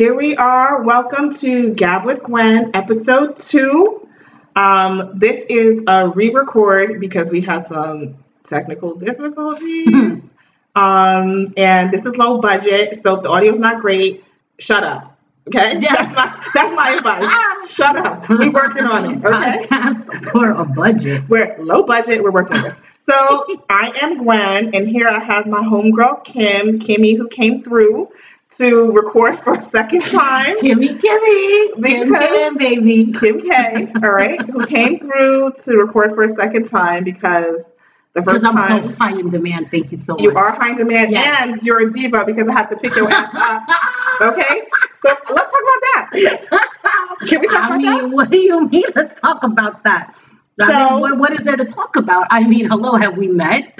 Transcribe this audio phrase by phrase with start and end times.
[0.00, 0.82] Here we are.
[0.82, 4.08] Welcome to Gab with Gwen, episode two.
[4.56, 10.32] Um, this is a re-record because we have some technical difficulties.
[10.74, 14.24] um, and this is low budget, so if the audio's not great,
[14.58, 15.18] shut up.
[15.48, 15.90] Okay, Yeah.
[15.96, 17.70] that's my that's my advice.
[17.70, 18.26] Shut up.
[18.30, 19.22] We're working on it.
[19.22, 21.28] Okay, Podcast for a budget.
[21.28, 22.22] we're low budget.
[22.22, 22.80] We're working on this.
[23.00, 28.08] So I am Gwen, and here I have my homegirl Kim, Kimmy, who came through
[28.58, 30.56] to record for a second time.
[30.58, 33.12] Kimmy, Kimmy, Kim, Because- Kim, baby.
[33.12, 37.70] Kim K, all right, who came through to record for a second time because
[38.14, 38.54] the first time.
[38.56, 39.70] Because I'm so high in demand.
[39.70, 40.34] Thank you so you much.
[40.34, 41.42] You are high in demand Yes.
[41.48, 43.62] and you're a diva because I had to pick your ass up.
[44.22, 44.60] Okay,
[45.00, 45.80] so let's talk about
[46.12, 46.68] that.
[47.26, 48.10] Can we talk I about mean, that?
[48.10, 48.84] what do you mean?
[48.94, 50.14] Let's talk about that.
[50.60, 52.26] I So- mean, what, what is there to talk about?
[52.28, 53.78] I mean, hello, have we met?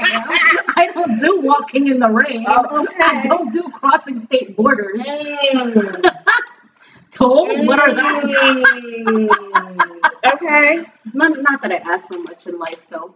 [0.00, 0.64] You know who I am.
[0.76, 2.44] I don't do walking in the rain.
[2.48, 5.00] Oh, I don't do crossing state borders.
[5.02, 6.02] Mm.
[7.12, 7.64] Tolls?
[7.66, 8.22] What are that?
[8.24, 10.34] Mm.
[10.34, 10.84] okay.
[11.14, 13.14] Not, not that I ask for much in life, though.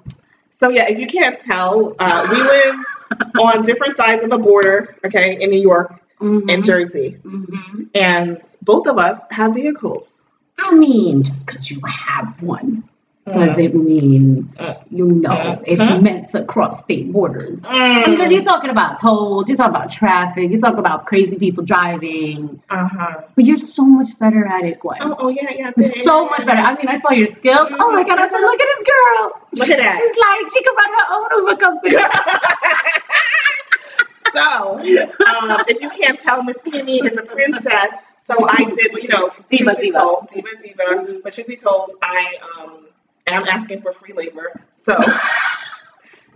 [0.50, 2.76] So yeah, if you can't tell, uh, we live
[3.40, 6.64] on different sides of a border, okay, in New York and Mhm.
[6.64, 7.88] Jersey, Mhm.
[7.94, 10.22] and both of us have vehicles.
[10.58, 12.84] I mean, just because you have one.
[13.26, 14.76] Doesn't mean Mm.
[14.90, 16.02] you know it's Mhm.
[16.02, 17.62] meant to cross state borders.
[17.66, 18.30] I mean, Mm.
[18.32, 23.20] you're talking about tolls, you're talking about traffic, you talk about crazy people driving, Uh-huh.
[23.36, 24.98] but you're so much better at it, Gwen.
[25.02, 25.70] Oh, oh yeah, yeah.
[25.76, 26.62] You're so much better.
[26.62, 27.70] I mean, I saw your skills.
[27.78, 29.32] Oh my god, I said, look at this girl.
[29.52, 29.98] Look at that.
[30.00, 31.96] She's like, she can run her own Uber company.
[34.34, 37.92] so, um, if you can't tell, Miss Kimmy is a princess.
[38.18, 39.98] So I did, you know, Diva, diva.
[39.98, 41.18] told, diva, diva.
[41.24, 42.86] But truth be told, I um,
[43.30, 44.96] am asking for free labor, so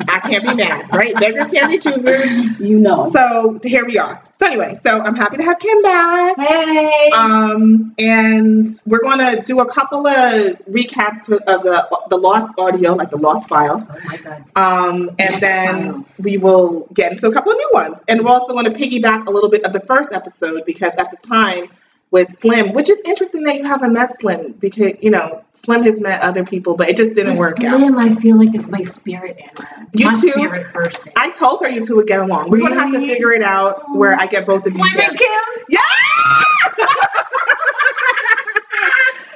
[0.00, 1.15] I can't be mad, right?
[1.15, 2.60] Beggars can't be choosers.
[2.60, 3.05] you know.
[3.05, 4.22] So here we are.
[4.32, 6.37] So anyway, so I'm happy to have Kim back.
[6.38, 7.10] Hey.
[7.15, 12.94] Um, and we're going to do a couple of recaps of the the lost audio,
[12.94, 13.87] like the lost file.
[13.88, 14.44] oh my god.
[14.56, 16.21] Um, and then files.
[16.25, 18.03] we will get into a couple of new ones.
[18.09, 21.10] And we're also going to piggyback a little bit of the first episode because at
[21.10, 21.69] the time
[22.10, 26.00] with Slim, which is interesting that you haven't met Slim because, you know, Slim has
[26.00, 27.72] met other people, but it just didn't work out.
[27.78, 29.91] Slim, I feel like is my spirit animal.
[29.94, 30.16] You my too?
[30.31, 31.12] spirit person.
[31.16, 32.50] I told her you two would get along.
[32.50, 34.84] We're going to have to figure it out where I get both of you.
[34.88, 35.19] Slim and.
[35.19, 35.28] Kim.
[35.69, 35.81] Yeah!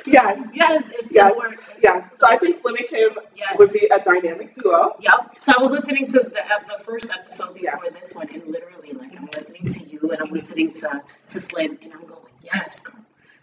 [0.06, 1.32] yes, Yes, it's yes,
[1.82, 2.16] yes.
[2.18, 3.58] So I think Slim and Kim Yes.
[3.58, 4.96] would be a dynamic duo.
[5.00, 5.34] Yep.
[5.40, 8.92] So I was listening to the ep- the first episode before this one, and literally,
[8.92, 12.22] like, I'm listening to you, and I'm listening to to Slim, and I'm going,
[12.54, 12.94] yes, girl.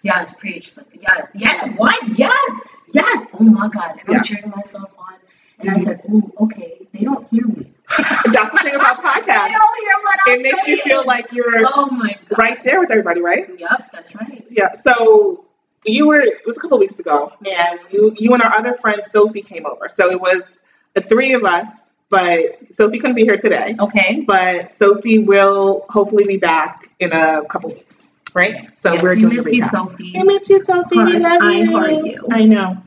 [0.02, 2.62] yes, preach, sister, yes, yes, what, yes,
[2.92, 3.28] yes.
[3.40, 3.92] Oh my God!
[3.92, 4.28] And I'm Yes.
[4.28, 5.16] cheering myself on,
[5.60, 7.72] and I said, oh, okay, they don't hear me.
[7.98, 11.64] That's the thing about They don't hear what I'm It makes you feel like you're
[11.74, 12.38] Oh my God!
[12.38, 13.48] right there with everybody, right?
[13.60, 14.44] Yep, that's right.
[14.50, 14.74] Yeah.
[14.74, 15.46] So
[15.86, 19.04] you were it was a couple weeks ago, and you you and our other friend
[19.06, 19.88] Sophie came over.
[19.88, 20.62] So it was
[20.96, 22.40] the three of us, but
[22.74, 23.76] Sophie couldn't be here today.
[23.80, 24.24] Okay.
[24.26, 28.70] But Sophie will hopefully be back in a couple weeks, right?
[28.72, 29.62] So yes, we're we doing miss the you.
[29.64, 30.14] Sophie.
[30.18, 30.98] I miss you, Sophie.
[31.04, 31.72] we love I you.
[31.72, 32.28] heart you.
[32.32, 32.78] I know.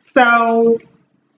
[0.00, 0.78] So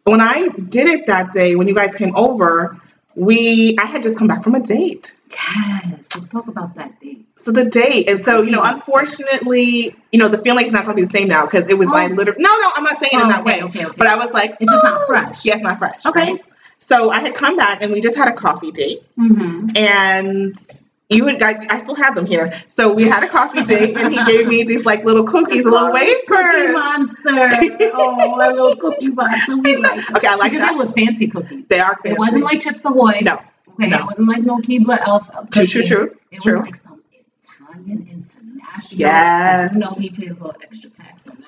[0.04, 2.80] when I did it that day, when you guys came over,
[3.14, 5.14] we I had just come back from a date.
[5.30, 7.26] Yes, let's talk about that date.
[7.36, 10.96] So the date, and so you know, unfortunately, you know, the feeling is not going
[10.96, 12.14] to be the same now because it was like Oh.
[12.14, 12.42] literally.
[12.42, 13.68] No, no, I'm not saying it in Oh, that okay, way.
[13.68, 13.94] okay, okay.
[13.96, 15.06] But I was like, It's just not oh.
[15.06, 15.44] fresh.
[15.44, 16.04] Yes, not fresh.
[16.06, 16.32] Okay.
[16.32, 16.44] right?
[16.80, 19.76] So I had come back and we just had a coffee date, Mm-hmm.
[19.76, 21.70] and you had got.
[21.72, 22.52] I still have them here.
[22.66, 25.70] So we had a coffee date, and he gave me these like little cookies, a
[25.70, 27.48] little Cookie monster.
[27.94, 29.56] Oh, a little cookie monster.
[29.56, 29.98] We like.
[30.16, 30.74] Okay, I like because that.
[30.74, 31.66] it was fancy cookies.
[31.68, 32.10] They are fancy.
[32.10, 33.20] It wasn't like Chips Ahoy.
[33.22, 33.40] no.
[33.80, 33.98] Okay, no.
[33.98, 35.28] it wasn't like no Keebler Elf.
[35.28, 35.66] True, cookie.
[35.66, 36.16] true, true.
[36.30, 36.52] It True.
[36.60, 38.98] was like some Italian international.
[39.00, 39.72] Yes.
[39.74, 41.38] You know he paid a little extra tax on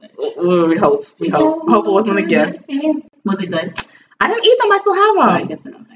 [0.00, 0.10] that.
[0.38, 1.06] Ooh, we hope.
[1.18, 1.68] We hope.
[1.68, 2.60] Hope it wasn't a gift.
[3.24, 3.76] Was it good?
[4.20, 4.72] I didn't eat them.
[4.72, 5.28] I still have them.
[5.28, 5.86] I guess they're not.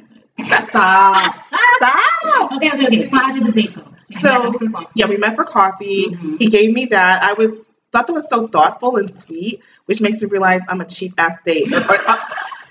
[0.41, 1.37] Stop.
[1.77, 2.53] Stop.
[2.53, 3.05] Okay, okay, okay.
[3.05, 3.83] So how did the date go?
[4.03, 4.87] So, met up for coffee.
[4.95, 6.07] Yeah, we met for coffee.
[6.09, 6.39] Mhm.
[6.39, 7.23] He gave me that.
[7.23, 10.85] I was thought that was so thoughtful and sweet, which makes me realize I'm a
[10.85, 11.73] cheap ass date.
[11.73, 12.17] Uh,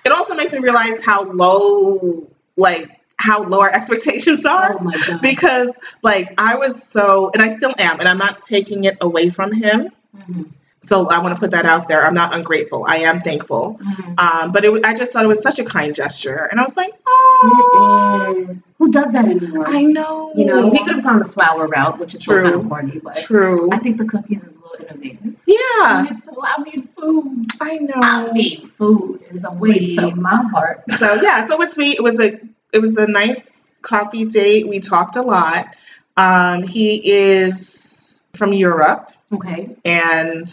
[0.05, 2.27] it also makes me realize how low,
[2.57, 4.77] like how low our expectations are.
[4.79, 5.19] Oh.
[5.21, 5.69] Because
[6.03, 9.51] like I was so, and I still am, and I'm not taking it away from
[9.51, 9.89] him.
[10.17, 10.49] Mhm,
[10.83, 12.01] So I want to put that out there.
[12.03, 12.85] I'm not ungrateful.
[12.87, 13.79] I am thankful.
[13.79, 14.19] mhm.
[14.19, 16.75] Um, but it, I just thought it was such a kind gesture, and I was
[16.75, 18.67] like, oh, It is.
[18.79, 19.65] Who does that anymore?
[19.67, 20.33] I know.
[20.35, 22.43] You know, we could have gone the flower route, which is still True.
[22.51, 23.69] kind of corny, but True.
[23.71, 25.35] I think the cookies is a little innovative.
[25.45, 26.35] Yeah, I need food.
[26.41, 27.45] I need food.
[27.61, 27.93] I know.
[28.01, 30.83] I mean food is a way to my heart.
[30.97, 31.97] so yeah, so it was sweet.
[31.99, 32.39] It was a
[32.73, 34.67] it was a nice coffee date.
[34.67, 35.75] We talked a lot.
[36.17, 39.75] Um, he is from Europe Okay.
[39.85, 40.47] and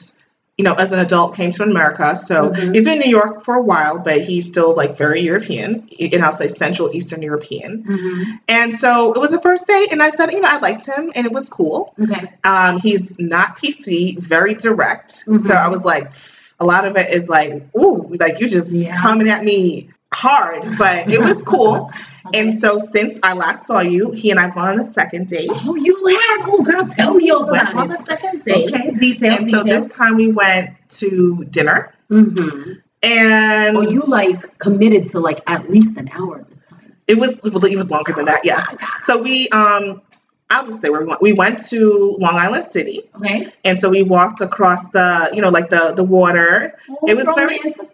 [0.58, 2.16] you know, as an adult came to America.
[2.16, 2.74] So Mhm.
[2.74, 6.24] he's been in New York for a while, but he's still like very European, and
[6.24, 7.84] I'll say Central Eastern European.
[7.86, 10.84] hmm And so it was a first date, and I said, you know, I liked
[10.84, 11.94] him, and it was cool.
[12.02, 12.28] Okay.
[12.42, 15.12] Um, he's not PC, very direct.
[15.12, 15.56] So Mhm.
[15.56, 16.10] I was like,
[16.58, 18.90] a lot of it is like, ooh, like you just Yeah.
[19.00, 21.90] coming at me hard, but it was cool.
[21.90, 21.98] Okay.
[22.34, 25.48] And so since I last saw you, he and I've gone on a second date.
[25.50, 25.94] Oh, you
[26.36, 26.46] have?
[26.50, 28.68] Oh, girl, tell me all went about on a second date.
[28.74, 30.68] Okay, details, And so this time we went
[31.00, 31.94] to dinner.
[32.10, 32.72] Mm-hmm.
[33.02, 36.92] And Oh, you like committed to like at least an hour this time.
[37.06, 38.76] it was well, it was longer than that, yes.
[39.00, 40.02] So we um
[40.50, 41.22] I'll just say where we went.
[41.22, 43.50] We went to Long Island City Okay.
[43.64, 46.74] and so we walked across the, you know, like the the water.
[47.06, 47.76] It was very- romantic.
[47.82, 47.92] It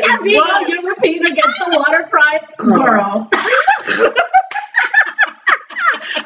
[0.00, 0.22] Romantic.
[0.24, 0.66] Being was.
[0.66, 2.56] a European against the waterfront.
[2.56, 3.28] Girl.
[3.28, 3.28] Girl.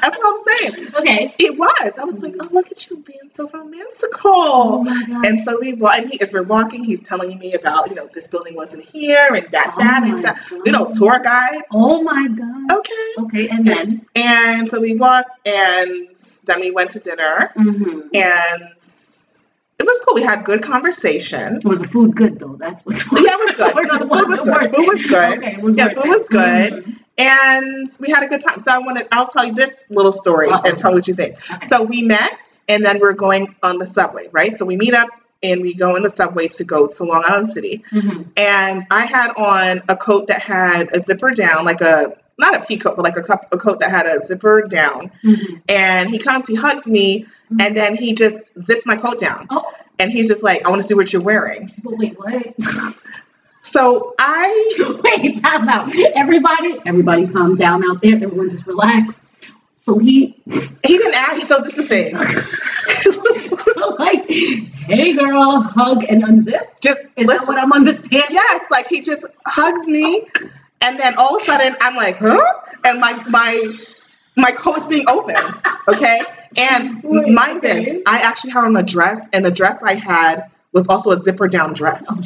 [0.00, 0.94] That's what I'm saying.
[0.94, 1.34] Okay.
[1.38, 1.98] It was.
[1.98, 4.22] I was like, oh look at you being so romantical.
[4.32, 5.22] Oh.
[5.24, 8.08] And so we wa- and he as we're walking, he's telling me about, you know,
[8.12, 10.40] this building wasn't here and that, Oh that, and that.
[10.48, 10.60] God.
[10.64, 11.62] You know, tour guide.
[11.72, 12.72] Oh my god.
[12.78, 12.92] Okay.
[13.18, 14.06] Okay, and then.
[14.14, 16.08] And so we walked and
[16.44, 18.00] then we went to dinner Mm-hmm.
[18.14, 19.35] and
[19.86, 20.14] it was cool.
[20.14, 21.60] We had good conversation.
[21.64, 22.56] Was the food good though?
[22.58, 23.04] That's what's.
[23.12, 23.74] Yeah, it was good.
[23.86, 24.74] No, the food was good.
[24.74, 25.38] Food was good.
[25.38, 26.08] Okay, it was Yeah, food it.
[26.08, 26.72] was good.
[26.84, 26.96] Mhm.
[27.18, 28.60] And we had a good time.
[28.60, 30.68] So I want to, I'll tell you this little story Uh-oh.
[30.68, 31.36] and tell what you think.
[31.50, 31.66] Okay.
[31.66, 34.54] So we met and then we're going on the subway, right?
[34.58, 35.08] So we meet up
[35.42, 37.82] and we go in the subway to go to Long Island City.
[37.90, 38.26] Mhm.
[38.36, 42.60] And I had on a coat that had a zipper down, like a, not a
[42.60, 45.10] pea coat, but like a, cup, a coat that had a zipper down.
[45.24, 45.62] Mhm.
[45.68, 47.26] And he comes, he hugs me,
[47.60, 49.46] and then he just zips my coat down.
[49.50, 49.64] Oh,
[49.98, 51.72] And he's just like, I want to see what you're wearing.
[51.82, 52.54] but wait, what?
[53.62, 55.92] So I, Wait, time out.
[56.14, 58.14] Everybody, everybody calm down out there.
[58.14, 59.26] Everyone just relax.
[59.78, 62.14] So he, he didn't ask, so this is the thing.
[63.74, 66.62] so like, hey girl, hug and unzip.
[66.80, 68.28] just Is listen, that what I'm understanding?
[68.30, 70.26] yes, like he just hugs me,
[70.80, 72.40] and then all of a sudden I'm like, huh?
[72.84, 73.72] And my my
[74.36, 76.20] my coat's being opened, okay?
[76.58, 80.88] And mind this, I actually had on a dress, and the dress I had was
[80.88, 82.22] also a zipper down dress Oh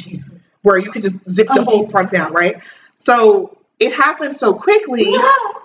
[0.63, 1.91] where you could just zip the Oh, whole Jesus.
[1.91, 2.57] front down, right?
[2.97, 5.11] So it happened so quickly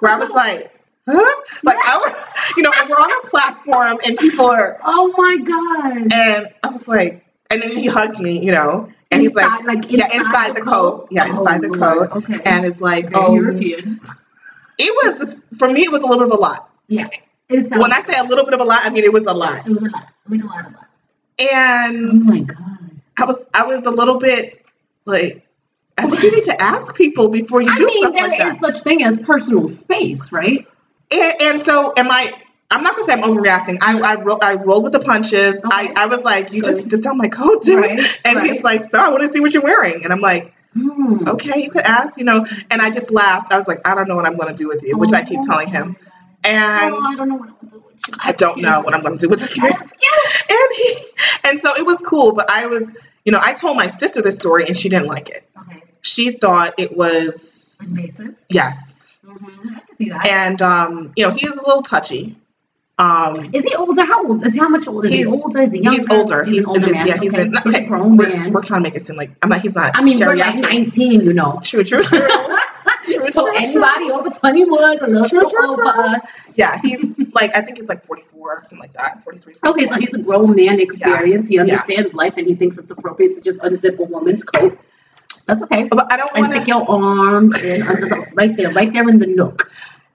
[0.00, 0.72] where I was like,
[1.06, 1.42] huh?
[1.64, 5.36] Like I was, you know, and we're on a platform and people are, Oh my
[5.38, 6.12] God.
[6.12, 9.90] and I was like, and then he hugs me, you know, and he's like, Inside,
[9.90, 11.08] yeah, inside the coat.
[11.10, 12.10] Yeah, inside oh, the Lord.
[12.10, 12.16] coat.
[12.24, 12.40] Okay.
[12.44, 14.00] and it's like, Very oh, European.
[14.78, 15.82] it was for me.
[15.82, 16.70] It was a little bit of a lot.
[16.88, 17.08] Yeah.
[17.48, 19.66] When I say a little bit of a lot, I mean it was a lot.
[19.66, 20.86] it was a lot, like a lot, a lot.
[21.52, 22.90] And Oh my God.
[23.18, 24.64] I was, I was a little bit
[25.04, 25.46] like,
[25.98, 28.40] I think you need to ask people before you I do mean, stuff there like
[28.40, 28.60] is that.
[28.60, 30.66] such thing as personal space, right?
[31.10, 32.32] And, and so, am I?
[32.70, 33.78] I'm not gonna say I'm overreacting.
[33.80, 35.62] I I, ro- I rolled with the punches.
[35.64, 35.94] I, Okay.
[35.96, 37.80] I was like, you just zipped down my coat, dude.
[37.80, 38.20] Right.
[38.24, 38.50] And right.
[38.50, 40.02] he's like, so I want to see what you're wearing.
[40.04, 41.26] And I'm like, Hmm.
[41.26, 42.44] okay, you could ask, you know.
[42.70, 43.50] And I just laughed.
[43.52, 45.40] I was like, I don't know what I'm gonna do with you, which I keep
[45.42, 45.96] Oh telling him.
[46.44, 48.14] And oh, I don't know what I'm gonna do with you.
[48.22, 49.72] I don't know what I'm gonna do with this man.
[49.72, 50.94] And he,
[51.44, 52.32] and so it was cool.
[52.34, 52.92] But I was,
[53.24, 55.48] you know, I told my sister this story, and she didn't like it.
[55.62, 55.82] Okay.
[56.02, 58.34] She thought it was Invasive.
[58.50, 59.16] yes.
[59.26, 59.68] Mm-hmm.
[59.76, 60.26] I can see that.
[60.26, 62.36] And um, you know, he is a little touchy.
[62.98, 64.04] Um, Is he older?
[64.04, 64.58] How old is he?
[64.58, 65.08] How much older?
[65.08, 65.62] Is He's- he older?
[65.62, 65.98] Is he younger?
[65.98, 66.44] He's older.
[66.44, 67.06] He's, an older his man.
[67.06, 67.16] yeah.
[67.20, 67.50] He's okay.
[67.64, 67.84] He's okay.
[67.84, 68.52] a grown we're, man.
[68.52, 69.60] we're trying to make it seem like I'm not.
[69.60, 69.92] He's not.
[69.94, 71.60] I mean, we're like 19, you know.
[71.62, 72.26] True, true, true.
[73.04, 73.56] True, so true, true.
[73.56, 75.92] anybody over 21 is a little True, too true, old true.
[75.92, 76.22] for us.
[76.56, 79.22] Yeah, he's like I think he's like 44, something like that.
[79.22, 79.54] 43.
[79.64, 81.48] Okay, so he's a grown man experience.
[81.48, 84.78] He understands life and he thinks it's appropriate to just unzip a woman's coat.
[85.46, 85.84] That's okay.
[85.84, 89.08] But I don't want stick to your arms in under the, right there, right there
[89.08, 89.70] in the nook.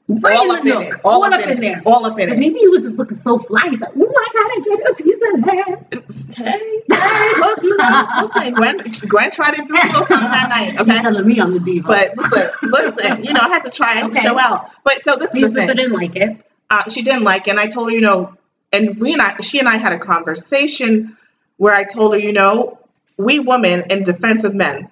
[0.07, 0.93] Right all up in it.
[1.05, 1.81] All up in there.
[1.85, 2.37] All up in it.
[2.37, 3.67] maybe he was just looking so fly.
[3.69, 6.35] He's like, oh, I gotta get a piece of that.
[6.35, 8.77] Hey, hey, look, you know, listen, Gwen,
[9.07, 10.99] Gwen tried to do a little something that night, okay?
[11.01, 11.87] telling me I'm the diva.
[11.87, 14.19] But listen, listen, you know, I had to try and Okay.
[14.21, 14.69] show out.
[14.83, 15.67] But so this is the thing.
[15.67, 16.43] didn't like it.
[16.69, 17.51] uh, she didn't like it.
[17.51, 18.35] And I told her, you know,
[18.73, 21.15] and we and I, she and I had a conversation
[21.57, 22.79] where I told her, you know,
[23.17, 24.89] we women in defense of men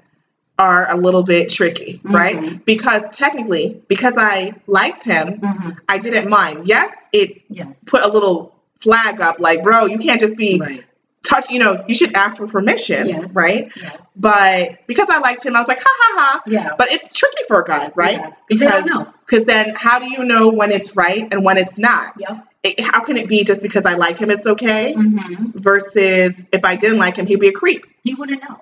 [0.60, 2.36] are a little bit tricky, right?
[2.36, 2.66] Mhm.
[2.66, 5.70] Because technically, because I liked him, Mm-hmm.
[5.88, 6.68] I didn't mind.
[6.68, 7.68] Yes, it Yes.
[7.88, 10.84] put a little flag up, like, bro, you can't just be Right.
[11.24, 11.50] touch.
[11.50, 13.34] You know, you should ask for permission, Yes.
[13.34, 13.72] right?
[13.82, 13.98] Yes.
[14.18, 16.42] But because I liked him, I was like, ha ha ha.
[16.46, 16.72] Yeah.
[16.78, 18.18] But it's tricky for a guy, right?
[18.20, 18.32] Yeah.
[18.48, 18.90] Because
[19.26, 22.14] because then how do you know when it's right and when it's not?
[22.18, 22.46] Yep.
[22.64, 24.94] It, how can it be just because I like him, it's okay?
[24.98, 25.58] Mm-hmm.
[25.58, 27.86] Versus if I didn't like him, he'd be a creep.
[28.04, 28.60] He wouldn't know.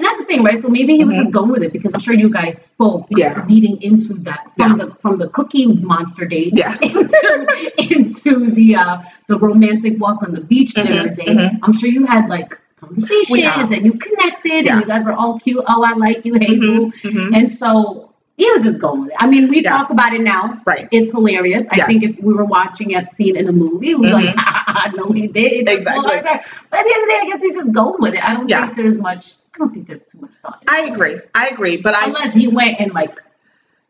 [0.00, 0.58] And that's the thing, right?
[0.58, 1.20] So maybe he was Mhm.
[1.24, 3.44] just going with it because I'm sure you guys spoke Yeah.
[3.46, 6.80] leading into that from the from the cookie monster date Yes.
[6.82, 11.28] into, into the uh the romantic walk on the beach dinner Mhm, date.
[11.36, 11.58] mhm.
[11.62, 14.72] I'm sure you had like conversations and you connected Yeah.
[14.72, 15.62] and you guys were all cute.
[15.68, 16.90] Oh, I like you, hey boo.
[17.04, 17.36] Mhm, mhm.
[17.36, 18.06] And so
[18.38, 19.16] he was just going with it.
[19.20, 19.68] I mean, we Yeah.
[19.76, 20.62] talk about it now.
[20.64, 20.88] Right.
[20.90, 21.66] It's hilarious.
[21.70, 21.86] I Yes.
[21.88, 24.38] think if we were watching that scene in a movie, we'd be like, Mhm.
[24.38, 25.68] ha, ha, ha, no, he did.
[25.68, 26.04] Exactly.
[26.70, 28.26] But at the end of the day, I guess he's just going with it.
[28.26, 28.62] I don't Yeah.
[28.64, 30.62] think there's much, I don't think there's too much thought.
[30.68, 31.16] I agree.
[31.34, 31.76] I agree.
[31.76, 33.18] But I Unless he went and like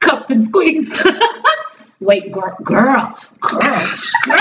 [0.00, 1.02] cupped and squeezed.
[2.00, 4.38] Wait, girl, girl, girl, girl.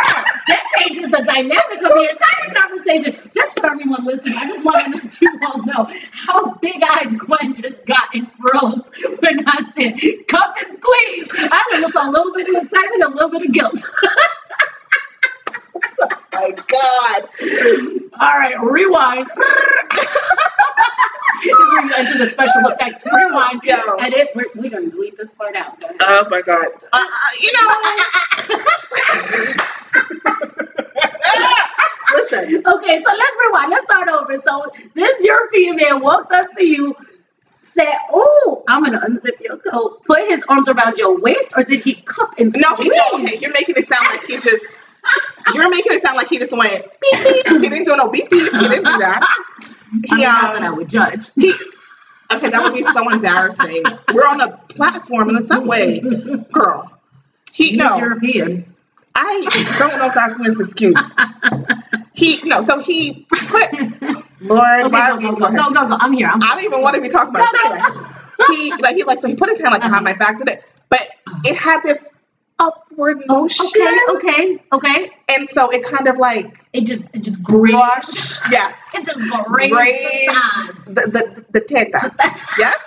[0.47, 3.31] That changes the dynamic of the entire conversation.
[3.35, 7.19] Just for everyone listening, I just want to let you all know how big eyed
[7.19, 8.81] Gwen just got and froze
[9.19, 11.49] when I said cup and squeeze.
[11.51, 13.85] I saw a little bit of excitement, a little bit of guilt.
[16.01, 17.29] oh my God.
[18.21, 19.29] All right, rewind.
[22.03, 23.05] This is where the special effects.
[23.11, 23.61] Rewind.
[23.63, 23.75] Yo.
[23.99, 25.83] And it, we're, we're going to delete this part out.
[26.01, 26.67] Oh my God.
[26.91, 27.07] Uh, uh,
[27.41, 27.69] you know.
[32.13, 32.63] Listen.
[32.65, 33.69] Okay, so let's rewind.
[33.69, 34.37] Let's start over.
[34.37, 36.95] So this European man walked up to you,
[37.63, 41.81] said, "Oh, I'm gonna unzip your coat." Put his arms around your waist, or did
[41.81, 42.91] he cup and No, he squeeze?
[43.13, 44.65] no, okay, you're making it sound like he just
[45.53, 47.47] you're making it sound like he just went beep beep.
[47.47, 48.51] He didn't do no beep beep.
[48.53, 49.21] He didn't do that.
[50.11, 51.29] I He mean, not that I um would judge.
[51.35, 51.53] he
[52.33, 53.83] okay, that would be so embarrassing.
[54.13, 55.99] We're on a platform in the subway,
[56.51, 56.91] girl.
[57.53, 58.75] He He's no, European.
[59.15, 61.15] I don't know if that's his excuse.
[62.13, 63.71] He no, so he put
[64.41, 65.97] Lord, Okay, why- go, go, go, go, go, go.
[65.99, 66.29] I'm here.
[66.31, 67.59] I'm I don't even want to be talking about it.
[67.65, 68.07] Anyway,
[68.49, 70.63] he like he like so he put his hand like behind my back to it,
[70.89, 71.07] but
[71.45, 72.07] it had this
[72.59, 75.11] upward oh, motion, okay, okay, okay.
[75.29, 78.43] and so it kind of like It just, it just grazed.
[78.51, 82.13] yes, It just grazed grazed the the the, the tetas,
[82.57, 82.79] yes,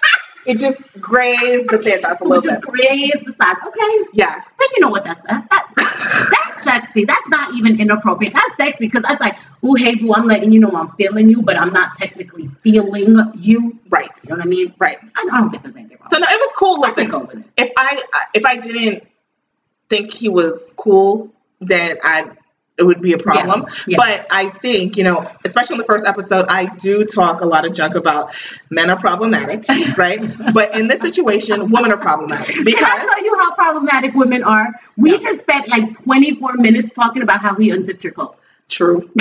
[0.46, 3.60] it just grazed the tetas a It little bit, just grazed the sides.
[3.66, 4.08] Okay.
[4.12, 5.04] yeah, But you know what?
[5.04, 5.68] That's that, that
[6.30, 7.04] that's sexy.
[7.04, 8.32] That's not even inappropriate.
[8.34, 11.42] That's sexy because that's like, oh hey boo, I'm letting you know I'm feeling you,
[11.42, 13.78] but I'm not technically feeling you.
[13.90, 14.74] right, You know what I mean?
[14.78, 14.96] right.
[15.16, 16.08] I, I don't think there's anything wrong.
[16.10, 16.84] So no, it was cool.
[16.84, 17.48] I Listen, go with it.
[17.56, 18.02] if I
[18.34, 19.04] if I didn't
[19.92, 21.30] think he was cool,
[21.60, 22.30] then I
[22.78, 23.66] it would be a problem.
[23.86, 23.98] yeah.
[23.98, 27.66] But I think you know, especially in the first episode, I do talk a lot
[27.66, 28.34] of junk about
[28.70, 29.60] men are problematic,
[29.98, 30.20] right?
[30.54, 34.42] but in this situation, women are problematic Can I because tell you how problematic women
[34.42, 34.68] are?
[34.96, 35.18] We Yeah.
[35.18, 38.36] just spent like 24 minutes talking about how he unzipped your coat.
[38.72, 39.08] True.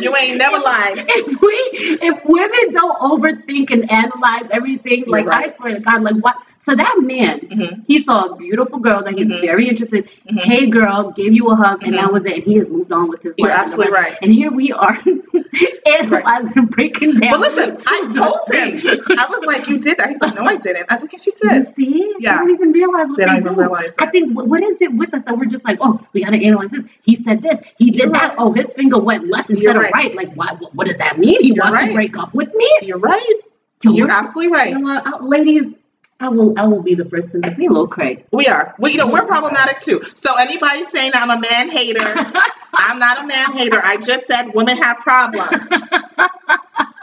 [0.00, 0.96] You ain't never lying.
[1.08, 1.54] If we,
[2.02, 5.56] if women don't overthink and analyze everything, You're like I right.
[5.56, 6.36] swear to God, like what?
[6.60, 7.84] So that man, Mhm.
[7.86, 9.40] he saw a beautiful girl that he's Mhm.
[9.42, 10.08] very interested.
[10.28, 10.40] Mhm.
[10.40, 12.34] Hey, girl, gave you a hug, and that was it.
[12.38, 13.58] And he has moved on with his You're life.
[13.58, 14.10] and absolutely rest.
[14.12, 14.18] right.
[14.22, 14.98] And here we are,
[16.00, 17.30] analyzing, breaking down.
[17.30, 19.00] But listen, I to told the him.
[19.18, 21.26] I was like, "You did that." He's like, "No, I didn't." I was like, "Yes,
[21.26, 22.14] you You did." see?
[22.18, 22.32] Yeah.
[22.32, 23.60] They don't even realize what They they, don't even do.
[23.60, 26.24] realize I think what what is it with us that we're just like, oh, we
[26.24, 26.86] gotta analyze this.
[27.02, 27.62] He said this.
[27.78, 28.28] He did You're that.
[28.30, 28.34] right.
[28.38, 29.94] Oh, his finger went left instead You're of right.
[29.94, 30.14] right.
[30.14, 30.74] Like, what?
[30.74, 31.40] What, does that mean?
[31.42, 31.88] He You're wants right.
[31.88, 32.70] to break up with me.
[32.82, 33.34] You're right.
[33.82, 34.74] You're absolutely You right.
[34.74, 35.74] know what, uh, ladies?
[36.20, 36.58] I will.
[36.58, 38.24] I will be the first to admit, we a little crazy.
[38.32, 38.74] We are.
[38.78, 40.00] We, you know, we're problematic too.
[40.14, 42.00] So anybody saying I'm a man hater,
[42.74, 43.80] I'm not a man hater.
[43.84, 45.50] I just said women have problems.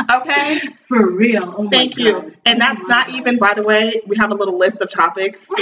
[0.09, 0.59] Okay.
[0.87, 1.53] For real.
[1.57, 2.13] Oh Thank you.
[2.13, 2.35] God.
[2.45, 3.15] And that's Oh my not God.
[3.15, 5.49] even, by the way, we have a little list of topics.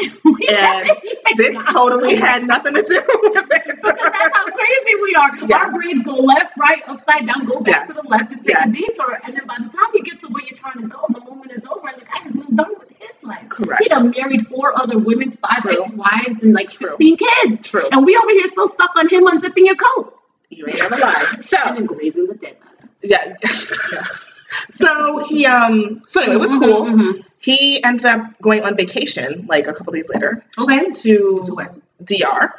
[0.49, 0.89] And
[1.37, 4.33] This totally had nothing to do with Because that's it.
[4.33, 5.59] how crazy we are.
[5.61, 7.87] Our brains go left, right, upside down, go back Yes.
[7.87, 8.67] to the left and take Yes.
[8.67, 9.19] a detour.
[9.23, 11.51] And then by the time you get to where you're trying to go, the moment
[11.51, 13.47] is over and the guy has moved on with his life.
[13.49, 13.83] Correct.
[13.83, 16.89] He done married four other women, five ex-wives, and like True.
[16.97, 17.69] 15 kids.
[17.69, 17.87] True.
[17.91, 20.15] And we over here still stuck on him unzipping your coat.
[20.49, 21.27] You ain't never lied.
[21.33, 22.68] And So then grazing the dead guys.
[23.01, 24.39] Yeah, yes, yes.
[24.71, 26.85] So he um so anyway, it was Mhm, cool.
[26.85, 27.23] mhm.
[27.41, 30.91] He ended up going on vacation like a couple days later Okay.
[30.91, 31.73] To to where?
[32.03, 32.53] DR.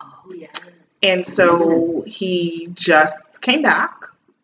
[0.00, 0.50] Oh, yes.
[1.02, 3.94] And so he just came back.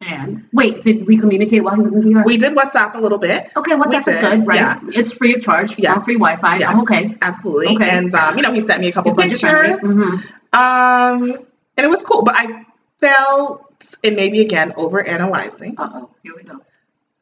[0.01, 2.23] And wait, did we communicate while he was in DR?
[2.25, 3.51] We did WhatsApp a little bit.
[3.57, 4.57] okay, WhatsApp is good, right?
[4.57, 4.81] yeah.
[4.95, 5.79] It's free of charge.
[5.79, 6.05] Yes.
[6.05, 6.59] Free Wi-Fi.
[6.59, 7.17] Yes, I'm okay.
[7.23, 7.75] absolutely.
[7.77, 7.89] Okay.
[7.91, 9.81] And um, you know, he sent me a couple It's pictures.
[9.83, 10.23] Mhm.
[10.53, 11.23] Um,
[11.77, 12.65] and it was cool, but I
[12.99, 13.68] felt
[14.05, 15.75] and maybe again over analyzing.
[15.79, 16.11] Uh-oh.
[16.23, 16.61] Here we go.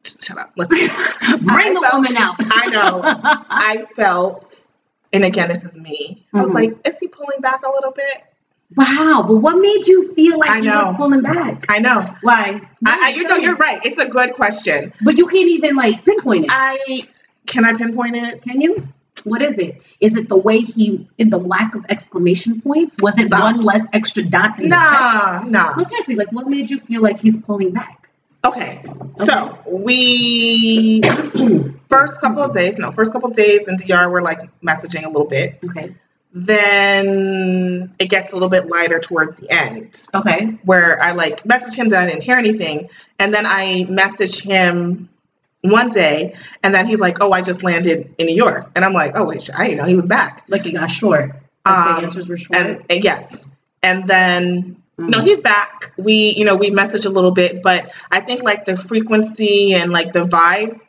[0.03, 0.53] Shut up.
[0.57, 2.35] Listen, Bring I the felt- woman out.
[2.39, 3.01] I know.
[3.49, 4.67] I felt,
[5.13, 6.25] and again, this is me.
[6.33, 6.53] I was Mhm.
[6.53, 8.23] like, is he pulling back a little bit?
[8.75, 10.93] wow, but what made you feel like I he was know.
[10.97, 11.65] pulling back?
[11.69, 12.13] I know.
[12.21, 12.59] Why?
[12.85, 13.79] I, I, you know, you're right.
[13.85, 14.91] It's a good question.
[15.05, 16.51] But you can't even like pinpoint it.
[16.51, 16.77] I
[17.45, 18.41] can I pinpoint it?
[18.41, 18.85] Can you?
[19.23, 19.81] What is it?
[19.99, 22.97] Is it the way he, in the lack of exclamation points?
[23.01, 23.55] Was it Stop.
[23.55, 24.91] one less extra dot in the text?
[24.91, 25.75] Nah, nah.
[25.75, 28.09] No, seriously, like what made you feel like he's pulling back?
[28.45, 28.83] Okay.
[29.15, 31.01] So we
[31.89, 35.09] first couple of days, no, first couple of days in DR, we're like messaging a
[35.09, 35.59] little bit.
[35.65, 35.95] Okay.
[36.33, 40.57] Then it gets a little bit lighter towards the end, Okay.
[40.63, 45.09] where I like message him that I didn't hear anything, and then I message him
[45.69, 48.93] one day, and then he's like, "Oh, I just landed in New York," and I'm
[48.93, 51.29] like, "Oh wait, I didn't know he was back." Like he got short.
[51.65, 52.55] Like Um, the answers were short.
[52.57, 53.47] And, and yes,
[53.83, 55.23] and then no, Mhm.
[55.23, 55.91] he's back.
[55.97, 59.91] We, you know, we message a little bit, but I think like the frequency and
[59.91, 60.79] like the vibe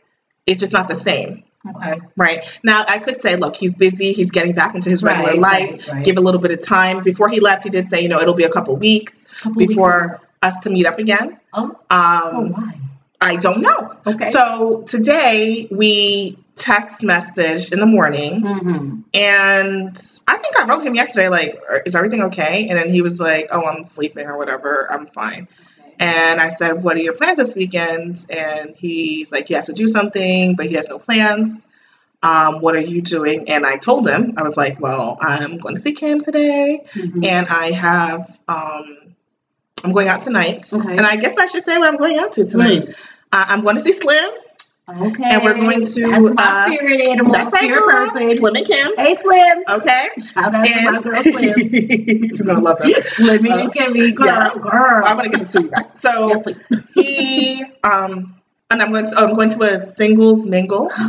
[0.47, 1.43] is just not the same.
[1.77, 2.01] okay.
[2.17, 2.59] Right.
[2.65, 5.71] Now I could say, look, he's busy, he's getting back into his regular Right, life.
[5.89, 6.05] right, right.
[6.05, 7.03] Give a little bit of time.
[7.03, 10.01] Before he left, he did say, you know, it'll be a couple weeks Couple before
[10.05, 10.17] ago.
[10.43, 11.39] us to meet up again.
[11.53, 11.77] Oh.
[11.91, 12.81] oh, Um why?
[13.21, 13.97] I don't know.
[14.07, 14.31] Okay.
[14.31, 19.01] So today we text message in the morning mm-hmm.
[19.15, 19.97] and
[20.27, 22.69] I think I wrote him yesterday, like, is everything okay?
[22.69, 24.91] And then he was like, oh, I'm sleeping or whatever.
[24.91, 25.47] I'm fine.
[25.99, 28.25] And I said, What are your plans this weekend?
[28.31, 31.67] And he's like, He has to do something, but he has no plans.
[32.23, 33.49] Um, what are you doing?
[33.49, 37.27] And I told him, I was like, Well, I'm going to see Cam today, Mhm.
[37.27, 39.08] and I have, um,
[39.85, 40.73] I'm going out tonight.
[40.73, 40.91] Okay.
[40.91, 42.89] And I guess I should say where I'm going out to tonight.
[43.33, 44.31] Uh, I'm going to see Slim.
[44.89, 45.23] Okay.
[45.31, 47.33] And we're going to, That's my uh, spirit animal.
[47.33, 48.35] That's my spirit girl, person.
[48.35, 48.97] Slim and Kim.
[48.97, 49.65] Hey, Slim.
[49.69, 50.09] Okay.
[50.19, 51.55] Shout out to my girl, Slim.
[52.29, 53.15] She's going to love this.
[53.19, 54.15] Slimmy Uh, and Kimmy.
[54.15, 54.55] Girl, yeah.
[54.55, 55.03] girl.
[55.05, 56.01] I'm going to get to sue you guys.
[56.01, 56.57] So yes,
[56.95, 58.35] he, um,
[58.71, 60.91] and I'm going to, I'm going to a singles mingle.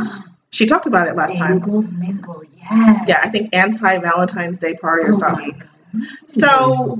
[0.52, 1.60] She talked about it last time.
[1.60, 3.04] Mingles, mingle, yes.
[3.08, 5.62] Yeah, I think anti Valentine's Day party or Oh something.
[6.26, 6.98] So-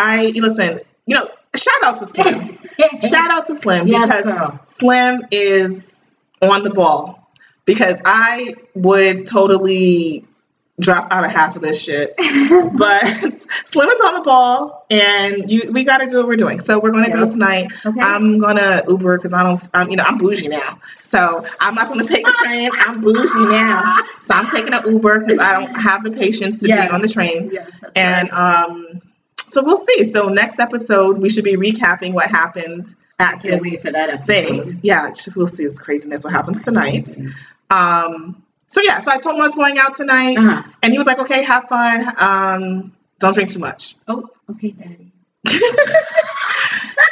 [0.00, 0.78] I listen.
[1.08, 2.58] You know, shout out to Slim.
[3.00, 4.68] shout out to Slim because.
[4.68, 6.10] Slim is
[6.42, 7.28] on the ball.
[7.64, 10.24] Because I would totally
[10.80, 12.14] drop out of half of this shit.
[12.78, 13.04] But
[13.66, 16.60] Slim is on the ball, and you we got to do what we're doing.
[16.60, 17.72] So we're going to go tonight.
[17.84, 18.00] okay.
[18.00, 19.60] I'm gonna Uber because I don't.
[19.74, 22.70] I'm, you know, I'm bougie now, so I'm not gonna take the train.
[22.78, 26.68] I'm bougie now, so I'm taking an Uber because I don't have the patience to
[26.68, 26.88] Yes.
[26.88, 27.50] be on the train.
[27.52, 28.64] Yes, And right.
[28.64, 29.00] um,
[29.48, 30.04] so we'll see.
[30.04, 33.82] So next episode, we should be recapping what happened at this
[34.26, 34.80] thing.
[34.82, 36.24] Yeah, we'll see this craziness.
[36.24, 37.16] What happens tonight?
[37.70, 40.62] Um, so yeah, so I told him I was going out tonight, Uh-huh.
[40.82, 42.04] and he was like, "Okay, have fun.
[42.18, 45.10] Um, don't drink too much." Oh, okay, Daddy.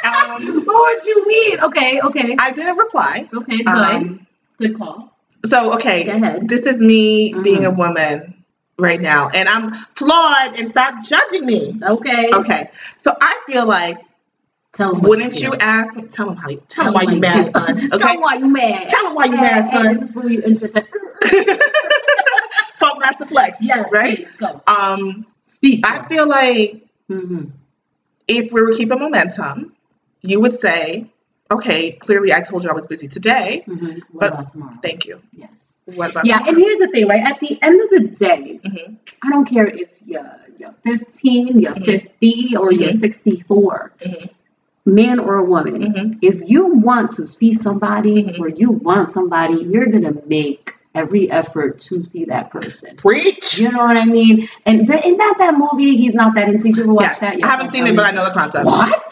[0.03, 1.59] Um, what would you mean?
[1.61, 2.35] Okay, okay.
[2.39, 3.27] I didn't reply.
[3.33, 3.67] Okay, good.
[3.67, 5.13] Um, good call.
[5.45, 7.43] So okay, this is me Mhm.
[7.43, 8.33] being a woman
[8.77, 11.79] right now, and I'm flawed, and stop judging me.
[11.81, 12.29] Okay.
[12.33, 13.97] Okay, so I feel like
[14.73, 15.01] Tell him.
[15.01, 15.53] wouldn't feel.
[15.53, 16.03] you ask me?
[16.03, 16.61] Tell him how you.
[16.67, 17.89] Tell him why you mad, son.
[17.89, 18.87] Tell Okay, him why you mad.
[18.87, 19.99] tell him why you mad, son.
[19.99, 20.85] This is where you the.
[22.79, 23.57] Funk Master Flex.
[23.61, 24.17] Yes, right.
[24.17, 24.61] please, go.
[24.67, 25.85] Um, Speak.
[25.85, 27.45] I feel like mm-hmm.
[28.27, 29.75] if we were keeping momentum,
[30.21, 31.09] you would say,
[31.49, 33.63] "Okay, clearly I told you I was busy today.
[33.67, 33.99] Mm-hmm.
[34.13, 34.77] But- tomorrow?
[34.83, 35.19] Thank you.
[35.33, 35.49] Yes.
[35.95, 37.23] What about Yeah, and here's the thing, right?
[37.23, 41.73] At the end of the day, hmm I don't care if you're, you're 15, you're
[41.73, 41.85] Mhm.
[41.85, 42.99] 50, or you're Mhm.
[42.99, 44.29] 64, Mhm.
[44.85, 45.81] man or a woman.
[45.81, 48.39] hmm If you want to see somebody Mhm.
[48.39, 52.95] or you want somebody, you're going to make every effort to see that person.
[52.97, 53.59] Preach.
[53.59, 54.49] You know what I mean?
[54.65, 55.95] And there, isn't that that movie?
[55.95, 56.69] He's not that into.
[56.69, 57.37] You ever watch Yes, that?
[57.43, 58.65] I haven't seen it, but I know the concept.
[58.65, 59.03] What?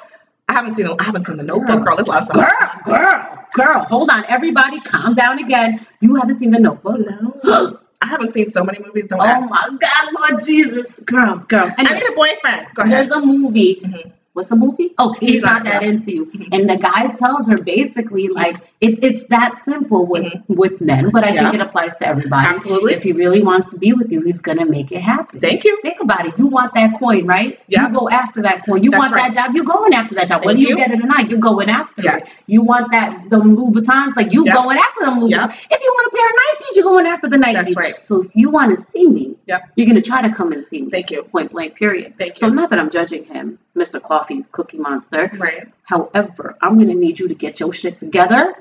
[0.50, 0.86] I haven't seen.
[0.88, 0.96] it.
[1.00, 1.96] I haven't seen the Notebook, girl.
[1.96, 2.84] There's a lot of stuff.
[2.86, 3.80] Girl, girl, girl.
[3.80, 5.86] Hold on, everybody, calm down again.
[6.02, 7.00] You haven't seen the Notebook?
[7.44, 9.08] No, I haven't seen so many movies.
[9.08, 9.50] Don't Oh ask.
[9.50, 11.72] my God, Lord Jesus, girl, girl.
[11.78, 12.68] I need a boyfriend.
[12.76, 12.98] Go ahead.
[12.98, 13.82] there's a movie.
[13.84, 14.12] Mhm.
[14.34, 14.94] What's the movie?
[14.98, 15.88] Oh, he's, He's not, not- that yeah.
[15.90, 16.26] into you.
[16.26, 16.50] Mhm.
[16.52, 20.44] And the guy tells her basically like it's it's that simple with Mhm.
[20.50, 21.44] with men, but I Yeah.
[21.44, 22.48] think it applies to everybody.
[22.48, 22.94] Absolutely.
[22.94, 25.40] If he really wants to be with you, he's gonna make it happen.
[25.40, 25.78] Thank you.
[25.82, 26.34] Think about it.
[26.38, 27.58] You want that coin, right?
[27.68, 27.88] Yeah.
[27.88, 28.84] You go after that coin.
[28.84, 29.34] You That's want right.
[29.34, 29.56] that job.
[29.56, 30.44] You're going after that job.
[30.46, 30.82] Whether Thank you, you.
[30.84, 32.06] get it or not, you're going after it.
[32.06, 32.44] Yes.
[32.48, 34.56] You want that the Louboutins, like you Yep.
[34.56, 35.30] going after them Louboutins.
[35.32, 35.52] Yep.
[35.72, 37.54] If you want a pair of Nikes, you're going after the Nikes.
[37.54, 37.94] That's right.
[38.04, 39.70] So if you want to see me, Yep.
[39.76, 40.90] you're gonna try to come and see me.
[40.90, 41.24] Thank you.
[41.24, 41.76] Point blank.
[41.76, 42.14] Period.
[42.18, 42.48] Thank you.
[42.48, 44.02] So not that I'm judging him, Mr.
[44.02, 45.32] Coffee Cookie Monster.
[45.40, 45.68] Right.
[45.86, 48.56] However, I'm gonna need you to get your shit together.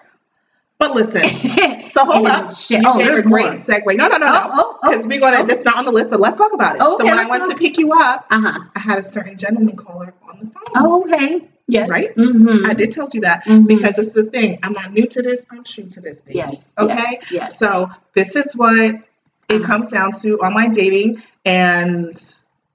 [0.78, 1.22] But listen.
[1.94, 2.56] So hold up.
[2.56, 2.82] Shit.
[2.82, 3.52] You Oh, gave a great more.
[3.52, 3.96] segue.
[3.96, 4.32] No, no, no, no.
[4.32, 4.90] Oh, oh, oh.
[4.90, 5.38] Because we're gonna.
[5.40, 5.44] oh.
[5.46, 6.82] That's not on the list, but let's talk about it.
[6.82, 7.50] Okay, so when I went go.
[7.50, 8.58] to pick you up, Uh-huh.
[8.74, 10.64] I had a certain gentleman caller on the phone.
[10.74, 11.46] Oh, okay.
[11.68, 11.88] Yes.
[11.88, 12.12] Right?
[12.16, 12.68] Mm-hmm.
[12.68, 13.68] I did tell you that Mhm.
[13.68, 14.58] because it's the thing.
[14.64, 15.46] I'm not new to this.
[15.52, 16.38] I'm true to this, baby.
[16.38, 16.72] Yes.
[16.76, 16.96] Okay.
[16.96, 17.30] Yes.
[17.30, 17.58] yes.
[17.58, 19.02] So this is what it
[19.48, 19.64] Mhm.
[19.64, 21.22] comes down to online dating.
[21.46, 22.16] And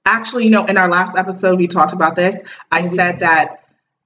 [0.06, 2.42] actually, you know, in our last episode, we talked about this.
[2.72, 3.59] I Oh, said that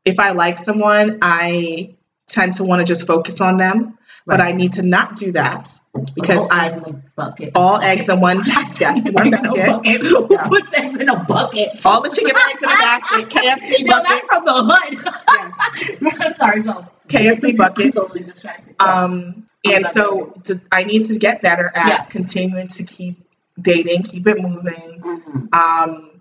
[0.04, 1.94] if I like someone, I
[2.26, 5.68] tend to want to just focus on them, but I need to not do that
[6.14, 7.52] because I've eggs in a bucket.
[7.54, 9.70] all eggs in one yes, yes, one Eggs in a basket.
[9.70, 10.00] bucket.
[10.02, 10.48] Who Yeah.
[10.48, 11.84] puts eggs in a bucket?
[11.84, 16.00] All the chicken eggs in a basket, KFC No, that's bucket, from the hood.
[16.22, 16.86] yes, Sorry, go.
[17.08, 17.94] KFC I'm bucket.
[17.94, 18.74] totally distracted.
[18.80, 22.04] Um, and so to, I need to get better at Yeah.
[22.04, 23.16] continuing to keep
[23.60, 25.00] dating, keep it moving.
[25.02, 25.54] Mhm.
[25.54, 26.13] Um,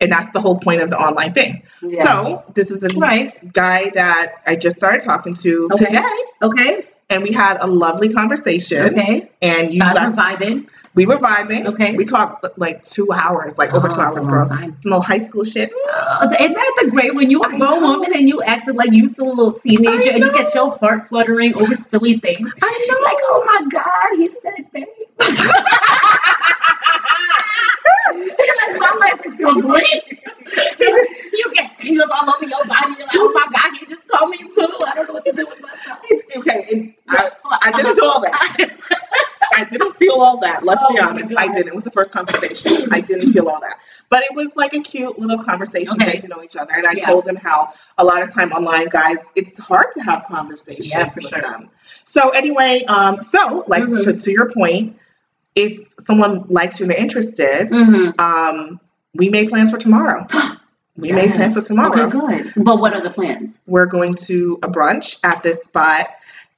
[0.00, 1.62] and that's the whole point of the online thing.
[1.82, 2.02] Yeah.
[2.02, 3.32] So this is a right.
[3.52, 5.84] guy that I just started talking to Okay.
[5.86, 6.08] today,
[6.42, 6.84] Okay.
[7.10, 8.84] and we had a lovely conversation.
[8.98, 9.28] Okay.
[9.42, 10.68] And you Guys got vibing.
[10.94, 11.66] we were vibing.
[11.66, 11.94] Okay.
[11.96, 14.46] We talked like two hours, like over Oh, two hours, girl.
[14.46, 14.74] time.
[14.76, 15.70] Some little high school shit.
[15.94, 19.08] Uh, isn't that the great when you a grown woman and you acted like you
[19.08, 22.50] still a little teenager and you get your heart fluttering over silly things?
[22.62, 22.98] I know.
[23.04, 24.88] Like, oh my God, he said that.
[28.78, 30.20] my life is complete.
[31.32, 32.94] you get tingles all over your body.
[32.98, 34.66] You're like, oh my God, he just called me poo.
[34.86, 35.98] I don't know what to do with myself.
[36.04, 36.94] It's okay.
[37.08, 37.30] I,
[37.62, 38.70] I didn't do all that.
[39.54, 40.64] I didn't feel all that.
[40.64, 41.34] Let's be Oh my honest.
[41.36, 41.68] I didn't.
[41.68, 42.88] It was the first conversation.
[42.90, 43.76] I didn't feel all that.
[44.10, 46.04] But it was like a cute little conversation, Okay.
[46.04, 46.72] getting to know each other.
[46.74, 47.06] And I Yeah.
[47.06, 51.04] told him how a lot of time online guys, it's hard to have conversations Yeah,
[51.22, 51.40] with sure.
[51.40, 51.70] them.
[52.04, 54.02] So anyway, um, so like Mhm.
[54.04, 54.96] to, to your point,
[55.58, 58.18] if someone likes you and they're interested, Mm-hmm.
[58.20, 58.80] um,
[59.14, 60.26] we made plans for tomorrow.
[60.96, 62.08] We made plans for tomorrow.
[62.08, 62.64] Okay, good.
[62.64, 63.60] But what are the plans?
[63.68, 66.06] We're going to a brunch at this spot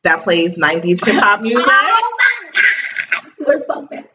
[0.03, 1.67] that plays 90s hip hop music.
[1.69, 2.61] Oh my
[3.23, 3.33] God.
[3.45, 4.09] Where's Funk Master?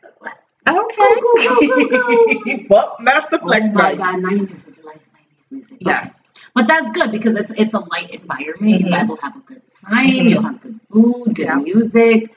[0.67, 1.15] Okay.
[1.21, 3.95] Go, go, go, go, well, Master Flex oh my.
[3.95, 5.77] God, 90s is like 90s music.
[5.81, 6.33] Yes.
[6.55, 8.79] But that's good because it's it's a light environment.
[8.81, 8.89] You Mhm.
[8.89, 10.07] guys will have a good time.
[10.07, 10.29] Mhm.
[10.31, 11.57] You'll have good food, good Yeah.
[11.57, 12.33] music.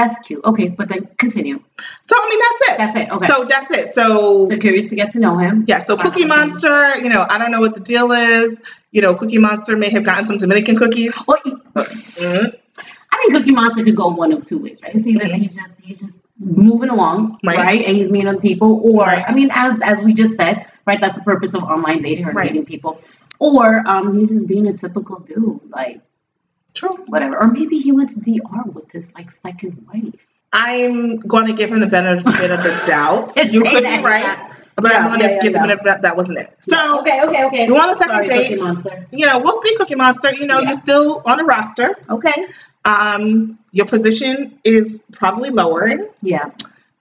[0.00, 0.42] That's cute.
[0.44, 1.58] Okay, but then continue.
[2.02, 2.78] So I mean that's it.
[2.78, 3.10] That's it.
[3.14, 3.26] Okay.
[3.26, 3.88] So that's it.
[3.88, 5.64] So So curious to get to know him.
[5.68, 8.62] yeah, so Cookie Monster, you know, I don't know what the deal is.
[8.92, 11.14] You know, Cookie Monster may have gotten some Dominican cookies.
[11.16, 12.54] Mhm.
[13.12, 14.94] I think Cookie Monster could go one of two ways, right?
[14.94, 15.34] It's either Mhm.
[15.42, 17.58] he's just he's just moving along, Right.
[17.58, 17.84] right.
[17.86, 19.24] And he's meeting people, or Right.
[19.26, 21.00] I mean, as as we just said, right?
[21.00, 22.50] That's the purpose of online dating or Right.
[22.50, 23.00] meeting people.
[23.38, 26.00] Or um, he's just being a typical dude, like
[26.74, 26.96] True.
[27.06, 27.38] whatever.
[27.38, 30.14] Or maybe he went to DR with his like second wife.
[30.52, 33.32] I'm going to give him the benefit of the doubt.
[33.52, 34.54] you could be right, yeah.
[34.76, 36.56] but Yeah, I'm going to yeah, give the benefit that that wasn't it.
[36.60, 37.66] So okay, okay, okay.
[37.66, 39.06] you want a second Sorry, date?
[39.12, 40.32] You know, we'll see Cookie Monster.
[40.32, 41.96] You know, you're still on a roster.
[42.08, 42.46] Okay.
[42.84, 46.08] Um, your position is probably lowering.
[46.22, 46.50] Yeah.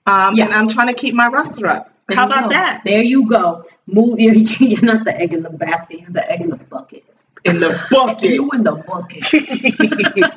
[0.06, 0.46] Um, Yeah.
[0.46, 1.92] and I'm trying to keep my roster up.
[2.08, 2.50] There How about go.
[2.50, 2.82] that?
[2.84, 3.64] There you go.
[3.88, 7.04] Move your you're not the egg in the basket, you're the egg in the bucket.
[7.46, 8.32] In the bucket.
[8.32, 9.22] You in the bucket.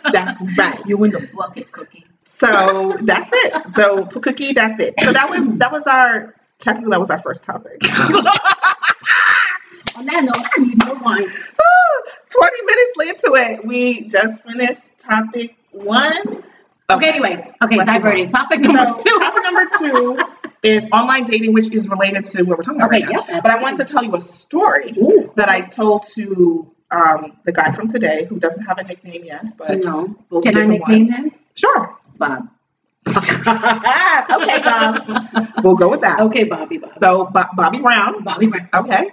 [0.12, 0.80] that's right.
[0.86, 2.04] You in the bucket, cookie.
[2.24, 3.74] So that's it.
[3.74, 4.94] So for cookie, that's it.
[5.00, 7.80] So that was that was our technically that was our first topic.
[9.96, 11.26] On that note, I need more wine.
[12.30, 12.92] 20 minutes
[13.24, 16.42] into it, we just finished topic one.
[16.90, 17.52] Okay, anyway.
[17.62, 18.28] Okay, Let's diverting.
[18.30, 19.18] Topic number So two.
[19.18, 20.18] topic number two
[20.62, 23.20] is online dating, which is related to what we're talking about Okay, right now.
[23.34, 25.30] yep, But I want to tell you a story Ooh.
[25.36, 29.46] that I told to um, the guy from today who doesn't have a nickname yet,
[29.56, 30.14] but No.
[30.30, 31.14] we'll Can give I him nickname one.
[31.24, 31.32] him?
[31.54, 31.96] Sure.
[32.18, 32.48] Bob.
[33.08, 35.48] okay, Bob.
[35.64, 36.20] We'll go with that.
[36.20, 36.90] Okay, Bobby Bob.
[36.92, 38.22] So, Bo- Bobby Brown.
[38.22, 38.68] Bobby Brown.
[38.74, 39.10] Okay.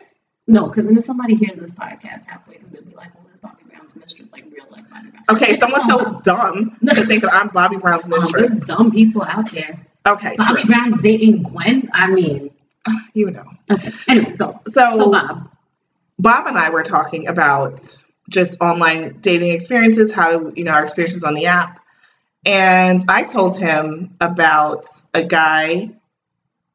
[0.47, 3.39] No, because then if somebody hears this podcast halfway through, they'll be like, well, this
[3.39, 5.23] Bobby Brown's mistress, like real life Bobby Brown.
[5.31, 5.51] Okay.
[5.51, 6.23] It's Someone's so Bob.
[6.23, 8.65] dumb to think that I'm Bobby Brown's Oh, there's mistress.
[8.65, 9.85] dumb people out there.
[10.07, 10.35] Okay.
[10.37, 10.65] Bobby True.
[10.65, 11.89] Brown's dating Gwen.
[11.93, 12.49] I mean,
[13.13, 13.45] You know.
[13.71, 13.89] okay.
[14.07, 14.59] Anyway, go.
[14.67, 15.48] So, So Bob.
[16.19, 17.81] Bob and I were talking about
[18.29, 21.79] just online dating experiences, how you know our experiences on the app,
[22.45, 25.89] and I told him about a guy,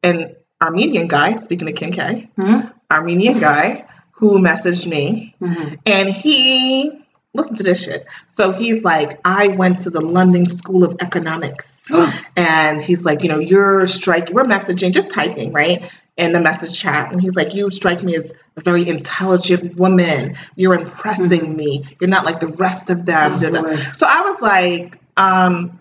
[0.02, 1.35] an Armenian guy.
[1.37, 2.61] Speaking of Kim K, Hmm?
[2.90, 5.78] Armenian guy who messaged me, Mhm.
[5.87, 6.90] and he
[7.37, 8.07] listen to this shit.
[8.28, 11.90] So he's like, I went to the London School of Economics.
[12.37, 15.83] And he's like, you know, you're striking, we're messaging, just typing, right?
[16.16, 17.11] In the message chat.
[17.11, 20.37] And he's like, you strike me as a very intelligent woman.
[20.55, 21.85] You're impressing me.
[22.00, 23.38] You're not like the rest of them.
[23.42, 23.77] Oh.
[23.92, 25.81] So I was like, um,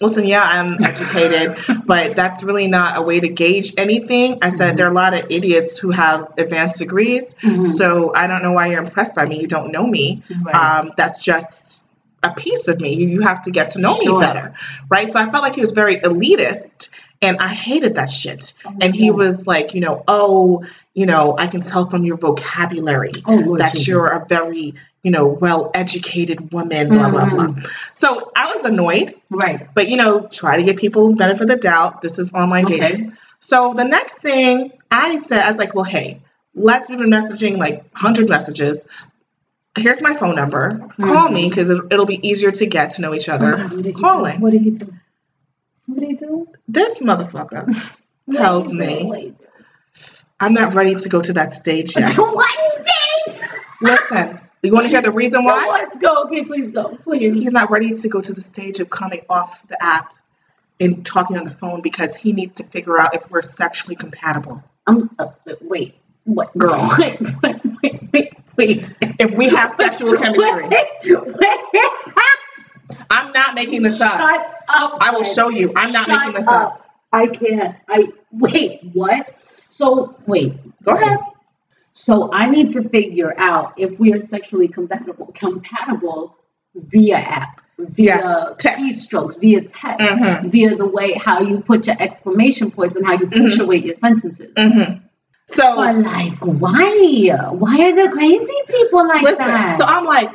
[0.00, 4.38] listen, yeah, I'm educated, but that's really not a way to gauge anything.
[4.42, 4.76] I said, Mhm.
[4.78, 7.36] there are a lot of idiots who have advanced degrees.
[7.42, 7.68] Mhm.
[7.68, 9.40] So I don't know why you're impressed by me.
[9.40, 10.54] You don't know me Right.
[10.56, 11.84] um, that's just
[12.24, 12.94] a piece of me.
[12.94, 14.18] You, you have to get to know Sure.
[14.18, 14.52] me better,
[14.88, 15.08] right?
[15.08, 16.87] So I felt like he was very elitist,
[17.20, 18.54] and I hated that shit.
[18.64, 22.16] Oh, And he was like, you know, oh, you know, I can tell from your
[22.16, 23.88] vocabulary oh, Lord that Jesus.
[23.88, 26.88] you're a very, you know, well-educated woman.
[26.88, 27.46] Blah blah blah.
[27.48, 27.66] Mhm.
[27.92, 29.68] So I was annoyed, right.
[29.74, 32.02] but you know, try to give people benefit of the doubt.
[32.02, 32.78] This is online Okay.
[32.78, 33.12] dating.
[33.40, 36.20] So the next thing I said, I was like, well, hey,
[36.54, 38.86] let's we've been messaging like hundred messages.
[39.76, 40.88] here's my phone number.
[41.00, 43.68] Call me because it, it'll be easier to get to know each other.
[43.68, 44.40] Did he Calling.
[44.40, 44.92] What did he do?
[45.88, 46.48] What he do?
[46.68, 49.00] This motherfucker tells did he do?
[49.00, 49.44] me What did he do?
[50.40, 52.14] I'm not ready to go to that stage yet.
[52.16, 53.50] What is it?
[53.80, 55.66] Listen, you want to hear the reason So why?
[55.66, 56.00] what?
[56.00, 57.32] Go, okay, please go, please.
[57.32, 60.14] He's not ready to go to the stage of coming off the app
[60.78, 64.62] and talking on the phone because he needs to figure out if we're sexually compatible.
[64.86, 65.28] I'm uh,
[65.62, 66.94] wait, what, Girl.
[66.98, 68.86] Wait, wait, wait, wait, wait.
[69.18, 70.68] If we have sexual chemistry.
[70.68, 71.92] Wait, wait.
[73.10, 74.12] I'm not making this up.
[74.18, 74.98] Shut up.
[75.00, 75.72] I will show you.
[75.76, 76.62] I'm not Shut making this up.
[76.72, 76.84] up.
[77.12, 77.76] I can't.
[77.88, 78.80] I wait.
[78.92, 79.34] What?
[79.68, 80.54] So wait.
[80.82, 81.18] Go ahead.
[81.92, 86.36] So I need to figure out if we are sexually compatible compatible
[86.74, 88.80] via app, via Yes, text.
[88.80, 90.50] keystrokes, via text, Mhm.
[90.50, 93.36] via the way how you put your exclamation points and how you Mhm.
[93.36, 94.52] punctuate your sentences.
[94.56, 94.94] hmm
[95.46, 97.30] So But like, why?
[97.52, 99.46] Why are there crazy people like listen.
[99.46, 99.78] that?
[99.78, 100.30] So I'm like,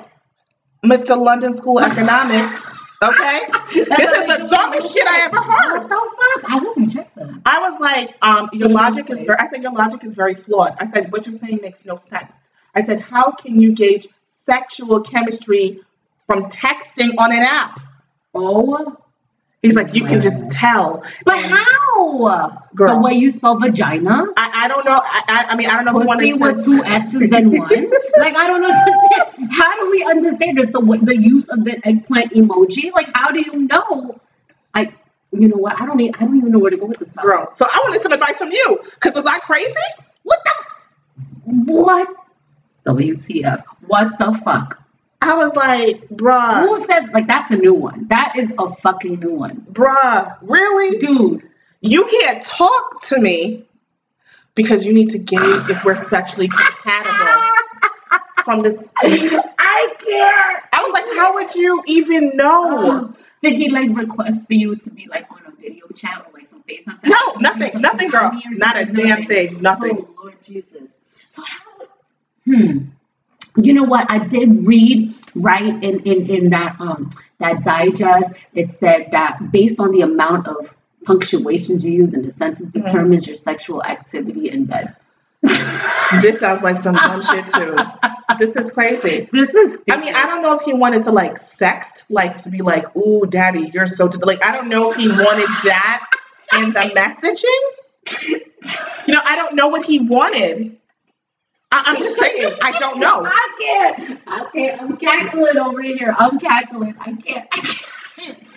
[0.84, 1.18] Mr.
[1.18, 2.76] London School Economics.
[3.04, 3.40] Okay,
[3.74, 5.90] this is the dumbest shit I ever heard.
[5.90, 6.52] What the fuck?
[6.52, 7.42] I hope check them.
[7.46, 9.38] I was like, um, your logic is very.
[9.40, 10.76] I said your logic is very flawed.
[10.80, 12.50] I said what you're saying makes no sense.
[12.76, 15.82] I said how can you gauge sexual chemistry
[16.28, 17.80] from texting on an app?
[18.34, 18.98] Oh,
[19.64, 21.06] He's like, you can just tell.
[21.24, 22.62] but And how?
[22.76, 22.96] Girl.
[22.96, 24.26] The way you spell vagina?
[24.36, 25.00] I, I don't know.
[25.02, 27.70] I, I, mean, I don't know who Pussy wanted with two S's than one?
[28.20, 29.52] like, I don't understand.
[29.54, 30.68] How do we understand this?
[30.68, 32.92] The, the use of the eggplant emoji?
[32.92, 34.20] Like, how do you know?
[34.74, 34.94] I,
[35.32, 35.80] you know what?
[35.80, 37.16] I don't, e- I don't even know where to go with this.
[37.16, 38.82] Girl, so I wanted some advice from you.
[39.00, 39.74] Cause was I crazy?
[40.24, 41.54] What the?
[41.72, 42.10] What?
[42.86, 43.64] WTF?
[43.88, 44.83] What the fuck?
[45.24, 48.08] I was like, bruh, Who says, like, that's a new one?
[48.10, 49.62] That is a fucking new one.
[49.72, 51.00] bruh, really?
[51.00, 51.50] Dude,
[51.82, 53.66] You can't talk to me
[54.56, 57.42] because you need to gauge if we're sexually compatible
[58.46, 58.92] from this.
[59.02, 60.64] I can't.
[60.74, 62.90] I was like, how would you even know?
[62.92, 66.34] Um, did he like request for you to be like on a video chat or
[66.38, 67.06] like some FaceTime?
[67.06, 68.32] No, nothing, nothing, girl.
[68.52, 69.98] Not a damn thing, nothing.
[70.00, 71.00] Oh Lord Jesus.
[71.30, 71.86] So how?
[72.46, 72.78] Hmm.
[73.56, 74.10] You know what?
[74.10, 78.34] I did read right in in in that um that digest.
[78.54, 82.86] It said that based on the amount of punctuations you use in the sentence Mhm.
[82.86, 84.96] determines your sexual activity in bed.
[86.22, 87.78] This sounds like some dumb shit too.
[88.40, 89.28] This is crazy.
[89.32, 89.80] This is.
[89.92, 92.96] I mean, I don't know if he wanted to like sext, like to be like,
[92.96, 94.18] "Ooh, daddy, you're so," t-.
[94.24, 96.10] like I don't know if he wanted that
[96.58, 98.40] in the messaging.
[99.08, 100.78] You know, I don't know what he wanted.
[101.76, 103.26] I, I'm just saying, I don't know.
[103.28, 104.22] I can't.
[104.28, 104.82] I can't.
[104.82, 106.16] I'm cackling over here.
[106.18, 106.96] I'm cackling.
[107.00, 107.48] I can't.
[107.52, 107.60] I
[108.16, 108.48] can't.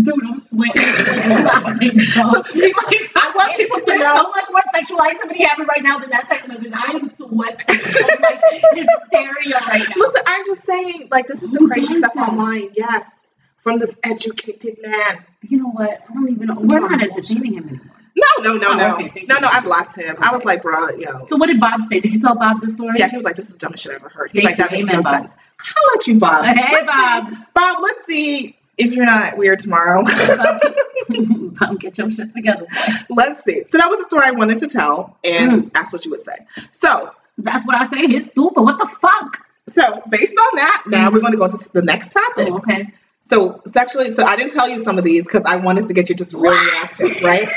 [0.00, 0.80] Dude, I'm sweating.
[0.80, 5.98] So, I want people to There's know- so much more sexual activity happening right now
[5.98, 6.72] than that text message.
[6.72, 7.66] I am sweating.
[7.68, 8.40] I'm like
[8.72, 9.94] hysteria right now.
[9.96, 12.28] Listen, I'm just saying, like this is the Who crazy stuff that?
[12.28, 12.70] online.
[12.76, 15.24] Yes, from this educated man.
[15.42, 15.90] You know what?
[16.08, 16.54] I don't even know.
[16.62, 17.89] We're not entertaining him anymore.
[18.16, 19.40] No, no, no, Oh, no, okay, no, you.
[19.42, 19.48] no.
[19.48, 20.16] I blocked him.
[20.20, 21.24] I was like, bro, yo.
[21.26, 22.00] So what did Bob say?
[22.00, 22.94] Did you tell Bob the story?
[22.98, 24.68] Yeah, he was like, "This is the dumbest shit I ever heard." He's Thank like,
[24.68, 24.78] "That you.
[24.78, 25.20] makes Amen, no Bob.
[25.20, 26.44] sense." How about you, Bob?
[26.44, 27.28] Hey, Let's Bob.
[27.30, 30.02] See, Bob, let's see if you're not weird tomorrow.
[31.08, 32.66] Bob, get your shit together.
[33.10, 33.62] let's see.
[33.66, 35.72] So that was the story I wanted to tell, and Mm.
[35.72, 36.36] that's what you would say.
[36.72, 38.06] So, That's what I say.
[38.06, 38.60] He's stupid.
[38.62, 39.46] What the fuck?
[39.68, 42.48] so based on that, now we're going to go to the next topic.
[42.50, 42.92] Oh, okay.
[43.22, 46.08] So sexually, so I didn't tell you some of these because I wanted to get
[46.08, 47.48] you just real reaction, right?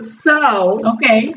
[0.00, 1.34] so Okay.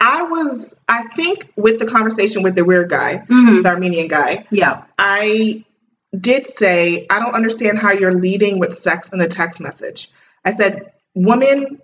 [0.00, 4.46] I was, I think, with the conversation with the weird guy, hmm the Armenian guy,
[4.50, 4.82] Yeah.
[4.98, 5.64] I
[6.18, 10.08] did say, I don't understand how you're leading with sex in the text message.
[10.44, 11.80] I said, women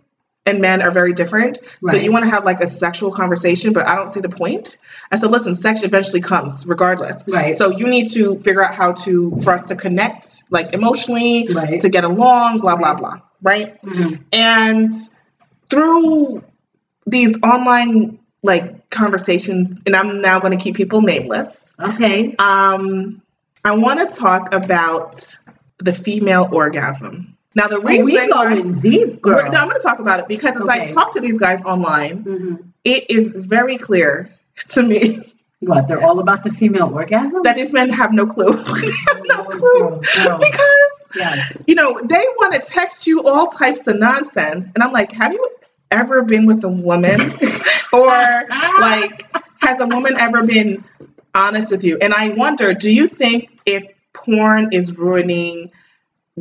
[0.46, 1.58] and men are very different.
[1.86, 4.78] So you want to have like a sexual conversation, but I don't see the point.
[5.12, 7.24] I said, listen, sex eventually comes regardless.
[7.28, 7.52] Right.
[7.56, 11.78] So you need to figure out how to, for us to connect like emotionally, Right.
[11.80, 13.16] to get along, blah, blah, blah.
[13.42, 13.80] Right.
[13.82, 14.20] Mhm.
[14.32, 14.94] And
[15.68, 16.42] through
[17.06, 21.70] these online like conversations, and I'm now going to keep people nameless.
[21.80, 22.34] Okay.
[22.38, 23.20] Um,
[23.64, 25.36] I want to talk about
[25.78, 27.36] the female orgasm.
[27.54, 29.36] Now, the reason we going deep, girl.
[29.50, 32.22] No, I'm going to talk about it because as I talk to these guys online,
[32.22, 34.30] hmm it is very clear
[34.68, 35.18] to me
[35.60, 35.86] What?
[35.86, 37.42] They're all about the female orgasm.
[37.42, 38.52] that these men have no clue.
[38.56, 40.38] have no clue girl.
[40.38, 41.62] because Yes.
[41.66, 45.32] you know they want to text you all types of nonsense, and I'm like, have
[45.34, 45.46] you
[45.90, 47.20] ever been with a woman,
[47.92, 48.08] or
[48.80, 49.22] like
[49.60, 50.82] has a woman ever been
[51.34, 51.98] honest with you?
[52.00, 53.84] And I wonder, do you think if
[54.14, 55.70] porn is ruining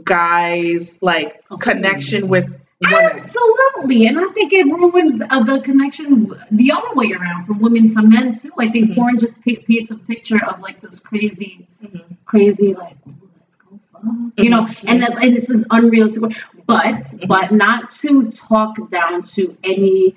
[0.03, 1.71] guys' like Okay.
[1.71, 2.45] connection with
[2.81, 3.11] women.
[3.13, 7.93] Absolutely, and I think it ruins uh, the connection the other way around for women
[7.93, 8.51] to men too.
[8.57, 8.95] I think Mhm.
[8.95, 12.01] porn just pa- paints a picture of like this crazy, Mhm.
[12.25, 14.03] crazy like let's go fuck,
[14.37, 14.83] you know, Mhm.
[14.87, 16.31] and that- and this is unrealistic.
[16.67, 20.15] But but not to talk down to any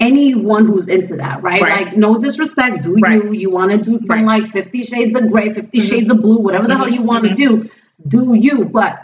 [0.00, 1.62] anyone who's into that, right?
[1.62, 1.86] Right.
[1.86, 3.22] Like no disrespect, do Right.
[3.22, 3.32] you?
[3.32, 4.42] You want to do some Right.
[4.42, 5.88] like Fifty Shades of Grey, 50 Mhm.
[5.88, 7.68] Shades of Blue, whatever the hell you want to do,
[8.06, 8.64] do you?
[8.64, 9.00] But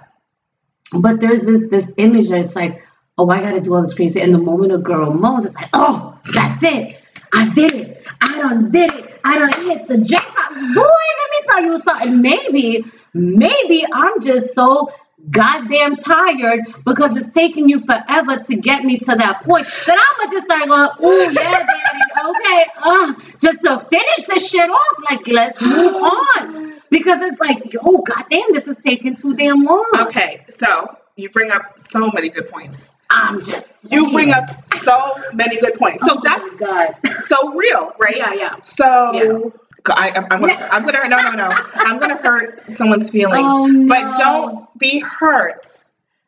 [0.93, 2.83] but there's this this image that it's like,
[3.17, 4.21] oh, I gotta do all this crazy.
[4.21, 7.01] And the moment a girl moans, it's like, oh, that's it.
[7.33, 8.07] I did it.
[8.21, 9.21] I done did it.
[9.25, 10.51] I done hit the jackpot.
[10.75, 12.23] Boy, let me tell you something.
[12.23, 14.91] Maybe, maybe I'm just so
[15.31, 20.25] goddamn tired because it's taking you forever to get me to that point that I'm
[20.25, 24.97] gonna just start going, oh yeah, daddy, okay, uh, just to finish this shit off.
[25.11, 26.78] Like, let's move on.
[26.90, 29.87] Because it's like, oh goddamn, this is taking too damn long.
[30.01, 32.94] Okay, so you bring up so many good points.
[33.11, 36.07] I'm just You bring up so many good points.
[36.07, 36.94] So Oh that's God.
[37.24, 38.16] so real, right?
[38.16, 38.57] Yeah, yeah.
[38.62, 39.51] So Yeah.
[39.94, 40.68] I, am I'm gonna, Yeah.
[40.70, 41.57] I'm gonna, no, no, no.
[41.77, 45.85] I'm gonna hurt someone's feelings, Oh, but don't be hurt.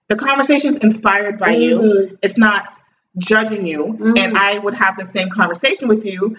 [0.08, 1.78] The conversation's inspired by you.
[1.78, 2.18] Mhm.
[2.22, 2.80] It's not
[3.18, 4.18] judging you, Mhm.
[4.18, 6.36] and I would have the same conversation with you,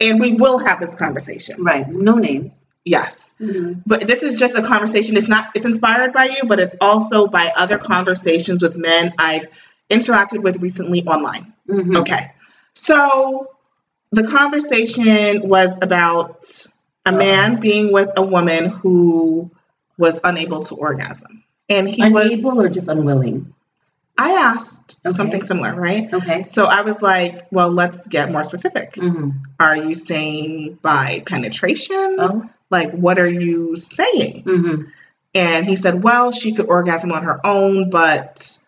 [0.00, 1.62] and we will have this conversation.
[1.62, 1.88] Right.
[1.88, 2.61] No names.
[2.84, 3.82] Yes, Mhm.
[3.86, 5.16] but this is just a conversation.
[5.16, 5.50] It's not.
[5.54, 9.46] It's inspired by you, but it's also by other conversations with men I've
[9.88, 11.52] interacted with recently online.
[11.68, 11.96] Mhm.
[11.98, 12.32] Okay.
[12.74, 13.48] So
[14.10, 16.44] the conversation was about
[17.06, 19.50] a man being with a woman who
[19.98, 21.44] was unable to orgasm.
[21.68, 23.52] And he Unable was or just unwilling?
[24.18, 25.14] I asked Okay.
[25.16, 26.12] something similar, right?
[26.12, 26.42] Okay.
[26.42, 28.96] So I was like, well, let's get more specific.
[28.96, 32.16] hmm Are you saying by penetration?
[32.18, 32.42] Oh.
[32.72, 34.42] Like what are you saying?
[34.42, 34.82] hmm
[35.34, 38.58] And he said, well, she could orgasm on her own, but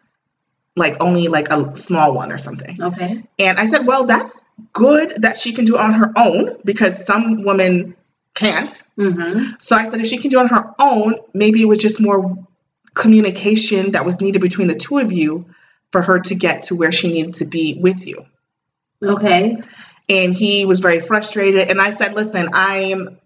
[0.77, 2.81] like only like a small one or something.
[2.81, 3.23] Okay.
[3.39, 7.43] And I said, well, that's good that she can do on her own because some
[7.43, 7.97] women
[8.35, 8.83] can't.
[8.97, 12.01] hmm So I said, if she can do on her own, maybe it was just
[12.01, 12.37] more
[12.95, 15.47] communication that was needed between the two of you
[15.93, 18.25] for her to get to where she needed to be with you.
[19.03, 19.61] Okay.
[20.09, 21.71] And he was very frustrated.
[21.71, 23.19] And I said, listen, I'm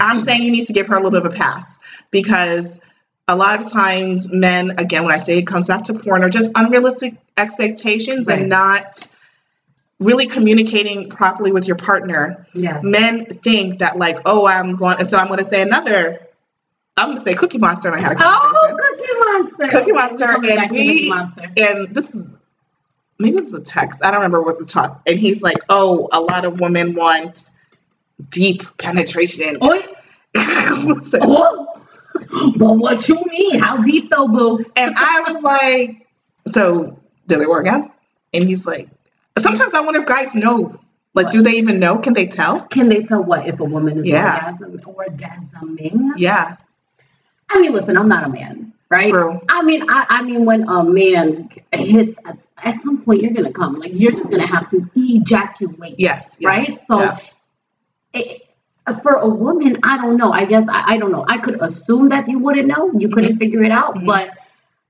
[0.00, 1.78] I'm saying you need to give her a little bit of a pass
[2.10, 2.80] because
[3.28, 6.28] a lot of times men, again, when I say it comes back to porn, are
[6.28, 8.40] just unrealistic expectations Right.
[8.40, 9.06] and not
[10.00, 12.46] really communicating properly with your partner.
[12.54, 12.80] Yeah.
[12.82, 16.26] Men think that like, oh, I'm going, and so I'm going to say another.
[16.96, 18.76] I'm going to say Cookie Monster, and I had a oh, conversation.
[18.80, 18.96] Oh.
[18.96, 19.78] Cookie Monster.
[19.78, 21.52] Cookie Monster, and we- Cookie Monster.
[21.56, 22.38] And this is
[23.18, 24.04] maybe it's a text.
[24.04, 25.00] I don't remember what was talk.
[25.06, 27.50] And he's like, oh, a lot of women want
[28.30, 29.58] deep penetration.
[29.62, 29.84] Oi.
[31.14, 31.68] Oh.
[32.56, 33.58] But what you mean?
[33.58, 34.64] How deep though, boo?
[34.76, 36.06] And I was like,
[36.46, 37.84] so do they work out?
[38.34, 38.88] And he's like,
[39.38, 40.78] sometimes I wonder if guys know.
[41.14, 41.98] Like, do they even know?
[41.98, 42.66] Can they tell?
[42.68, 44.34] Can they tell what if a woman is Yeah.
[44.46, 46.12] orgasm orgasming?
[46.16, 46.56] Yeah,
[47.50, 49.10] I mean, listen, I'm not a man, right?
[49.10, 49.40] true.
[49.48, 53.52] I mean, I, I mean, when a man hits at, at some point, you're gonna
[53.52, 53.76] come.
[53.76, 55.96] Like you're just gonna have to ejaculate.
[55.98, 56.74] Yes, yes, right.
[56.74, 57.18] So, yeah.
[58.14, 58.42] It,
[59.02, 60.32] for a woman, I don't know.
[60.32, 61.24] I guess I, I don't know.
[61.28, 62.90] I could assume that you wouldn't know.
[62.98, 63.96] You couldn't figure it out.
[63.96, 64.06] Mhm.
[64.06, 64.30] But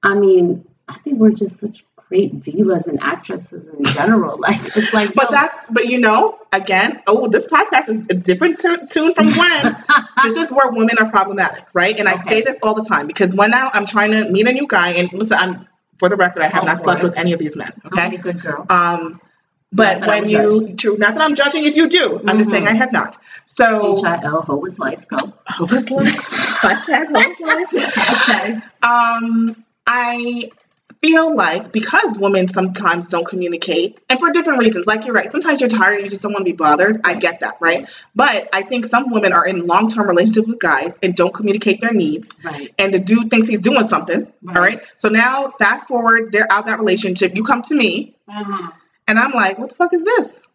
[0.02, 4.36] I mean, I think we're just such great divas and actresses in general.
[4.46, 8.14] Like it's like, But yo, that's, but you know, again, oh, this podcast is a
[8.14, 9.76] different tu- tune from when.
[10.22, 11.98] this is where women are problematic, right?
[11.98, 14.52] And I say this all the time because when now I'm trying to meet a
[14.52, 15.66] new guy, and listen, I'm
[15.98, 17.08] for the record, I have Oh, not slept boy.
[17.08, 18.16] with any of these men, okay, okay?
[18.16, 18.66] good girl.
[18.68, 19.20] Um,
[19.72, 22.66] but I when you, do, not that I'm judging if you do, I'm just saying.
[22.68, 23.18] I have not.
[23.46, 25.06] So, H I L Ho is life.
[25.08, 25.16] Go.
[25.46, 26.14] Hopeless life.
[26.62, 27.92] Hashtag hopeless life.
[27.94, 28.62] Hashtag.
[28.82, 30.50] Um, I
[31.00, 35.60] feel like because women sometimes don't communicate, and for different reasons, like you're right, sometimes
[35.60, 37.00] you're tired and you just don't want to be bothered.
[37.04, 37.88] I get that, right?
[38.14, 41.80] But I think some women are in long term relationships with guys and don't communicate
[41.80, 42.36] their needs.
[42.44, 42.72] Right.
[42.78, 44.30] And the dude thinks he's doing something.
[44.42, 44.56] Right.
[44.56, 44.80] All right.
[44.96, 47.34] So now, fast forward, they're out that relationship.
[47.34, 48.70] You come to me, Uh-huh.
[49.08, 50.46] And I'm like, what the fuck is this?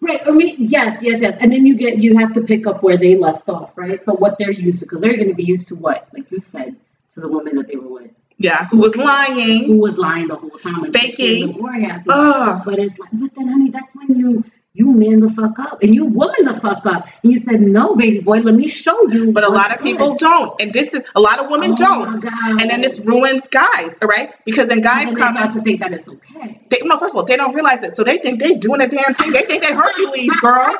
[0.00, 0.20] Right.
[0.26, 1.36] I mean, yes, yes, yes.
[1.40, 3.98] And then you get you have to pick up where they left off, right?
[4.00, 6.40] So what they're used to, because they're going to be used to what, like you
[6.40, 6.76] said,
[7.14, 9.64] to the woman that they were with, Yeah, who was lying?
[9.64, 11.58] who was lying the whole time, Faking.
[11.58, 14.44] But it's like, but then, honey, that's when you
[14.76, 17.06] you man the fuck up and you woman the fuck up.
[17.22, 19.32] And you said, no, baby boy, let me show you.
[19.32, 21.76] But a lot of what's people don't, and this is a lot of women Oh
[21.76, 22.14] don't.
[22.60, 24.34] and then this ruins guys, all right?
[24.44, 26.60] Because then And guys then come in, to think that it's okay.
[26.68, 27.96] they, no, first of all, they don't realize it.
[27.96, 29.32] So they think they're doing a damn thing.
[29.32, 30.74] They think they Hercules, girl.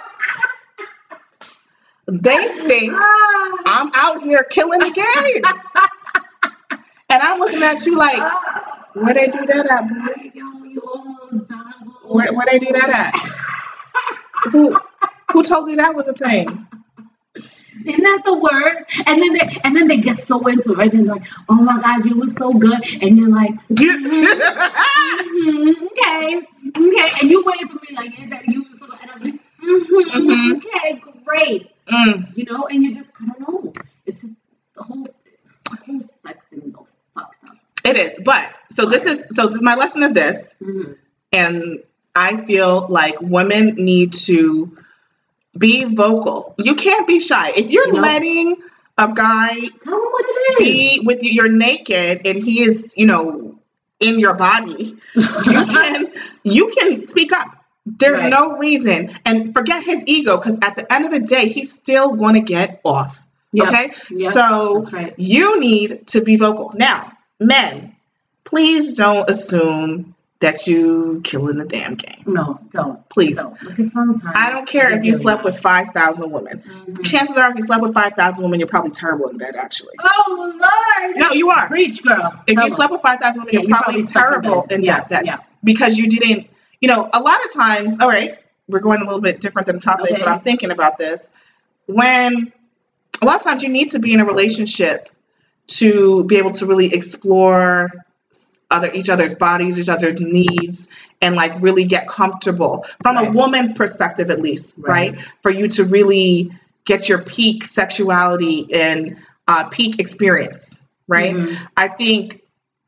[2.09, 5.43] They think I'm out here killing the game.
[7.11, 8.23] and I'm looking at you like,
[8.95, 10.31] Where they do that at, boy?
[10.35, 11.63] Yo, you almost died.
[12.05, 13.46] Where, where they do that at?
[14.51, 14.77] Who
[15.33, 16.67] who told you that was a thing?
[17.85, 18.87] Isn't that the worst?
[19.07, 20.91] And then they and then they get so into it, right?
[20.91, 22.83] They're like, oh my gosh, you were so good.
[23.03, 27.11] And you're like, mhm, mhm, okay, okay.
[27.21, 28.87] And you wait for me like, yeah, that you were so.
[29.01, 30.57] And I'm like, mhm, Mhm.
[30.57, 31.71] okay, great.
[31.87, 33.73] Mm, You know, and you just I don't know.
[34.07, 34.35] It's just
[34.75, 37.57] the whole the whole sex thing is all fucked up.
[37.85, 40.97] it is, but so this is so this is my lesson of this, Mhm.
[41.33, 41.79] and
[42.17, 44.77] I feel like women need to
[45.59, 46.55] be vocal.
[46.59, 47.53] You can't be shy.
[47.57, 48.01] If you're No.
[48.01, 48.57] letting
[48.99, 50.59] a guy Tell them what it is.
[50.59, 53.59] be with you, you're naked and he is, you know,
[54.01, 56.13] in your body, you can
[56.45, 57.49] you can speak up.
[57.87, 58.31] There's Right.
[58.31, 59.11] no reason.
[59.25, 62.81] And forget his ego, because at the end of the day, he's still gonna get
[62.85, 63.23] off.
[63.53, 63.93] Yep, Okay?
[64.11, 65.15] yep, So right.
[65.19, 66.73] you need to be vocal.
[66.77, 67.95] Now, men,
[68.45, 72.23] please don't assume that you killing the damn game.
[72.27, 73.09] No, don't.
[73.09, 73.39] Please.
[73.39, 73.59] Don't.
[73.61, 75.45] Because sometimes I don't care if you Really slept not.
[75.47, 76.63] with 5,000 women.
[76.63, 77.05] Mhm.
[77.05, 79.95] Chances are, if you slept with 5,000 women, you're probably terrible in bed, actually.
[80.03, 81.17] Oh Lord.
[81.17, 81.67] No, you are.
[81.69, 82.35] Preach, girl.
[82.47, 84.79] If you slept with 5,000 women, Yeah, you're you probably, slept terrible bed.
[84.81, 85.39] in yeah, that Yeah.
[85.65, 86.49] because you didn't,
[86.83, 89.77] you know, a lot of times, all right, we're going a little bit different than
[89.77, 90.19] the topic, Okay.
[90.19, 91.31] but I'm thinking about this.
[91.87, 92.53] When
[93.23, 95.09] a lot of times you need to be in a relationship
[95.69, 97.91] to be able to really explore
[98.71, 100.89] other each other's bodies, each other's needs,
[101.23, 105.13] and like really get comfortable from a woman's perspective, at least, Right.
[105.13, 105.25] right?
[105.43, 106.51] For you to really
[106.85, 109.17] get your peak sexuality and
[109.49, 111.35] uh, peak experience, right?
[111.35, 111.57] Mhm.
[111.77, 112.41] I think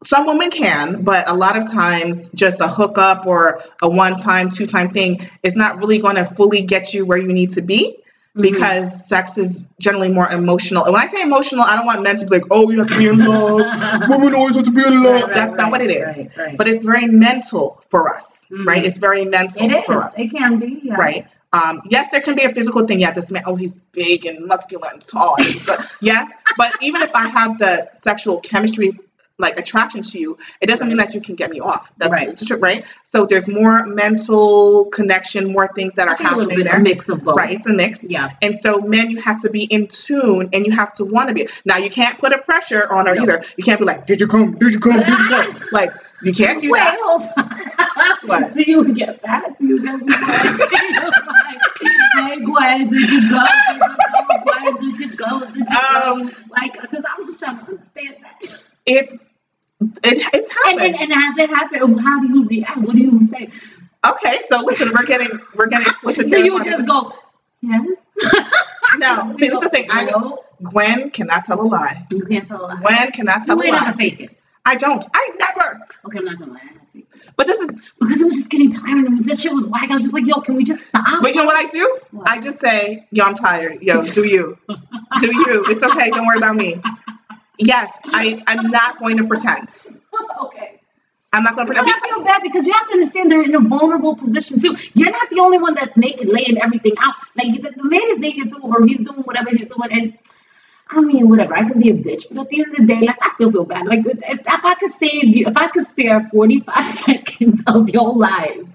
[0.04, 4.48] some women can, but a lot of times just a hookup or a one time,
[4.48, 7.62] two time thing is not really going to fully get you where you need to
[7.62, 7.96] be
[8.40, 10.84] Because sex is generally more emotional.
[10.84, 12.88] And when I say emotional, I don't want men to be like, oh, you have
[12.88, 13.60] to be in love.
[14.08, 15.14] Women always have to be in love.
[15.14, 16.28] Right, right, That's not right, what it is.
[16.56, 18.64] But it's very mental for us, Mhm.
[18.66, 18.84] right?
[18.84, 20.18] It's very mental it for us.
[20.18, 20.80] It can be.
[20.84, 20.94] Yeah.
[20.94, 21.26] Right.
[21.52, 23.00] Um, yes, there can be a physical thing.
[23.00, 25.34] Yeah, this man, oh, he's big and muscular and tall.
[25.36, 28.98] and he's like- yes, but even if I have the sexual chemistry,
[29.38, 31.92] like attraction to you, it doesn't mean that you can get me off.
[31.96, 32.50] That's Right.
[32.60, 32.84] right.
[33.04, 36.76] So there's more mental connection, more things that are happening there.
[36.76, 37.36] a mix of both.
[37.36, 38.08] Right, it's a mix.
[38.08, 38.30] Yeah.
[38.42, 41.34] And so, men, you have to be in tune and you have to want to
[41.34, 41.48] be.
[41.64, 43.22] Now, you can't put a pressure on her No.
[43.22, 43.44] either.
[43.56, 44.58] You can't be like, Did you come?
[44.58, 44.98] Did you come?
[44.98, 45.62] Did you come?
[45.72, 46.98] like, you can't do Wait, that.
[47.00, 48.18] hold on.
[48.28, 48.52] What?
[48.54, 49.56] Do you get that?
[49.56, 51.58] Do you get that?
[52.14, 53.44] hey, Gwen, did you go?
[53.68, 54.42] Did you go?
[54.42, 55.40] Gwen, did you go?
[55.46, 56.12] Did you go?
[56.12, 58.60] Um, Like, because I'm just trying to understand that.
[58.88, 60.80] If it, it's happened.
[60.80, 61.82] and, and has it happened?
[61.82, 62.78] Um, how do you react?
[62.78, 63.50] What do you say?
[64.04, 66.30] Okay, so listen, we're getting we're getting explicit.
[66.30, 67.12] Do you just go,
[67.62, 68.02] yes?
[68.96, 69.86] No, see, this is the thing.
[69.90, 72.06] I No, Gwen cannot tell a lie.
[72.12, 72.76] you can't tell a lie.
[72.80, 73.92] Gwen cannot tell You a lie.
[73.92, 74.38] fake it.
[74.64, 75.04] I don't.
[75.14, 75.78] I never.
[76.06, 76.60] Okay, I'm not gonna lie.
[76.62, 77.06] I it.
[77.36, 77.78] But this is.
[78.00, 79.90] Because it was just getting tired and this shit was whack.
[79.90, 81.04] I was just like, yo, can we just stop?
[81.20, 81.98] But you know what I do?
[82.10, 82.28] What?
[82.28, 83.82] I just say, "Yo, I'm tired.
[83.82, 84.58] Yo, do you?
[85.20, 85.64] Do you?
[85.68, 86.10] It's okay.
[86.10, 86.80] Don't worry about me."
[87.58, 88.42] Yes, I.
[88.46, 89.74] I'm not going to pretend.
[90.44, 90.80] okay.
[91.32, 91.92] I'm not going to pretend.
[91.94, 94.76] I feel bad because you have to understand they're in a vulnerable position too.
[94.94, 97.14] You're not the only one that's naked, laying everything out.
[97.36, 99.90] Like the, the man is naked too, or he's doing whatever he's doing.
[99.92, 100.18] And
[100.90, 101.54] I mean, whatever.
[101.56, 103.52] I can be a bitch, but at the end of the day, like I still
[103.52, 103.86] feel bad.
[103.86, 108.14] Like if, if I could save you, if I could spare 45 seconds of your
[108.14, 108.66] life,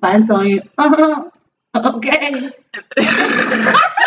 [0.00, 1.30] find someone, uh
[1.74, 2.50] huh, okay.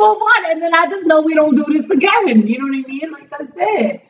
[0.00, 2.46] Move on, and then I just know we don't do this again.
[2.46, 3.12] You know what I mean?
[3.12, 4.04] Like that's it.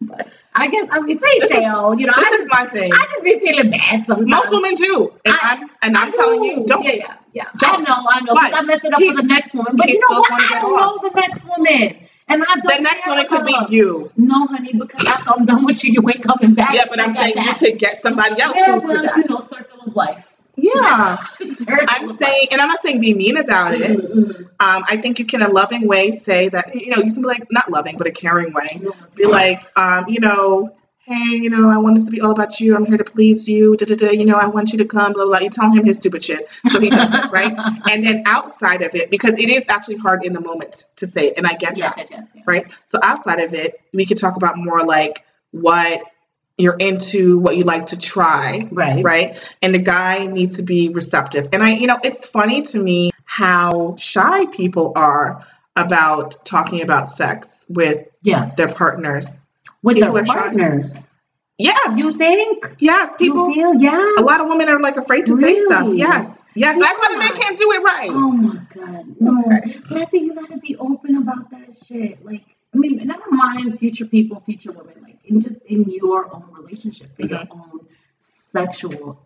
[0.00, 2.92] But I guess I mean, say oh, you know, This I is just my thing.
[2.92, 4.30] I just be feeling bad sometimes.
[4.30, 6.84] Most women do, and I- I'm and I'm telling you, don't.
[6.84, 7.48] Yeah, yeah, yeah.
[7.56, 7.88] Don't.
[7.88, 8.34] I know, I know.
[8.34, 9.74] Because But I mess it up for the next woman.
[9.76, 10.32] But you know what?
[10.32, 11.02] I don't off.
[11.02, 11.96] know the next woman.
[12.28, 14.10] And I don't The next one it could be you.
[14.16, 16.74] No, honey, because after I'm done with you, you ain't coming back.
[16.74, 19.16] Yeah, but I'm saying you could get somebody else yeah, who to well, that.
[19.16, 20.31] you know, circle of life.
[20.56, 21.16] Yeah.
[21.88, 23.98] I'm saying, and I'm not saying be mean about it.
[23.98, 24.38] Mhm, mhm.
[24.60, 27.22] Um, I think you can, in a loving way, say that, you know, you can
[27.22, 28.68] be like, not loving, but a caring way.
[28.74, 29.14] Mm-hmm.
[29.16, 32.60] Be like, um, you know, hey, you know, I want this to be all about
[32.60, 32.76] you.
[32.76, 33.76] I'm here to please you.
[33.76, 35.44] Da, da, da, you know, I want you to come, blah, blah, blah.
[35.44, 36.46] You tell him his stupid shit.
[36.70, 37.52] So he does it, right?
[37.90, 41.28] And then outside of it, because it is actually hard in the moment to say
[41.28, 42.44] it, and I get Yes, that, yes, yes, yes.
[42.46, 42.62] right?
[42.84, 46.02] So outside of it, we could talk about more like what
[46.62, 49.02] you're into, what you like to try, Right.
[49.04, 49.56] right?
[49.62, 51.48] And the guy needs to be receptive.
[51.52, 55.44] And I, you know, it's funny to me how shy people are
[55.76, 58.50] about talking about sex with Yeah.
[58.56, 59.42] their partners.
[59.82, 60.34] With People their are shy.
[60.34, 61.08] partners.
[61.58, 61.98] Yes.
[61.98, 62.74] You think?
[62.78, 63.74] yes, people You feel?
[63.82, 64.10] Yeah.
[64.18, 65.82] a lot of women are like afraid to say stuff.
[65.82, 65.98] Really?
[65.98, 66.48] Yes.
[66.54, 66.78] Yes.
[66.80, 68.10] That's why the men can't do it right.
[68.10, 69.04] Oh my god.
[69.20, 69.38] No.
[69.46, 69.78] Okay.
[69.88, 72.24] But I think you gotta be open about that shit.
[72.24, 72.42] Like
[72.74, 77.08] I mean, never mind future people, future women, like in just in your own relationship,
[77.16, 77.60] for your Mm-hmm.
[77.60, 77.80] own
[78.18, 79.18] sexual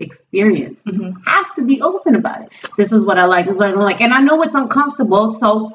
[0.00, 0.84] experience.
[0.86, 1.24] You Mhm.
[1.26, 2.48] have to be open about it.
[2.76, 4.00] This is what I like, this is what I don't like.
[4.00, 5.28] And I know it's uncomfortable.
[5.28, 5.72] So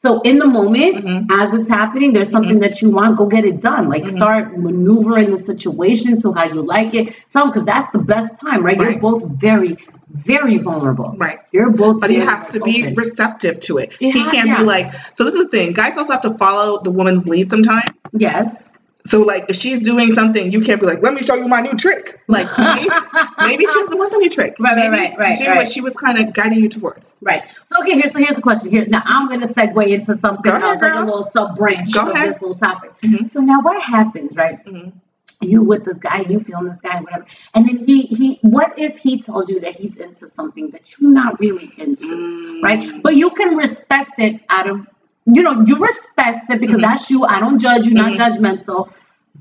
[0.00, 1.26] so in the moment, Mhm.
[1.42, 3.88] as it's happening, there's something that you want, go get it done.
[3.88, 4.10] Like Mhm.
[4.10, 7.14] start maneuvering the situation to how you like it.
[7.26, 8.76] So because that's the best time, right?
[8.78, 9.76] You're both very,
[10.14, 11.16] very vulnerable.
[11.18, 11.38] Right.
[11.50, 12.94] You're both But he has to be open.
[12.94, 13.88] receptive to it.
[14.00, 14.58] Yeah, he can't yeah.
[14.58, 15.72] be like, so this is the thing.
[15.72, 17.90] Guys also have to follow the woman's lead sometimes.
[18.12, 18.70] Yes.
[19.06, 21.60] So like if she's doing something, you can't be like, let me show you my
[21.60, 22.20] new trick.
[22.28, 22.90] Like maybe,
[23.38, 24.56] maybe she doesn't want the new trick.
[24.58, 25.56] Right, right, maybe right, right, do right.
[25.56, 27.16] what she was kind of guiding you towards.
[27.22, 27.42] Right.
[27.66, 28.70] So okay, here's so here's a question.
[28.70, 32.08] Here now I'm gonna segue into something ahead, else, like a little sub branch of
[32.08, 32.28] ahead.
[32.30, 32.92] this little topic.
[33.02, 33.28] Mhm.
[33.28, 34.62] So now what happens, right?
[34.66, 34.92] Mhm.
[35.40, 37.24] You with this guy, you feeling this guy, whatever.
[37.54, 41.10] And then he he what if he tells you that he's into something that you're
[41.12, 42.62] not really into, Mm.
[42.62, 43.02] right?
[43.02, 44.84] But you can respect it out of
[45.32, 46.82] you know, you respect it because Mhm.
[46.82, 47.24] that's you.
[47.24, 48.16] I don't judge you, not Mhm.
[48.16, 48.90] judgmental.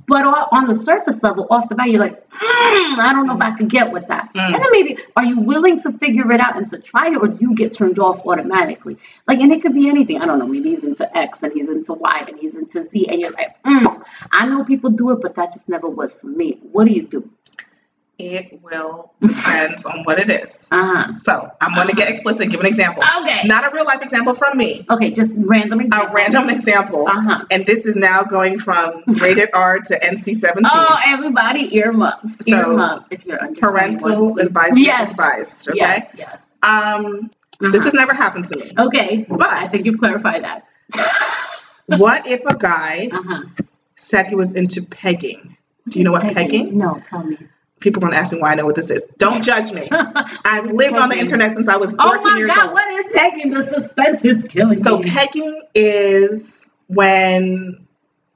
[0.08, 3.42] But on the surface level, off the bat, you're like, "Mm, I don't know if
[3.42, 4.30] I could get with that.
[4.34, 4.54] Mm.
[4.54, 7.28] And then maybe, are you willing to figure it out and to try it, or
[7.28, 8.96] do you get turned off automatically?
[9.28, 10.22] Like, and it could be anything.
[10.22, 10.48] I don't know.
[10.48, 13.56] Maybe he's into X and he's into Y and he's into Z, and you're like,
[13.66, 16.60] mm, I know people do it, but that just never was for me.
[16.72, 17.28] What do you do?
[18.20, 20.68] It will depend on what it is.
[20.72, 21.14] Uh-huh.
[21.14, 22.50] So I'm going to get explicit.
[22.50, 23.04] Give an example.
[23.22, 23.42] Okay.
[23.46, 24.86] Not a real life example from me.
[24.90, 26.14] Okay, just random A example.
[26.16, 27.08] random example.
[27.08, 27.46] Uh huh.
[27.52, 30.62] And this is now going from rated R to NC-17.
[30.66, 32.44] Oh, everybody, earmuffs.
[32.50, 34.40] So, earmuffs if you're under Parental 21.
[34.48, 35.12] advisory Yes.
[35.12, 35.70] advised.
[35.70, 35.78] Okay.
[35.80, 36.44] Yes, yes.
[36.64, 37.30] Um,
[37.62, 37.72] Uh-huh.
[37.72, 38.72] this has never happened to me.
[38.80, 40.66] Okay, But- I think you've clarified that.
[41.86, 43.44] What if a guy uh-huh.
[43.96, 45.56] said he was into pegging?
[45.90, 46.78] Do you know what pegging?
[46.78, 47.38] No, tell me.
[47.80, 49.08] People are going to ask me why I know what this is.
[49.18, 49.88] Don't judge me.
[49.92, 52.74] I've lived on the internet since I was 14 Oh my years God, old.
[52.74, 53.52] what is pegging?
[53.52, 55.10] The suspense is killing So me.
[55.10, 57.86] So pegging is when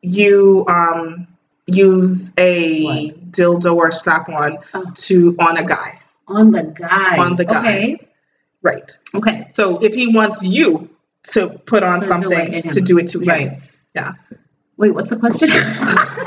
[0.02, 1.28] you um,
[1.68, 4.92] use a dildo or strap on Oh.
[4.96, 6.00] to on a guy.
[6.28, 7.18] on the guy.
[7.18, 7.60] On the guy.
[7.60, 8.08] Okay.
[8.62, 8.92] Right.
[9.16, 9.48] Okay.
[9.52, 10.89] So if he wants you
[11.34, 13.28] to put on it something to do it to him.
[13.28, 13.60] Right.
[13.96, 14.12] Yeah.
[14.78, 15.50] Wait, what's the question?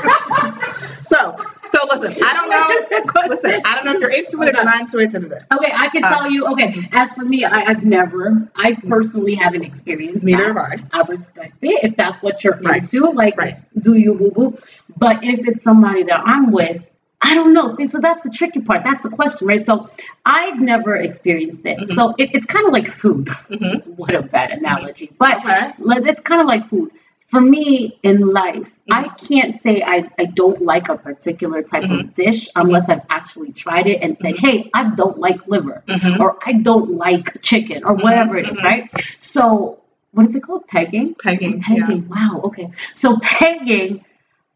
[2.01, 3.21] Listen, I don't know.
[3.27, 5.13] Listen, I don't know if you're into it, you're not into it.
[5.15, 6.45] Okay, I can Uh, tell you.
[6.53, 10.25] Okay, as for me, I, I've never, I personally haven't experienced.
[10.25, 10.69] Neither that.
[10.79, 10.99] have I.
[10.99, 12.81] I respect it if that's what you're Right.
[12.81, 13.05] into.
[13.11, 13.55] Like, Right.
[13.79, 14.57] do you boo boo?
[14.97, 16.81] But if it's somebody that I'm with,
[17.21, 17.67] I don't know.
[17.67, 18.83] See, so that's the tricky part.
[18.83, 19.61] That's the question, right?
[19.61, 19.87] So
[20.25, 21.79] I've never experienced it.
[21.79, 21.87] Mhm.
[21.87, 23.27] So it, it's kind of like food.
[23.27, 23.87] Mhm.
[23.97, 25.11] what a bad analogy.
[25.17, 25.73] But Okay.
[26.09, 26.91] it's kind of like food.
[27.27, 29.25] For me in life, I Mm-hmm.
[29.25, 33.87] can't say I, I don't like a particular type of dish unless I've actually tried
[33.87, 34.39] it and said, Mhm.
[34.39, 36.19] hey, I don't like liver Mhm.
[36.19, 38.91] or I don't like chicken or whatever it is, right?
[39.17, 39.79] So,
[40.11, 40.67] what is it called?
[40.67, 41.15] Pegging?
[41.15, 41.63] Pegging.
[41.67, 41.85] Yeah.
[41.85, 42.07] Pegging.
[42.07, 42.41] Wow.
[42.45, 42.71] Okay.
[42.93, 44.05] So pegging,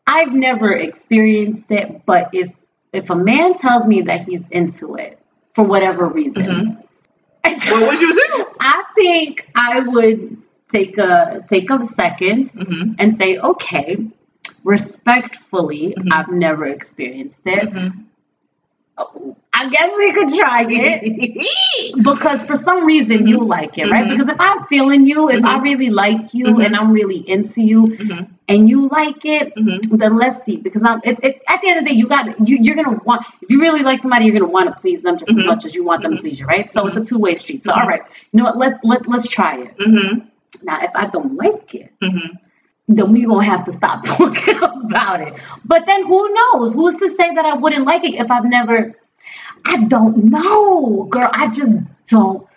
[0.06, 2.52] I've never experienced it, but if
[2.94, 5.20] if a man tells me that he's into it
[5.54, 6.78] for whatever reason.
[7.44, 8.46] What would you do?
[8.60, 10.38] I think I would
[10.70, 12.96] take a take a second Mhm.
[13.00, 13.98] and say, okay,
[14.64, 16.10] respectfully, Mhm.
[16.12, 17.72] I've never experienced it.
[17.74, 17.94] Mhm.
[18.98, 21.00] Oh, I guess we could try it.
[22.10, 24.06] because for some reason you like it, right?
[24.06, 24.10] Mhm.
[24.10, 25.64] Because if I'm feeling you, if I Mhm.
[25.64, 27.86] really like you and I'm really into you
[28.50, 29.54] and you like it,
[30.02, 30.58] then let's see.
[30.58, 33.00] Because I'm it, it, at the end of the day, you got you, you're gonna
[33.06, 35.66] want if you really like somebody, you're gonna want to please them just as much
[35.66, 36.68] as you want them to please you, right?
[36.68, 37.64] So it's a two way street.
[37.64, 38.02] So all right,
[38.32, 38.58] you know what?
[38.58, 39.72] Let's let let's try it.
[40.64, 42.38] Now, if I don't like it, Mhm.
[42.88, 45.34] then we're gonna have to stop talking about it.
[45.66, 46.74] But then who knows?
[46.74, 48.96] Who's to say that I wouldn't like it if I've never
[49.66, 51.30] I don't know, girl.
[51.34, 51.74] I just
[52.08, 52.48] don't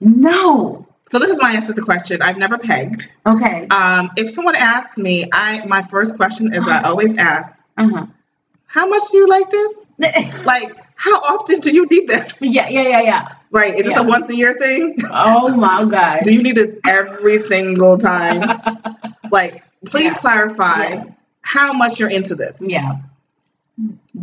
[0.00, 0.86] know.
[1.08, 2.20] So this is my answer to the question.
[2.20, 3.16] I've never pegged.
[3.24, 3.68] Okay.
[3.68, 8.06] Um, if someone asks me, I my first question is I always ask, Uh-huh.
[8.66, 9.88] how much do you like this?
[10.44, 12.40] Like, how often do you need this?
[12.42, 13.28] yeah, yeah, yeah, yeah.
[13.50, 13.74] Right?
[13.74, 14.96] Is this a once a year thing?
[15.10, 16.20] Oh my god.
[16.24, 18.60] Do you need this every single time?
[19.30, 20.14] Like, please Yeah.
[20.14, 21.04] clarify Yeah.
[21.42, 22.62] how much you're into this.
[22.64, 22.98] yeah.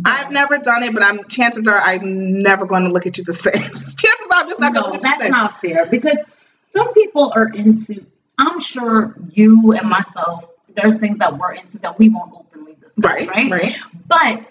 [0.04, 3.24] I've never done it, but I'm chances are I'm never going to look at you
[3.24, 3.52] the same.
[3.52, 5.18] chances are I'm just not going to No, look at you the same.
[5.18, 8.04] that's not fair because some people are into.
[8.38, 10.50] I'm sure you and myself.
[10.74, 13.50] There's things that we're into that we won't openly discuss, right, right?
[13.52, 13.76] right.
[14.08, 14.50] But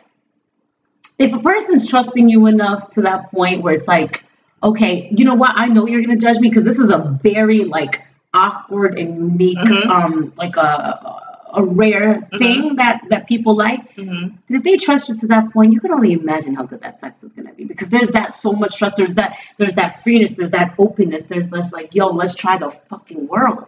[1.20, 4.24] if a person's trusting you enough to that point where it's like,
[4.62, 5.52] okay, you know what?
[5.56, 8.02] I know you're gonna judge me because this is a very like
[8.34, 9.86] awkward and unique, Mhm.
[9.88, 11.20] um, like a
[11.56, 12.38] a rare Mm-hmm.
[12.40, 13.94] thing that that people like.
[13.94, 16.82] hmm And if they trust you to that point, you can only imagine how good
[16.82, 18.98] that sex is gonna be because there's that so much trust.
[18.98, 20.32] There's that there's that freeness.
[20.32, 21.26] There's that openness.
[21.26, 23.66] There's this like, yo, let's try the fucking world.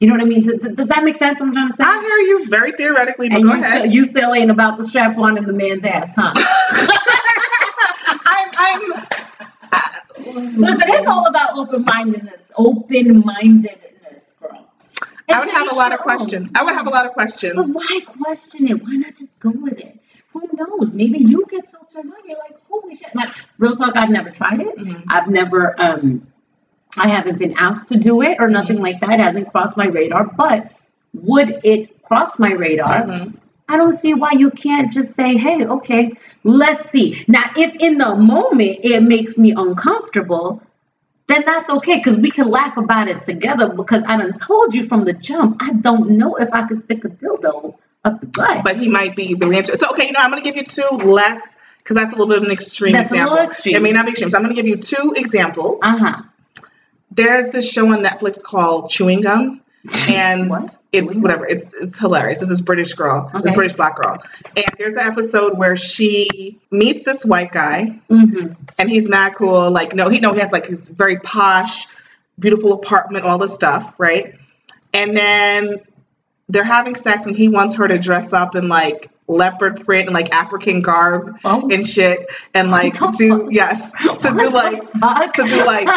[0.00, 0.42] You know what I mean?
[0.42, 1.40] Does, does that make sense?
[1.40, 1.84] What I'm trying to say?
[1.86, 3.80] I hear you very theoretically, but and go you ahead.
[3.80, 6.30] Still, you still ain't about the strap on in the man's ass, huh?
[8.26, 9.06] I'm, I'm,
[10.58, 12.44] Listen, it's all about open mindedness.
[12.56, 14.66] Open mindedness, girl.
[15.28, 16.50] And I would have a lot of questions.
[16.54, 17.74] I would have a lot of But questions.
[17.74, 18.82] why question it?
[18.82, 19.98] Why not just go with it?
[20.32, 20.94] Who knows?
[20.94, 23.14] Maybe you get so turned on, you're like, holy shit.
[23.14, 24.76] Like, real talk, I've never tried it.
[24.76, 25.04] Mhm.
[25.08, 26.26] I've never, um,
[26.98, 29.10] I haven't been asked to do it or nothing like that.
[29.10, 30.24] It hasn't crossed my radar.
[30.24, 30.72] But
[31.14, 33.02] would it cross my radar?
[33.04, 33.34] Mhm.
[33.68, 36.12] I don't see why you can't just say, hey, okay,
[36.44, 37.24] let's see.
[37.26, 40.62] Now, if in the moment it makes me uncomfortable,
[41.26, 44.86] then that's okay because we can laugh about it together because I done told you
[44.86, 47.74] from the jump, I don't know if I could stick a dildo
[48.04, 48.62] up the butt.
[48.62, 49.84] But he might be really interested.
[49.84, 52.28] So, okay, you know, I'm going to give you two less, because that's a little
[52.28, 53.34] bit of an extreme That's a example.
[53.34, 53.74] little extreme.
[53.74, 54.30] It may not be extreme.
[54.30, 55.80] So, I'm going to give you two examples.
[55.82, 56.22] Uh huh.
[57.16, 59.60] There's this show on Netflix called Chewing Gum,
[60.08, 60.76] and What?
[60.92, 61.46] it's Chewing whatever.
[61.46, 62.40] It's it's hilarious.
[62.40, 64.16] This is British girl, this British black girl,
[64.56, 68.52] and there's an episode where she meets this white guy, Mm-hmm.
[68.78, 69.70] and he's mad cool.
[69.70, 71.86] Like, no, he no, he has like his very posh,
[72.38, 74.34] beautiful apartment, all this stuff, right?
[74.94, 75.76] And then
[76.48, 80.14] they're having sex, and he wants her to dress up in like leopard print and
[80.14, 81.68] like African garb Oh.
[81.70, 84.90] and shit, and like do yes, to do like
[85.32, 85.88] to do, like,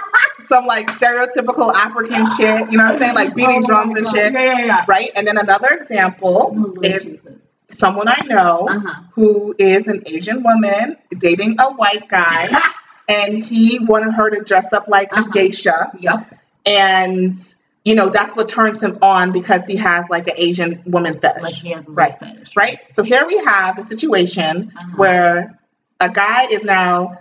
[0.46, 2.70] some like stereotypical African shit.
[2.70, 3.14] You know what I'm saying?
[3.14, 4.14] Like beating Oh drums and God.
[4.14, 4.32] shit.
[4.32, 4.84] Yeah, yeah, yeah.
[4.88, 5.10] Right?
[5.14, 7.54] And then another example Oh, is Jesus.
[7.70, 9.02] someone I know Uh-huh.
[9.14, 12.48] who is an Asian woman dating a white guy,
[13.08, 15.24] and he wanted her to dress up like Uh-huh.
[15.26, 15.92] a geisha.
[16.00, 16.34] Yep.
[16.66, 17.54] And,
[17.88, 21.42] you know, that's what turns him on because he has like an Asian woman fetish.
[21.42, 22.14] Like he has a Right.
[22.18, 22.54] fetish.
[22.54, 22.78] right?
[22.90, 24.92] So here we have the situation Uh-huh.
[24.96, 25.58] where
[25.98, 27.18] a guy is now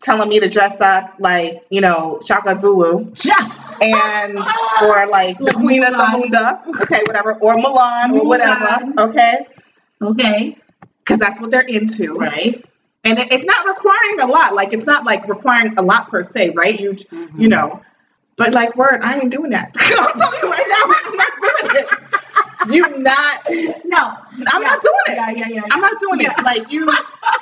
[0.00, 3.12] telling me to dress up like, you know, Shaka Zulu
[3.82, 4.38] and
[4.82, 6.30] or like the Queen of Mulan.
[6.30, 9.46] Zamunda, okay, whatever, or Milan or whatever, okay?
[10.00, 10.56] Okay.
[11.00, 12.14] Because that's what they're into.
[12.14, 12.64] Right.
[13.04, 14.54] And it's not requiring a lot.
[14.54, 16.78] Like it's not like requiring a lot per se, right?
[16.80, 17.38] You Mhm.
[17.42, 17.82] you know.
[18.36, 19.72] But like word, I ain't doing that.
[19.78, 21.86] I'm telling you right now, I'm not doing it.
[22.68, 24.16] You're not No.
[24.52, 24.68] I'm Yeah.
[24.68, 25.14] not doing it.
[25.16, 25.62] Yeah, yeah, yeah.
[25.70, 26.32] I'm not doing Yeah.
[26.36, 26.44] it.
[26.44, 26.86] Like you,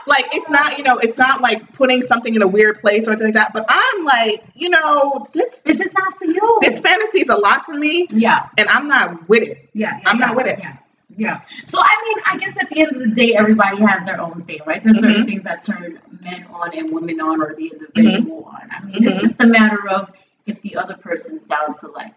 [0.07, 3.13] like it's not, you know, it's not like putting something in a weird place or
[3.13, 3.53] anything like that.
[3.55, 6.59] But I'm like, you know, this It's just not for you.
[6.61, 8.49] this fantasy is a lot for me, yeah.
[8.59, 9.69] and I'm not with it.
[9.73, 10.59] Yeah, yeah, I'm not with it.
[10.61, 10.77] Yeah,
[11.17, 11.41] yeah.
[11.65, 14.45] So I mean, I guess at the end of the day, everybody has their own
[14.45, 14.83] thing, right?
[14.83, 15.27] There's certain Mhm.
[15.27, 18.69] things that turn men on and women on, or the individual on.
[18.71, 19.21] I mean, it's Mhm.
[19.21, 20.11] just a matter of
[20.47, 22.13] if the other person's down to like.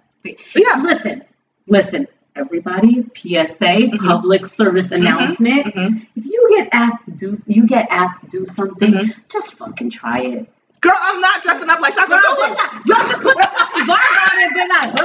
[0.56, 0.82] Yeah.
[0.82, 1.24] Listen,
[1.68, 2.08] listen.
[2.36, 3.98] Everybody, PSA, Mhm.
[4.00, 5.66] public service announcement.
[5.74, 6.06] Mhm.
[6.16, 9.14] If you get asked to do, you get asked to do something, Mhm.
[9.28, 10.48] just fucking try it.
[10.82, 12.48] Girl, I'm not dressing up like Shaka Girl, Zulu.
[12.48, 14.96] just, just put the fucking on and be like,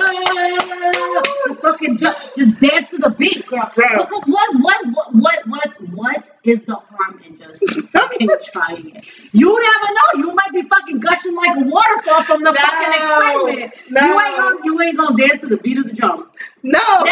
[1.46, 3.70] just fucking ju- just dance to the beat, girl.
[3.74, 4.04] Girl.
[4.04, 7.62] Because what, what, what, what, what is the harm in just
[8.52, 9.04] trying it?
[9.32, 10.26] You never know.
[10.26, 13.72] You might be fucking gushing like a waterfall from the fucking excitement.
[13.90, 14.06] No.
[14.06, 16.28] You ain't gonna, you ain't gonna dance to the beat of the drum.
[16.62, 16.78] No.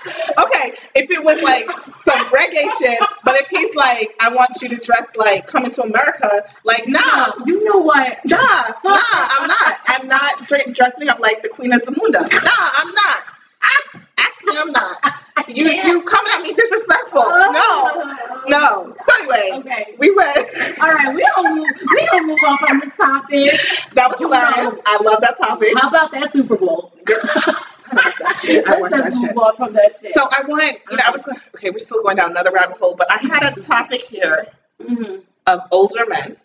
[0.44, 1.68] okay, if it was like
[1.98, 5.82] some reggae shit, but if he's like, I want you to dress like coming to
[5.82, 8.18] America, like, nah, You know what?
[8.24, 8.36] Nah,
[8.84, 9.78] nah, I'm not.
[9.86, 12.30] I'm not dressing up like the Queen of Zamunda.
[12.30, 13.24] Nah, I'm not.
[14.18, 14.96] Actually, I'm not.
[15.48, 15.88] You can't.
[15.88, 17.24] you coming at me disrespectful?
[17.24, 18.14] No,
[18.46, 18.94] no.
[19.02, 19.96] So anyway, Okay.
[19.98, 20.38] we went.
[20.80, 21.66] All right, we don't move.
[21.92, 23.94] We don't move off on from this topic.
[23.94, 24.80] That was hilarious.
[24.86, 25.72] I love that topic.
[25.76, 26.92] How about that Super Bowl?
[27.08, 27.12] I
[27.94, 28.68] love that shit.
[28.68, 29.34] I watched Let's that shit.
[29.34, 30.12] move on from that shit.
[30.12, 31.70] So I want, you know, I was okay.
[31.70, 34.46] We're still going down another rabbit hole, but I had a topic here
[34.80, 35.22] Mhm.
[35.48, 36.36] of older men,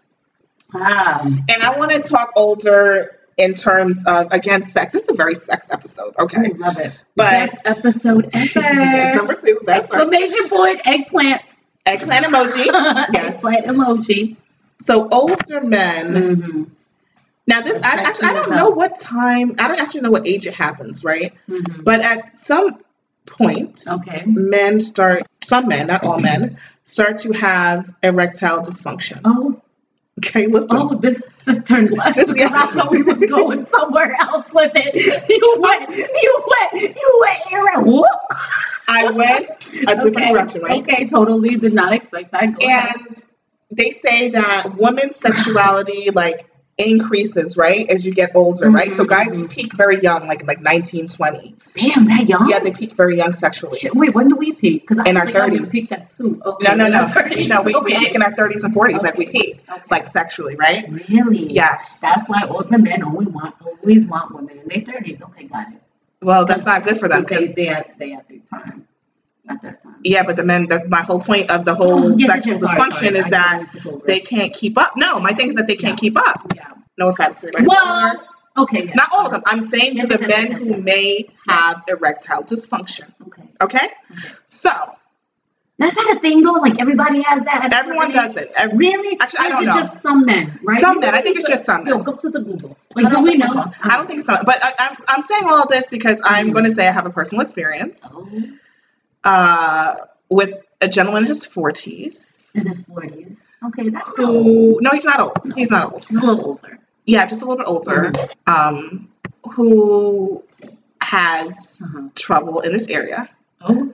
[0.74, 4.94] Ah, and I want to talk older in terms of again sex.
[4.94, 6.46] This is a very sex episode, okay?
[6.54, 6.94] I love it.
[7.16, 9.16] But- Best episode ever.
[9.16, 10.02] Number two, that's right.
[10.02, 11.42] Exclamation point, eggplant.
[11.86, 12.66] Eggplant emoji.
[13.14, 13.36] Yes.
[13.36, 14.38] Eggplant emoji.
[14.82, 16.14] So older men.
[16.14, 16.64] Mm-hmm.
[17.48, 19.56] Now this, I actually I don't know what time.
[19.60, 21.34] I don't actually know what age it happens, right?
[21.48, 21.84] Mm-hmm.
[21.84, 22.80] But at some
[23.28, 24.24] point, Okay.
[24.26, 25.24] men start.
[25.44, 29.22] Some men, not all men, start to have erectile dysfunction.
[29.26, 29.62] Oh,
[30.20, 30.70] Okay, listen.
[30.72, 34.72] oh, this this turns left This- because I thought we were going somewhere else with
[34.76, 34.96] it.
[35.30, 37.86] You went, you went, you went, you went.
[37.88, 38.06] Whoop.
[38.88, 40.32] I went a different okay.
[40.32, 40.82] direction, right?
[40.82, 42.58] Okay, totally did not expect that.
[42.60, 42.96] Go ahead.
[42.96, 43.26] And
[43.72, 46.48] they say that women's sexuality like
[46.78, 48.96] increases, right, as you get older, right?
[48.96, 49.50] So guys mhm.
[49.50, 51.56] peak very young, like like 19, 20.
[51.76, 52.50] Damn, that young.
[52.50, 53.80] Yeah, they peak very young sexually.
[53.80, 54.82] Shit, Wait, when do we peak?
[54.82, 55.72] Because In our 30s.
[55.72, 56.42] Peak at two.
[56.46, 57.06] Okay, No, no, no.
[57.48, 59.82] No, we, we peak in our 30s and 40s, like we peak, Okay.
[59.90, 60.90] like sexually, right?
[61.10, 61.52] Really?
[61.52, 62.00] Yes.
[62.02, 65.22] That's why older men only want always want women in their thirties.
[65.22, 65.82] Okay, got it.
[66.22, 67.66] Well, that's not good for them because they
[67.98, 68.88] they had their prime
[69.50, 69.96] at that time.
[70.04, 70.68] yeah, but the men.
[70.68, 73.86] That's my whole point of the whole sexual sorry, dysfunction sorry, is that totally took
[73.94, 74.08] over.
[74.08, 74.94] they can't keep up.
[74.98, 76.52] No, my thing is that they can't keep up.
[76.56, 76.72] yeah.
[76.98, 78.24] No offense like, Well,
[78.58, 78.86] okay.
[78.88, 78.94] Yeah.
[78.96, 79.44] not all of them.
[79.46, 83.12] I'm saying to the men who may have erectile dysfunction.
[83.28, 83.44] Okay.
[83.62, 83.88] Okay, Okay.
[84.48, 84.70] so
[85.78, 86.54] That's not a thing though.
[86.54, 87.66] Like everybody has that.
[87.66, 88.52] at everyone does it.
[88.56, 89.20] Every, Really?
[89.20, 89.74] Actually, I don't is know.
[89.74, 90.80] just some men, right?
[90.80, 91.14] Some men.
[91.14, 92.04] I think it's just some Yo, men.
[92.04, 92.78] go to the Google.
[92.96, 93.66] Like, do we know?
[93.84, 94.38] I don't think so.
[94.46, 96.54] But I, I'm I'm saying all of this because I'm Mhm.
[96.54, 98.26] going to say I have a personal experience Oh,
[99.26, 99.96] uh,
[100.30, 103.48] with a gentleman in his 40s in his forties.
[103.68, 105.38] Okay, that's who no, he's not old.
[105.46, 105.56] No.
[105.56, 106.06] He's not old.
[106.08, 106.80] He's a little older.
[107.06, 108.12] Yeah, just a little bit older.
[108.12, 108.52] Mm-hmm.
[108.54, 109.10] Um,
[109.52, 110.42] who
[111.02, 112.08] has Uh-huh.
[112.16, 113.30] trouble in this area,
[113.62, 113.94] Oh.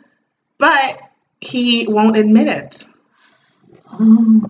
[0.59, 0.99] but
[1.41, 2.85] he won't admit it.
[3.91, 4.41] Oh.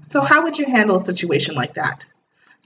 [0.00, 2.04] So how would you handle a situation like that?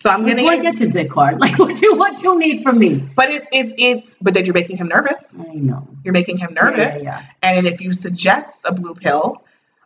[0.00, 1.40] So I'm getting, Boy, get your dick hard.
[1.44, 2.96] Like, what you what you need from me?
[3.16, 5.34] but it's it's it's, but then you're making him nervous.
[5.38, 5.86] I know.
[6.04, 6.96] You're making him nervous.
[7.04, 9.42] Yeah, yeah, And then if you suggest a blue pill,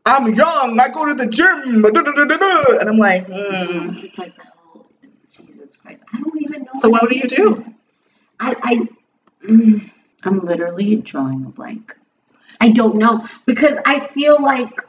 [0.07, 3.29] I'm young, I go to the gym, da, da, da, da, da," and I'm like,
[3.29, 3.67] yeah.
[3.67, 3.99] hmm.
[3.99, 4.87] It's like that whole
[5.31, 6.03] Jesus Christ.
[6.13, 6.71] I don't even know.
[6.75, 7.65] So what do you do?
[8.41, 8.89] I I
[9.47, 9.91] mm,
[10.25, 11.97] I'm literally drawing a blank.
[12.61, 14.81] I don't know because I feel like.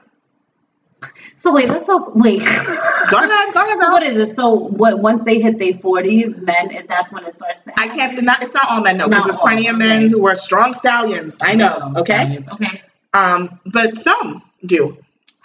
[1.39, 2.13] So wait, let's talk.
[2.15, 2.39] Wait.
[2.39, 3.53] Go ahead, go ahead.
[3.79, 4.27] So what is it?
[4.35, 4.99] So what?
[4.99, 7.71] Once they hit their forties, men, and that's when it starts to.
[7.79, 8.11] I can't.
[8.11, 8.43] It's not.
[8.43, 10.11] It's not all men, no, because there's plenty of men okay.
[10.11, 11.37] who are strong stallions.
[11.41, 11.93] I know.
[11.95, 12.39] Okay.
[12.51, 12.81] Okay.
[13.13, 14.97] Um, but some do.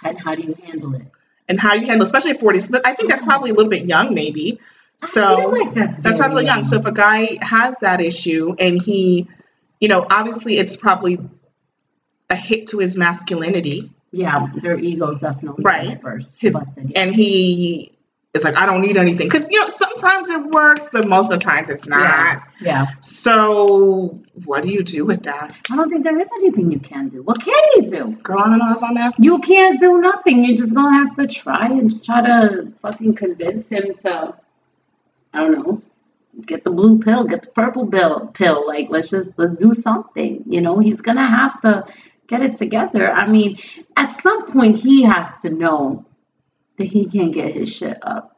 [0.02, 1.06] And how do you handle it?
[1.48, 2.58] And how do you handle, especially at 40.
[2.58, 4.58] So I think that's probably a little bit young, maybe.
[4.98, 6.64] So like that's that's probably young.
[6.64, 9.28] So if a guy has that issue and he,
[9.80, 11.18] you know, obviously it's probably
[12.30, 16.00] a hit to his masculinity, yeah, their ego definitely Right.
[16.00, 16.36] first.
[16.38, 17.00] His- busted, yeah.
[17.02, 17.90] and he
[18.34, 21.38] is like, I don't need anything, because you know sometimes it works, but most of
[21.38, 22.00] the times it's not.
[22.00, 22.40] Yeah.
[22.60, 25.56] yeah, So what do you do with that?
[25.70, 27.22] I don't think there is anything you can do.
[27.22, 28.12] What can you do?
[28.22, 28.68] Girl, I don't know.
[28.68, 29.24] That's what I'm asking.
[29.24, 30.44] You can't do nothing.
[30.44, 34.34] You're just gonna have to try and try to fucking convince him to,
[35.32, 35.82] I don't know,
[36.44, 38.26] get the blue pill, get the purple pill.
[38.34, 38.66] Pill.
[38.66, 40.42] Like let's just let's do something.
[40.46, 41.84] You know, he's gonna have to
[42.26, 43.10] get it together.
[43.10, 43.58] I mean,
[43.96, 46.04] at some point he has to know
[46.76, 48.30] that he can't get his shit up.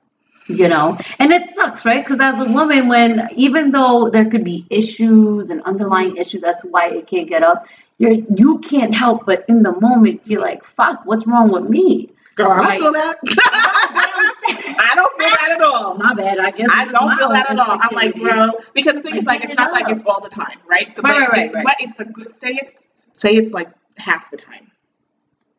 [0.49, 2.05] You know, and it sucks, right?
[2.05, 6.61] Because as a woman, when even though there could be issues and underlying issues as
[6.61, 7.67] to why it can't get up,
[7.99, 12.11] you're you can't help but in the moment you're like, "Fuck, what's wrong with me?"
[12.37, 13.17] Girl, I don't feel that.
[14.79, 15.95] I don't feel that at all.
[15.97, 16.39] My bad.
[16.39, 17.79] I guess I don't feel that at all.
[17.81, 20.59] I'm like, bro, because the thing is, like, it's not like it's all the time,
[20.69, 20.95] right?
[20.95, 21.65] So, Right, but, right, right, right.
[21.65, 22.33] but it's a good.
[22.41, 24.71] Say it's say it's like half the time.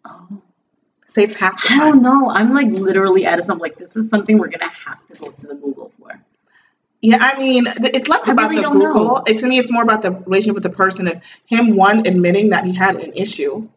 [0.06, 0.42] Oh,
[1.08, 1.80] Say it's half the I time.
[1.80, 2.30] don't know.
[2.30, 5.32] I'm like literally at a something like this is something we're gonna have to go
[5.32, 6.20] to the Google for.
[7.02, 8.70] Yeah, I mean, it's less I about really the.
[8.70, 9.22] Google.
[9.28, 12.50] It, to me, it's more about the relationship with the person of him one admitting
[12.50, 13.68] that he had an issue.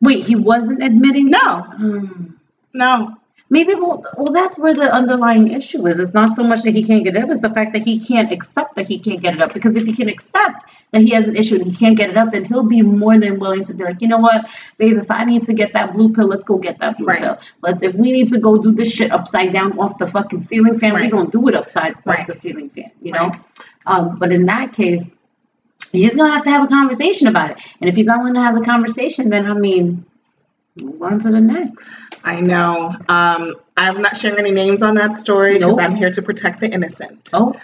[0.00, 1.30] Wait, he wasn't admitting.
[1.30, 2.26] No, Hmm.
[2.74, 3.16] no.
[3.52, 5.98] Maybe well, well, that's where the underlying issue is.
[5.98, 7.98] It's not so much that he can't get it up; it's the fact that he
[7.98, 9.52] can't accept that he can't get it up.
[9.52, 12.16] Because if he can accept that he has an issue and he can't get it
[12.16, 14.46] up, then he'll be more than willing to be like, you know what,
[14.78, 17.18] babe, if I need to get that blue pill, let's go get that blue Right.
[17.18, 17.38] pill.
[17.60, 20.78] Let's if we need to go do this shit upside down off the fucking ceiling
[20.78, 21.10] fan, we Right.
[21.10, 22.20] gonna do it upside Right.
[22.20, 22.92] off the ceiling fan.
[23.02, 23.32] You know.
[23.86, 25.10] Um, but in that case,
[25.92, 27.58] you're just gonna have to have a conversation about it.
[27.80, 30.04] And if he's not willing to have the conversation, then I mean,
[30.76, 31.96] move on to the next.
[32.24, 32.94] I know.
[33.08, 35.86] Um, I'm not sharing any names on that story because Nope.
[35.90, 37.30] I'm here to protect the innocent.
[37.32, 37.54] Oh,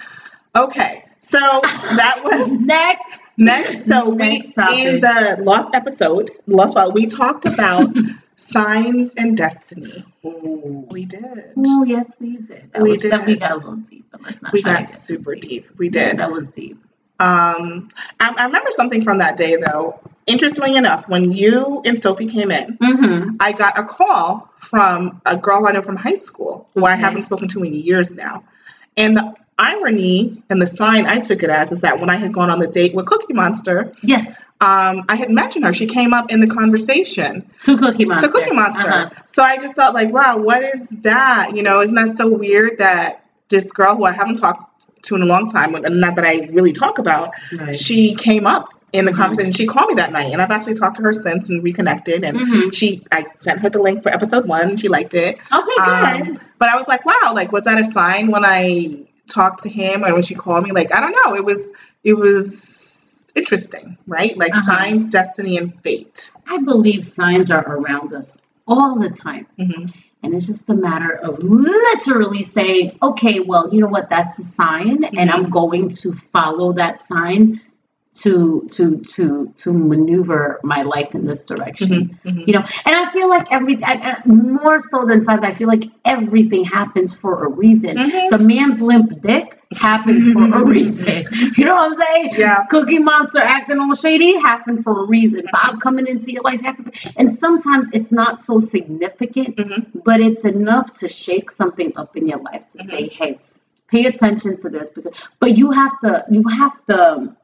[0.55, 3.21] Okay, so that was next.
[3.37, 3.85] next.
[3.87, 4.79] So Next we topic.
[4.79, 7.95] in the lost episode, lost file, we talked about
[8.37, 10.03] signs and destiny.
[10.23, 11.53] We did.
[11.59, 12.73] Oh yes, we did.
[12.73, 13.43] That We was, That we did.
[13.43, 14.55] got a little deep, but let's not.
[14.55, 15.67] We got super deep.
[15.77, 16.17] We did.
[16.19, 16.79] That was deep.
[17.21, 20.01] Um, I, I remember something from that day though.
[20.27, 23.37] Interestingly enough, when you and Sophie came in, Mm-hmm.
[23.41, 27.23] I got a call from a girl I know from high school who I haven't
[27.25, 28.43] spoken to in years now.
[28.97, 32.33] And the irony and the sign I took it as is that when I had
[32.33, 35.73] gone on the date with Cookie Monster, Yes, um, I had mentioned her.
[35.73, 38.27] She came up in the conversation to Cookie Monster.
[38.29, 38.91] to Cookie Monster.
[38.91, 39.11] Uh-huh.
[39.27, 41.53] So I just thought, like, wow, what is that?
[41.55, 45.23] You know, isn't that so weird that this girl who I haven't talked to in
[45.23, 47.77] a long time, and not that I really talk about, Right.
[47.77, 49.17] she came up in the Mhm.
[49.17, 49.53] conversation.
[49.53, 52.25] She called me that night, and I've actually talked to her since and reconnected.
[52.25, 52.75] And Mhm.
[52.75, 54.77] she, I sent her the link for episode one.
[54.77, 55.39] She liked it.
[55.53, 56.41] Okay, Um, good.
[56.59, 60.05] but I was like, wow, like, was that a sign when I talked to him
[60.05, 60.71] or when she called me?
[60.73, 61.35] Like, I don't know.
[61.35, 61.73] It was,
[62.05, 64.37] it was interesting, right?
[64.39, 64.77] Like Uh-huh.
[64.77, 66.31] signs, destiny, and fate.
[66.49, 69.47] I believe signs are around us all the time.
[69.59, 69.87] hmm
[70.23, 74.43] And it's just a matter of literally saying, okay, well, you know what, that's a
[74.43, 77.61] sign, and I'm going to follow that sign
[78.23, 82.17] to to to to maneuver my life in this direction.
[82.25, 82.47] Mhm, mhm.
[82.47, 85.85] You know, and I feel like every I, more so than signs, I feel like
[86.05, 87.97] everything happens for a reason.
[87.97, 88.31] Mhm.
[88.31, 91.25] The man's limp dick happened for a reason.
[91.57, 92.35] You know what I'm saying?
[92.39, 92.65] Yeah.
[92.71, 95.45] Cookie Monster acting all shady happened for a reason.
[95.53, 99.87] Bob coming into your life happened, and sometimes it's not so significant, Mhm.
[100.05, 103.39] but it's enough to shake something up in your life to say, hey,
[103.89, 105.13] pay attention to this because.
[105.39, 106.25] But you have to.
[106.31, 107.35] You have to.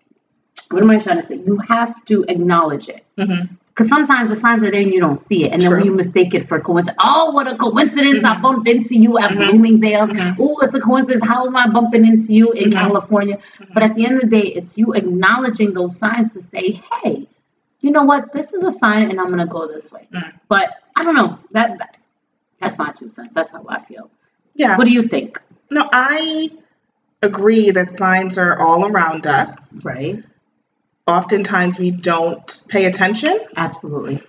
[0.71, 1.37] What am I trying to say?
[1.37, 3.05] You have to acknowledge it.
[3.19, 3.51] Mhm.
[3.69, 5.53] Because sometimes the signs are there and you don't see it.
[5.53, 6.99] And then you mistake it for coincidence.
[7.03, 8.23] Oh, what a coincidence.
[8.23, 8.43] I Mhm.
[8.43, 9.37] bumped into you at Mhm.
[9.37, 10.11] Bloomingdale's.
[10.39, 11.25] Oh, it's a coincidence.
[11.27, 12.75] How am I bumping into you in Mhm.
[12.75, 13.39] California?
[13.73, 17.27] But at the end of the day, it's you acknowledging those signs to say, hey,
[17.81, 18.33] you know what?
[18.35, 20.07] This is a sign and I'm going to go this way.
[20.13, 20.33] Mm.
[20.49, 21.39] But I don't know.
[21.53, 21.97] That, that
[22.61, 23.35] That's my two cents.
[23.35, 24.09] That's how I feel.
[24.55, 24.77] Yeah.
[24.77, 25.41] What do you think?
[25.71, 26.51] No, I
[27.23, 29.85] agree that signs are all around us.
[29.85, 30.23] Right?
[31.07, 33.39] Oftentimes we don't pay attention.
[33.57, 34.23] Absolutely.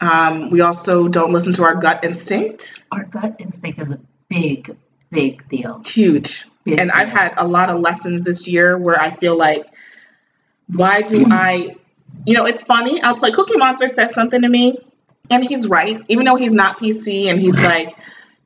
[0.00, 2.82] Um, we also don't listen to our gut instinct.
[2.92, 4.76] Our gut instinct is a big,
[5.10, 5.82] big deal.
[5.84, 6.44] Huge.
[6.64, 9.66] Big And I've had a lot of lessons this year where I feel like,
[10.68, 11.74] why do I,
[12.26, 13.00] you know, it's funny.
[13.00, 14.78] I was like, Cookie Monster says something to me,
[15.30, 17.96] and he's right, even though he's not PC, and he's like,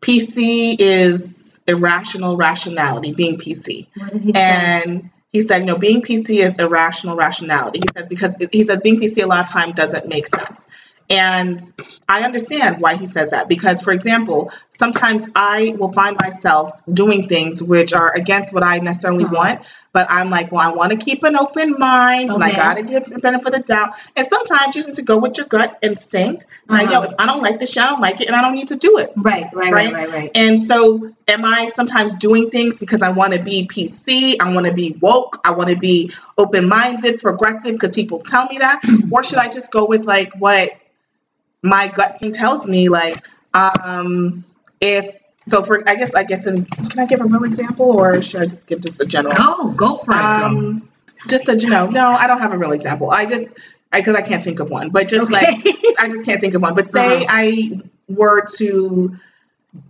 [0.00, 3.88] PC is irrational rationality, being PC.
[3.96, 5.10] What did he say?
[5.32, 7.80] He said, no, being PC is irrational rationality.
[7.80, 10.68] He says, because he says being PC a lot of time doesn't make sense.
[11.12, 11.60] And
[12.08, 17.28] I understand why he says that because, for example, sometimes I will find myself doing
[17.28, 19.34] things which are against what I necessarily Uh-huh.
[19.36, 19.60] want,
[19.92, 22.82] but I'm like, well, I want to keep an open mind and I got to
[22.82, 23.90] give the benefit of the doubt.
[24.16, 26.46] And sometimes you just need to go with your gut instinct.
[26.68, 27.08] Like, Uh-huh.
[27.10, 28.76] yo, I don't like this shit, I don't like it, and I don't need to
[28.76, 29.12] do it.
[29.16, 29.92] Right, right, right, Right?
[29.92, 30.30] right, right.
[30.34, 34.64] And so, am I sometimes doing things because I want to be PC, I want
[34.66, 38.80] to be woke, I want to be open minded, progressive because people tell me that?
[39.10, 40.70] or should I just go with like what
[41.62, 42.88] my gut thing tells me?
[42.88, 44.44] Like, um,
[44.80, 45.16] if
[45.48, 48.42] so, for I guess, I guess, in, can I give a real example or should
[48.42, 49.34] I just give just a general?
[49.34, 50.16] Go, go for it.
[50.16, 50.88] Um,
[51.28, 53.10] just a, you know, no, I don't have a real example.
[53.10, 53.58] I just,
[53.92, 55.46] because I, can't think of one, but just like,
[55.98, 56.74] I just can't think of one.
[56.74, 57.26] But say Uh-huh.
[57.28, 59.16] I were to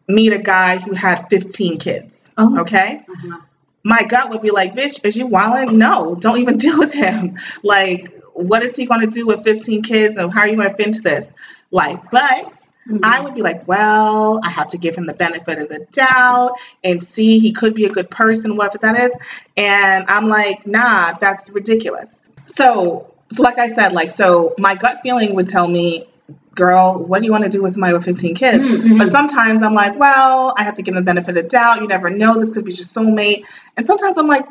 [0.09, 2.61] meet a guy who had 15 kids, Oh.
[2.61, 3.05] okay?
[3.09, 3.41] Uh-huh.
[3.85, 5.77] My gut would be like, bitch, is you wildin'?
[5.77, 7.37] No, don't even deal with him.
[7.63, 10.71] Like, what is he going to do with 15 kids and how are you going
[10.71, 11.33] to fit into this
[11.73, 12.01] life?
[12.11, 12.53] But
[12.89, 13.01] Mhm.
[13.05, 16.55] I would be like, well, I have to give him the benefit of the doubt
[16.83, 19.17] and see he could be a good person, whatever that is.
[19.57, 22.23] And I'm like, nah, that's ridiculous.
[22.47, 26.07] So, so like I said, like, so my gut feeling would tell me,
[26.55, 28.59] girl, what do you want to do with somebody with 15 kids?
[28.75, 28.99] Mhm.
[28.99, 31.81] But sometimes I'm like, well, I have to give them the benefit of the doubt.
[31.81, 32.37] You never know.
[32.39, 33.45] This could be your soulmate.
[33.77, 34.45] And sometimes I'm like,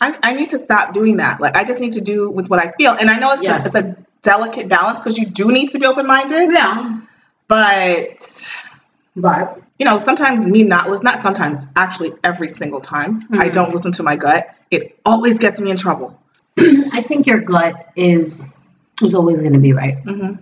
[0.00, 1.40] I, I need to stop doing that.
[1.40, 2.92] Like, I just need to do with what I feel.
[2.92, 3.74] And I know it's, Yes.
[3.74, 6.50] a, it's a delicate balance because you do need to be open minded.
[6.52, 7.00] Yeah.
[7.48, 8.50] But
[9.16, 13.52] But you know, sometimes me not listen, not sometimes, actually every single time I Mhm.
[13.52, 16.18] don't listen to my gut, it always gets me in trouble.
[16.58, 18.46] I think your gut is
[19.02, 19.96] is always going to be right.
[19.98, 20.34] hmm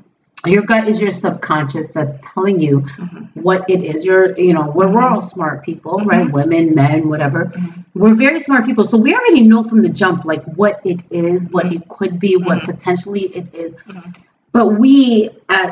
[0.44, 3.28] Your gut is your subconscious that's telling you Mhm.
[3.34, 4.04] what it is.
[4.04, 6.06] You're, you know, we're, we're all smart people, Mhm.
[6.06, 6.32] right?
[6.32, 7.44] Women, men, whatever.
[7.46, 7.84] Mhm.
[7.94, 8.82] We're very smart people.
[8.82, 12.36] So we already know from the jump, like what it is, what it could be,
[12.36, 12.64] what Mhm.
[12.64, 13.76] potentially it is.
[13.88, 14.16] Mhm.
[14.52, 15.70] But we, uh,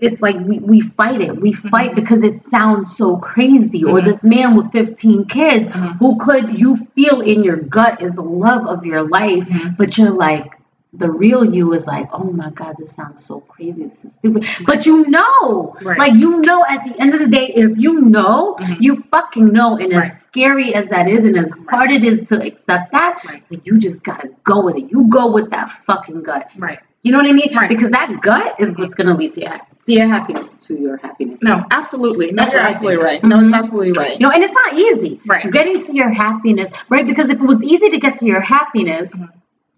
[0.00, 1.40] it's like we, we fight it.
[1.40, 3.84] We fight because it sounds so crazy.
[3.84, 5.68] Or this man with 15 kids
[6.00, 10.10] who could, you feel in your gut is the love of your life, but you're
[10.10, 10.58] like,
[10.94, 13.84] the real you is like, oh my God, this sounds so crazy.
[13.86, 14.44] This is stupid.
[14.66, 15.98] But you know, Right.
[15.98, 18.76] like, you know, at the end of the day, if you know, Mhm.
[18.80, 19.76] you fucking know.
[19.78, 20.04] And Right.
[20.04, 23.42] as scary as that is, and as hard it is to accept that, Right.
[23.50, 24.90] like, you just gotta go with it.
[24.90, 26.48] You go with that fucking gut.
[26.58, 26.78] Right.
[27.02, 27.50] You know what I mean?
[27.56, 27.70] Right.
[27.70, 31.42] Because that gut is what's gonna lead to your, to your happiness, to your happiness.
[31.42, 32.32] No, absolutely.
[32.32, 33.24] No, That's you're absolutely right.
[33.24, 33.44] No, Mhm.
[33.44, 34.12] it's absolutely right.
[34.20, 35.20] You know, and it's not easy.
[35.26, 35.50] Right.
[35.50, 37.06] Getting to your happiness, right?
[37.06, 39.28] Because if it was easy to get to your happiness, Mhm.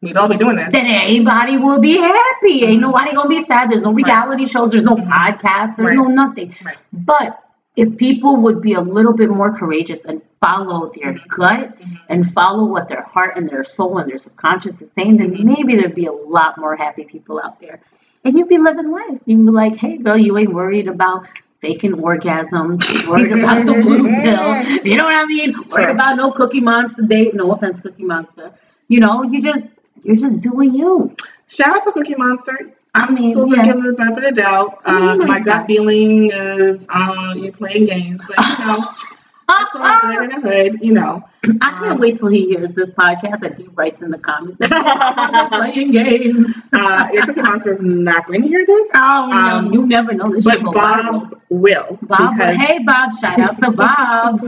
[0.04, 0.68] We'd all be doing this.
[0.70, 2.64] then everybody will be happy.
[2.64, 3.70] Ain't nobody gonna be sad.
[3.70, 4.04] There's no Right.
[4.04, 4.70] reality shows.
[4.70, 5.08] There's no Mhm.
[5.08, 5.76] podcast.
[5.76, 5.96] There's Right.
[5.96, 6.54] no nothing.
[6.64, 6.76] Right.
[6.92, 7.38] But
[7.76, 11.28] if people would be a little bit more courageous and follow their Mhm.
[11.28, 11.98] gut Mhm.
[12.08, 15.44] and follow what their heart and their soul and their subconscious is saying, then Mhm.
[15.44, 17.80] maybe there'd be a lot more happy people out there.
[18.24, 19.18] And you'd be living life.
[19.26, 21.26] You'd be like, hey, girl, you ain't worried about
[21.60, 24.82] faking orgasms, worried about the blue pill.
[24.84, 25.52] You know what I mean?
[25.54, 25.88] Worried Sure.
[25.88, 27.34] about no Cookie Monster date.
[27.34, 28.50] No offense, Cookie Monster.
[28.88, 29.70] You know, you just
[30.04, 31.14] you're just doing you.
[31.48, 32.72] Shout out to Cookie Monster.
[32.94, 33.62] I mean, Still yeah.
[33.64, 34.80] giving the benefit of the doubt.
[34.84, 38.84] Uh, my gut feeling is uh, you playing games, but you know,
[39.46, 41.22] It's all good in the hood, you know.
[41.60, 44.58] I can't wait till he hears this podcast and he writes in the comments
[45.50, 46.64] playing games.
[46.72, 50.14] Uh, your Cookie Monster is not going to hear this, Oh no, Um, you never
[50.14, 50.44] know this.
[50.46, 51.30] but shit go viral.
[51.30, 51.98] Bob will.
[52.02, 54.40] Bob, because- hey Bob, shout out to Bob.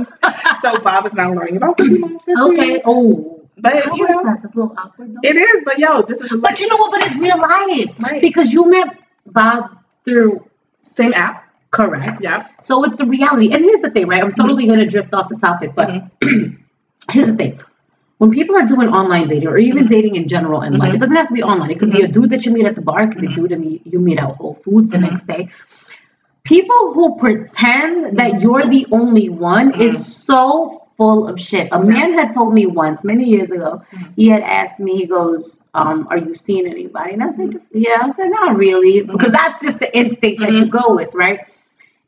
[0.62, 2.52] So Bob is now learning about Cookie Monster too.
[2.54, 2.80] okay.
[2.86, 4.42] Oh, But how you was know, that?
[4.42, 5.14] That's a little awkward.
[5.14, 5.20] Though.
[5.22, 5.62] it is.
[5.64, 6.90] But yo, this is a but you know what?
[6.92, 8.20] But it's real life Right.
[8.20, 10.48] because you met Bob through
[10.82, 11.44] same app.
[11.70, 12.20] correct.
[12.22, 12.46] Yeah.
[12.60, 13.52] So it's a reality.
[13.52, 14.22] And here's the thing, right?
[14.22, 14.40] I'm mm-hmm.
[14.40, 16.54] totally going to drift off the topic, but mm-hmm.
[17.10, 17.60] here's the thing.
[18.18, 19.88] When people are doing online dating or even mm-hmm.
[19.88, 21.70] dating in general in life, it doesn't have to be online.
[21.70, 23.30] It could be a dude that you meet at the bar, it could be a
[23.30, 25.48] dude that you- you meet at Whole Foods the next day.
[26.44, 31.68] People who pretend that you're the only one is so full of shit.
[31.72, 34.08] A man had told me once, many years ago, Mhm.
[34.16, 37.12] he had asked me, he goes, um, Are you seeing anybody?
[37.12, 37.98] And I said, Yeah.
[38.02, 41.40] I said, Not really, because that's just the instinct that you go with, right?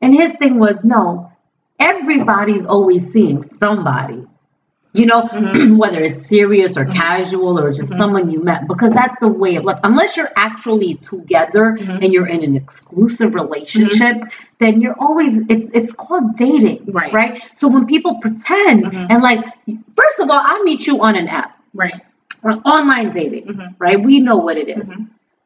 [0.01, 1.31] And his thing was, No,
[1.79, 4.25] everybody's always seeing somebody.
[4.93, 5.77] You know, Mhm.
[5.81, 6.93] whether it's serious or Mhm.
[6.95, 7.97] casual or just Mhm.
[7.97, 9.79] someone you met, because that's the way of life.
[9.83, 12.03] Unless you're actually together Mhm.
[12.03, 14.17] and you're in an exclusive relationship,
[14.59, 17.13] then you're always it's it's called dating, Right.
[17.13, 17.43] Right.
[17.53, 19.07] So when people pretend Mhm.
[19.11, 19.41] and like,
[19.95, 21.93] first of all, I meet you on an app, Right.
[22.43, 24.01] uh, online dating, right?
[24.01, 24.95] We know what it is.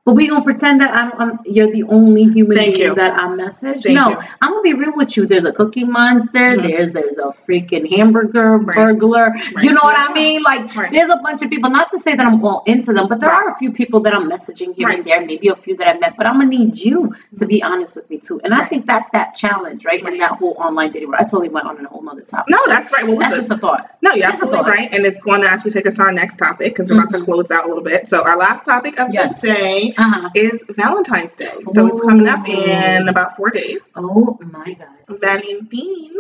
[0.06, 2.96] But we gonna pretend that I'm, I'm you're the only human Thank being you.
[2.96, 3.84] that I message.
[3.84, 4.18] Thank no, you.
[4.42, 5.26] I'm gonna be real with you.
[5.26, 6.52] There's a cookie monster.
[6.58, 6.62] Mhm.
[6.62, 8.76] There's there's a freaking hamburger Right.
[8.76, 9.30] burglar.
[9.30, 9.64] Right.
[9.64, 10.08] You know what Yeah.
[10.10, 10.44] I mean?
[10.44, 10.92] Like Right.
[10.92, 11.70] there's a bunch of people.
[11.70, 14.14] Not to say that I'm all into them, but there are a few people that
[14.14, 15.22] I'm messaging here and there.
[15.26, 16.16] Maybe a few that I met.
[16.18, 18.42] But I'm gonna need you to be honest with me too.
[18.44, 20.06] And I think that's that challenge, right?
[20.06, 21.08] In that whole online dating.
[21.12, 21.22] World.
[21.22, 22.50] I totally went on a whole nother topic.
[22.52, 23.08] No, that's right.
[23.08, 23.52] Well, that's listen.
[23.52, 23.90] just a thought.
[24.02, 24.90] No, you're absolutely right.
[24.94, 27.20] And it's going to actually take us to our next topic because we're about to
[27.20, 27.24] Mhm.
[27.26, 28.10] close out a little bit.
[28.10, 29.40] So, our last topic of Yes.
[29.42, 30.30] the day Uh huh.
[30.36, 31.54] is Valentine's Day.
[31.66, 33.94] So, it's coming up in about four days.
[33.98, 35.20] Oh my god.
[35.20, 36.18] Valentine.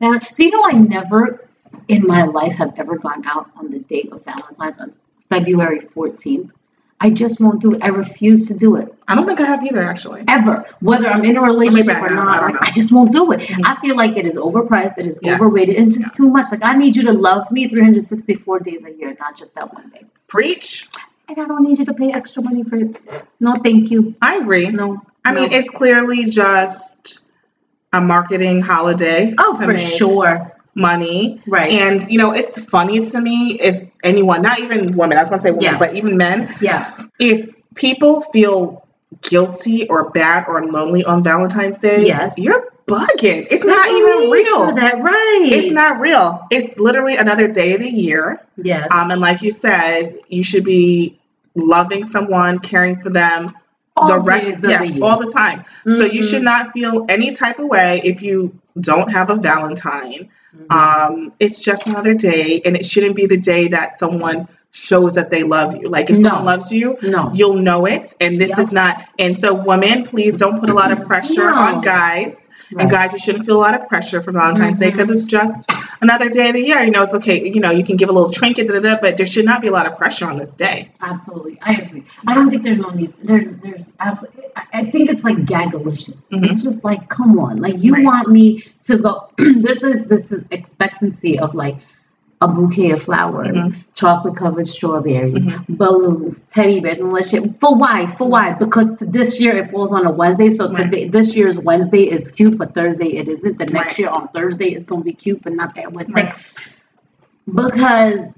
[0.00, 1.46] Now, so you know, I never
[1.88, 4.92] in my life have ever gone out on the date of Valentine's on
[5.28, 6.50] February 14th.
[7.02, 7.82] I just won't do it.
[7.82, 10.22] I refuse to do it I don't think I have either, actually.
[10.28, 12.42] ever, whether I'm in a relationship Maybe or have, I not.
[12.54, 12.62] Like.
[12.68, 13.40] I just won't do it.
[13.40, 13.62] Mhm.
[13.64, 14.98] I feel like it is overpriced.
[14.98, 15.40] It is Yes.
[15.42, 15.76] overrated.
[15.76, 16.46] It's just too much.
[16.52, 19.88] Like I need you to love me 364 days a year, not just that one
[19.88, 20.02] day.
[20.28, 20.88] Preach.
[21.30, 23.00] And I don't need you to pay extra money for it.
[23.38, 24.16] No, thank you.
[24.20, 24.68] I agree.
[24.70, 25.00] No.
[25.24, 27.30] I mean, it's clearly just
[27.92, 30.52] a marketing holiday oh for sure.
[30.74, 31.40] money.
[31.46, 31.70] Right.
[31.72, 35.38] And, you know, it's funny to me if anyone, not even women, I was going
[35.38, 35.78] to say women, Yeah.
[35.78, 36.92] but even men, yeah.
[37.20, 38.86] if people feel
[39.22, 42.34] guilty or bad or lonely on Valentine's Day, Yes.
[42.38, 43.46] you're bugging.
[43.50, 44.74] It's not even real.
[44.74, 45.48] That right.
[45.52, 46.44] It's not real.
[46.50, 48.40] It's literally another day of the year.
[48.56, 48.88] Yes.
[48.90, 51.16] Um, and like you said, you should be
[51.54, 53.52] loving someone, caring for them
[53.96, 55.64] All the rest, of yeah, the all the time.
[55.90, 60.28] So you should not feel any type of way if you don't have a Valentine.
[60.56, 60.72] Mhm.
[60.72, 65.30] Um, it's just another day, and it shouldn't be the day that someone shows that
[65.30, 65.88] they love you.
[65.88, 66.28] Like if No.
[66.28, 67.30] someone loves you, no.
[67.34, 68.14] you'll know it.
[68.20, 68.58] And this Yep.
[68.60, 69.02] is not.
[69.18, 71.56] And so, women, please don't put a lot of pressure No.
[71.56, 72.48] on guys.
[72.72, 72.82] Right.
[72.82, 74.92] And guys, you shouldn't feel a lot of pressure for Valentine's Day Mhm.
[74.92, 75.68] because it's just
[76.00, 76.78] another day of the year.
[76.84, 77.50] You know, it's okay.
[77.50, 79.60] You know, you can give a little trinket, da, da, da, but there should not
[79.60, 80.88] be a lot of pressure on this day.
[81.02, 82.04] Absolutely, I agree.
[82.28, 83.12] I don't think there's no need.
[83.24, 84.44] There's, there's absolutely.
[84.72, 86.28] I think it's like gagalicious.
[86.30, 86.48] Mhm.
[86.48, 88.04] It's just like, come on, like you Right.
[88.04, 89.28] want me to go.
[89.38, 91.76] this is this is expectancy of like
[92.42, 93.74] a bouquet of flowers, Mhm.
[93.94, 95.76] chocolate covered strawberries, Mhm.
[95.76, 97.54] balloons, teddy bears, and all that shit.
[97.60, 98.06] For why?
[98.06, 98.52] For why?
[98.52, 100.76] Because this year it falls on a Wednesday, so Right.
[100.84, 103.58] today this year's Wednesday is cute, but Thursday it isn't.
[103.58, 103.98] The next Right.
[103.98, 106.24] year on Thursday it's gonna be cute, but not that Wednesday.
[106.24, 106.34] Right.
[107.54, 108.34] Because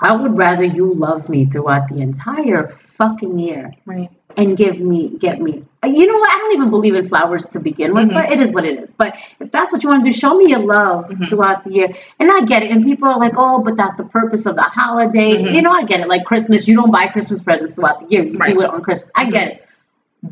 [0.00, 2.70] I would rather you love me throughout the entire
[3.00, 4.10] fucking year Right.
[4.36, 5.52] and give me, get me.
[5.84, 6.30] You know what?
[6.30, 8.14] I don't even believe in flowers to begin with, Mhm.
[8.14, 8.92] but it is what it is.
[8.92, 11.28] But if that's what you want to do, show me your love Mhm.
[11.30, 11.88] throughout the year.
[12.20, 12.70] And I get it.
[12.70, 15.42] And people are like, oh, but that's the purpose of the holiday.
[15.42, 15.54] Mhm.
[15.54, 16.08] You know, I get it.
[16.08, 18.24] Like Christmas, you don't buy Christmas presents throughout the year.
[18.24, 18.52] You Right.
[18.54, 19.10] do it on Christmas.
[19.16, 19.32] I Mhm.
[19.32, 19.64] get it.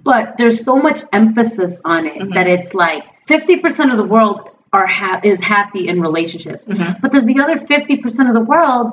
[0.04, 2.34] But there's so much emphasis on it Mhm.
[2.34, 6.68] that it's like 50% of the world are ha- is happy in relationships.
[6.68, 7.00] Mhm.
[7.00, 8.92] But there's the other 50% of the world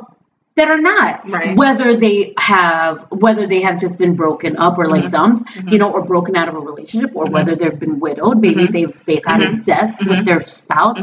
[0.55, 1.29] that are not.
[1.29, 1.55] Right.
[1.55, 5.09] Whether they have whether they have just been broken up or like Mhm.
[5.11, 5.71] dumped, Mhm.
[5.71, 7.31] you know, or broken out of a relationship, or Mhm.
[7.31, 8.71] whether they've been widowed, maybe Mhm.
[8.71, 10.09] they've they've had a death Mhm.
[10.09, 10.97] with their spouse,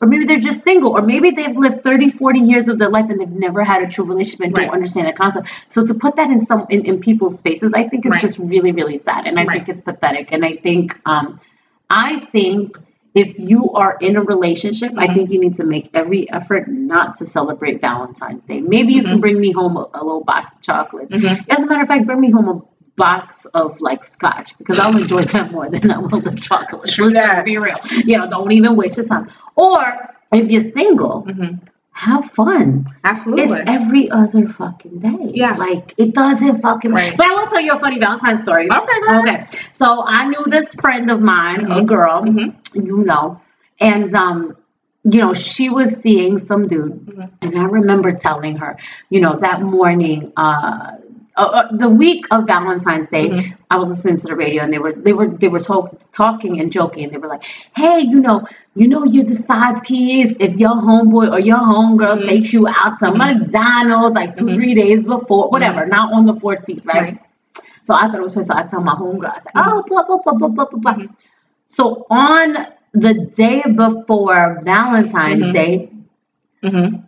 [0.00, 3.08] or maybe they're just single, or maybe they've lived 30, 40 years of their life
[3.10, 4.64] and they've never had a true relationship and Right.
[4.66, 5.48] don't understand the concept.
[5.68, 8.20] So to put that in some in, in people's faces, I think is Right.
[8.20, 9.26] just really, really sad.
[9.26, 10.32] And I think it's pathetic.
[10.32, 11.38] And I think um
[11.90, 12.78] I think
[13.18, 15.14] if you are in a relationship, I Mhm.
[15.14, 18.60] think you need to make every effort not to celebrate Valentine's Day.
[18.60, 19.20] Maybe you can Mhm.
[19.26, 21.12] bring me home a, a little box of chocolates.
[21.12, 21.44] Mhm.
[21.50, 22.60] As a matter of fact, bring me home a
[22.96, 26.88] box of like scotch because I'll enjoy that more than I will the chocolate.
[26.90, 27.34] True Let's that.
[27.36, 27.76] just be real.
[28.04, 29.28] You know, don't even waste your time.
[29.56, 29.80] Or
[30.32, 31.54] if you're single, hmm
[31.98, 32.86] have fun.
[33.04, 33.58] Absolutely.
[33.58, 35.30] It's every other fucking day.
[35.34, 35.56] Yeah.
[35.56, 37.16] Like it doesn't fucking Right.
[37.20, 38.68] But I will tell you a funny Valentine's story.
[38.70, 38.98] okay.
[39.18, 39.46] Okay.
[39.72, 41.86] So I knew this friend of mine, a Mhm.
[41.86, 42.54] girl, Mhm.
[42.74, 43.40] you know,
[43.80, 44.56] and um,
[45.04, 47.30] you know, she was seeing some dude, Mhm.
[47.42, 48.76] and I remember telling her,
[49.10, 50.92] you know, that morning, uh,
[51.38, 53.54] uh, uh, the week of Valentine's Day, Mhm.
[53.70, 56.60] I was listening to the radio, and they were they were they were talk, talking
[56.60, 57.44] and joking, and they were like,
[57.76, 60.36] "Hey, you know, you know, you're the side piece.
[60.40, 62.26] If your homeboy or your homegirl Mhm.
[62.26, 63.18] takes you out to Mhm.
[63.18, 64.54] McDonald's like 2 Mhm.
[64.56, 67.18] three days before, whatever, not on the 14th, right?" Right.
[67.84, 68.44] So I thought it was funny.
[68.44, 69.64] So I tell my homegirl, I said, Mhm.
[69.66, 71.06] "Oh, blah blah blah blah blah blah." blah.
[71.68, 75.50] So on the day before Valentine's.
[75.50, 75.90] Day,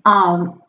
[0.05, 0.60] um,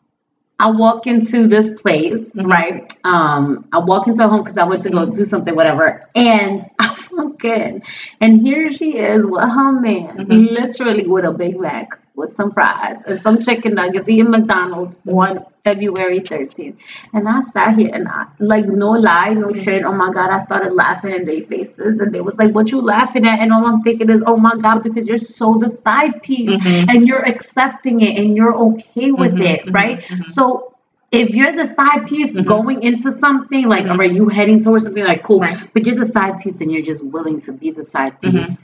[0.62, 2.50] I walk into this place, Mhm.
[2.50, 2.94] right?
[3.04, 6.62] Um, I walk into a home because I went to go do something, whatever, and
[6.80, 7.82] I walk in,
[8.20, 10.52] and here she is with her man, Mhm.
[10.52, 15.44] literally with a Big Mac with some fries and some chicken nuggets eating McDonald's on
[15.64, 16.76] February 13th.
[17.14, 19.64] And I sat here and I, like, no lie, no Mhm.
[19.64, 19.84] shit.
[19.84, 22.80] Oh my God, I started laughing in their faces, and they was like, "What you
[22.80, 26.22] laughing at?" And all I'm thinking is, "Oh my God, because you're so the side
[26.22, 26.88] piece." Mhm.
[26.88, 30.00] and you're accepting it and you're okay with Mhm, it, mhm, right?
[30.02, 30.28] mhm.
[30.30, 30.74] So
[31.12, 32.44] if you're the side piece Mhm.
[32.46, 33.90] going into something, like, Mhm.
[33.92, 35.56] all right, you heading towards something like cool, Right.
[35.74, 38.32] but you're the side piece and you're just willing to be the side Mhm.
[38.32, 38.58] piece.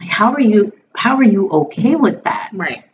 [0.00, 0.72] Like, how are you?
[0.96, 2.50] How are you okay with that?
[2.52, 2.84] Right.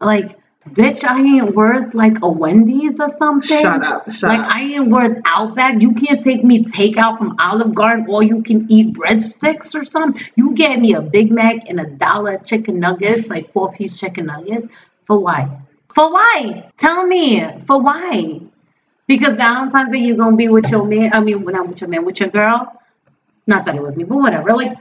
[0.00, 0.38] Like,
[0.70, 3.58] bitch, I ain't worth like a Wendy's or something.
[3.58, 4.10] Shut up.
[4.10, 4.54] Shut Like up.
[4.54, 5.80] I ain't worth Outback.
[5.80, 10.24] You can't take me takeout from Olive Garden, or you can eat breadsticks or something.
[10.36, 14.26] You get me a Big Mac and a dollar chicken nuggets, like four piece chicken
[14.26, 14.68] nuggets.
[15.06, 15.48] For why?
[15.94, 16.70] For why?
[16.76, 17.42] Tell me.
[17.66, 18.40] For why?
[19.06, 21.10] Because Valentine's Day you're gonna be with your man.
[21.12, 22.72] I mean, not with your man, with your girl.
[23.46, 24.52] Not that it was me, but whatever.
[24.52, 24.76] Like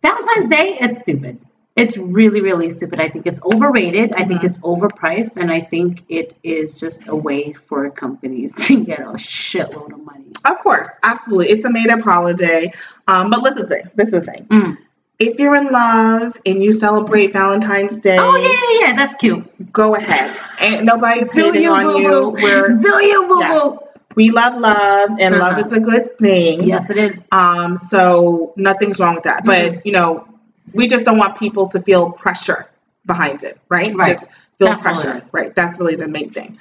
[0.00, 1.40] Valentine's Day, it's stupid.
[1.76, 3.00] It's really, really stupid.
[3.00, 4.12] I think it's overrated.
[4.12, 4.44] I think Mhm.
[4.44, 9.14] it's overpriced, and I think it is just a way for companies to get a
[9.14, 10.26] shitload of money.
[10.44, 11.48] Of course, absolutely.
[11.48, 12.72] It's a made up holiday.
[13.08, 13.82] Um, but listen, thing.
[13.96, 14.46] This is the thing.
[14.50, 14.78] Mm.
[15.18, 18.48] If you're in love and you celebrate Valentine's Day, Oh yeah,
[18.80, 18.96] yeah, yeah.
[18.96, 19.44] That's cute.
[19.72, 20.30] go ahead.
[20.60, 22.36] Ain't nobody's Do hating you, on boo you.
[22.42, 23.60] We're Do you, boo yes.
[23.60, 23.78] boo?
[24.16, 25.60] we love love, and love Uh-huh.
[25.60, 26.62] is a good thing.
[26.64, 27.26] Yes, it is.
[27.32, 29.44] Um, so nothing's wrong with that.
[29.44, 29.74] Mm-hmm.
[29.76, 30.24] But you know,
[30.72, 32.66] we just don't want people to feel pressure
[33.06, 33.94] behind it, right?
[33.94, 34.06] Right.
[34.06, 35.54] Just feel That's pressure, right?
[35.54, 36.58] That's really the main thing.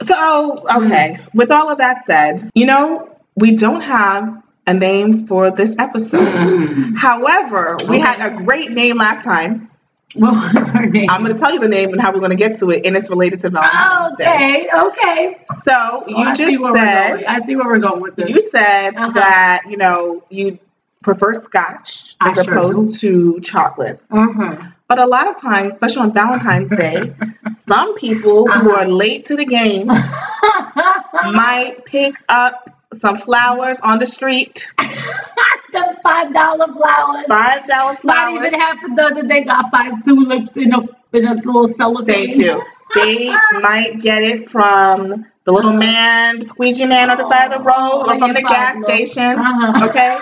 [0.00, 5.50] So, okay, with all of that said, you know, we don't have a name for
[5.50, 6.26] this episode.
[6.40, 6.96] Mm.
[6.96, 9.68] However, we had a great name last time.
[10.14, 11.08] What was her name?
[11.08, 12.84] I'm going to tell you the name and how we're going to get to it,
[12.84, 14.24] and it's related to Valentine's Day.
[14.26, 15.40] okay, okay.
[15.62, 17.24] So Oh, you I just we're said.
[17.24, 18.28] I see where we're going with this.
[18.28, 19.12] you said Uh-huh.
[19.12, 20.58] that you know you
[21.02, 24.04] prefer Scotch I as sure opposed to chocolates.
[24.10, 24.56] uh-huh.
[24.88, 27.14] But a lot of times, especially on Valentine's Day,
[27.52, 28.80] some people who Uh-huh.
[28.82, 29.86] are late to the game
[31.32, 34.70] might pick up some flowers on the street.
[34.78, 37.24] the five dollar flowers.
[37.26, 38.34] Five dollar flowers.
[38.34, 39.28] Not even half a dozen.
[39.28, 40.80] They got five tulips in a
[41.14, 42.06] in a little cellophane.
[42.26, 42.62] Thank you.
[42.94, 43.28] They
[43.62, 47.64] might get it from the little man, the squeegee man on the side of the
[47.64, 49.22] road, or Oh, from the gas station.
[49.38, 49.86] Uh-huh.
[49.88, 50.18] Okay.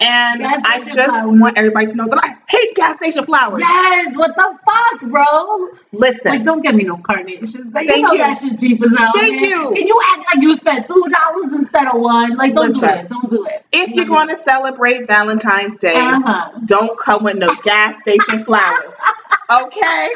[0.00, 1.26] And Gas I just flowers.
[1.26, 3.60] want everybody to know that I hate gas station flowers.
[3.60, 4.16] Yes.
[4.16, 5.70] What the fuck, bro?
[5.92, 7.74] Listen, Like, don't get me no carnations.
[7.74, 8.18] Like, Thank you know you.
[8.18, 9.10] that shit cheap as hell.
[9.16, 9.50] Thank man.
[9.50, 9.70] you.
[9.74, 12.36] Can you act like you spent two dollars instead of one?
[12.36, 13.08] Like, don't do it.
[13.08, 13.64] Don't do it.
[13.72, 16.60] if you're going to celebrate Valentine's Day, Uh-huh.
[16.64, 18.96] don't come with no gas station flowers.
[19.50, 20.08] Okay?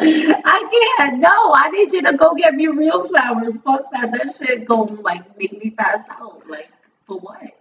[0.00, 1.18] I can't.
[1.18, 3.60] No, I need you to go get me real flowers.
[3.62, 4.12] Fuck that.
[4.12, 6.48] That shit gonna like make me pass out.
[6.48, 6.70] Like
[7.06, 7.57] for what?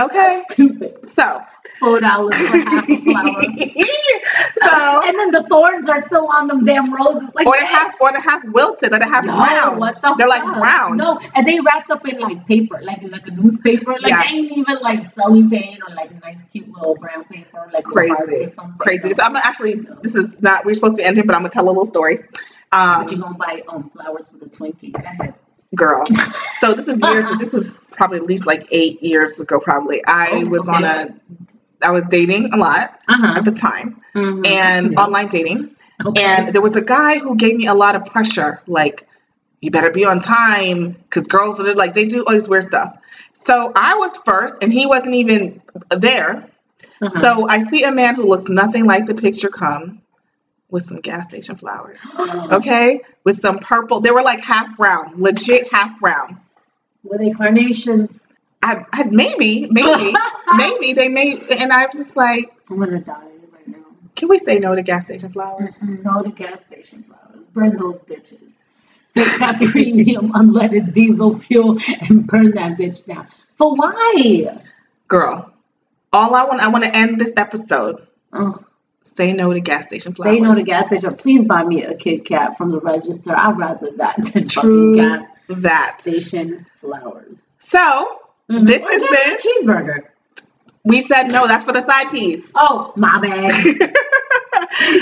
[0.00, 0.42] Okay.
[0.50, 1.06] Stupid.
[1.06, 1.42] So,
[1.78, 3.42] Four dollars for half a flower.
[4.58, 7.30] so and then the thorns are still on them damn roses.
[7.34, 9.78] Like or they have or they have wilted, or they have no, brown.
[9.78, 10.96] What the They're like brown.
[10.96, 13.92] No, and they wrapped up in like paper, like in like a newspaper.
[13.92, 14.30] Like Yes.
[14.30, 18.54] they ain't even like cellophane or like nice cute little brown paper, like Crazy.
[18.78, 19.10] Crazy.
[19.10, 21.50] So I'm gonna actually this is not we're supposed to be ending, but I'm gonna
[21.50, 22.18] tell a little story.
[22.72, 24.92] Um But you gonna buy um flowers with a Twinkie?
[24.92, 25.34] Go ahead.
[25.74, 26.04] Girl.
[26.58, 30.00] So this is years this is probably at least like eight years ago probably.
[30.06, 31.14] I Oh, was on a
[31.82, 33.34] I was dating a lot Uh huh.
[33.36, 34.44] at the time Mm-hmm.
[34.44, 35.70] and online dating.
[36.04, 36.22] okay.
[36.24, 39.06] And there was a guy who gave me a lot of pressure, like,
[39.60, 42.98] you better be on time, because girls are like, they do all this weird stuff.
[43.32, 45.62] So I was first, and he wasn't even
[45.96, 46.44] there.
[47.02, 47.10] Uh-huh.
[47.10, 49.99] So I see a man who looks nothing like the picture come
[50.70, 52.56] with some gas station flowers, oh.
[52.56, 53.00] okay?
[53.24, 56.36] With some purple, they were like half round, legit half round.
[57.02, 58.28] Were they carnations?
[58.62, 60.14] I, I maybe, maybe,
[60.56, 63.14] maybe they may, and I was just like, I'm gonna die
[63.52, 63.78] right now.
[64.14, 65.94] can we say no to gas station flowers?
[65.94, 67.46] No to gas station flowers.
[67.48, 68.56] burn those bitches.
[69.14, 73.26] Take that premium unleaded diesel fuel and burn that bitch down.
[73.56, 74.62] For why?
[75.08, 75.52] Girl,
[76.12, 78.06] all I want I want to end this episode.
[78.32, 78.64] Oh,
[79.02, 80.36] Say no to gas station flowers.
[80.36, 81.14] say no to gas station.
[81.16, 83.34] Please buy me a Kit Kat from the register.
[83.36, 86.00] I'd rather that than True gas that.
[86.02, 87.40] station flowers.
[87.58, 88.18] So
[88.50, 88.66] Mhm.
[88.66, 89.36] This Or has been-
[89.68, 89.98] cheeseburger.
[90.84, 91.46] we said no.
[91.46, 92.52] That's for the side piece.
[92.56, 93.52] Oh, my bad.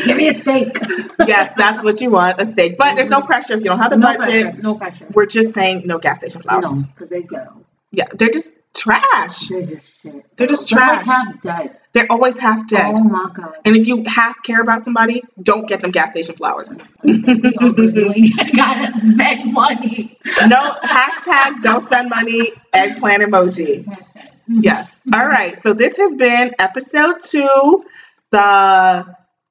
[0.05, 0.79] Give me a steak.
[1.27, 2.77] yes, that's what you want, a steak.
[2.77, 4.45] But there's no pressure if you don't have the no budget.
[4.45, 4.63] pressure.
[4.63, 5.07] No pressure.
[5.15, 6.73] We're just saying no gas station flowers.
[6.83, 7.47] No, because they go.
[7.91, 9.49] Yeah, they're just trash.
[9.49, 10.37] They're just shit.
[10.37, 11.07] They're just They're trash.
[11.07, 11.77] half dead.
[11.95, 12.95] They're always half dead.
[12.97, 13.55] Oh my god.
[13.65, 16.79] And if you half care about somebody, don't get them gas station flowers.
[17.03, 17.13] We
[17.61, 20.19] all good doing- Gotta spend money.
[20.47, 23.85] No hashtag don't spend money eggplant emoji.
[23.85, 24.29] Hashtag.
[24.49, 25.03] Yes.
[25.13, 25.57] All right.
[25.57, 27.85] So this has been episode two,
[28.31, 29.07] the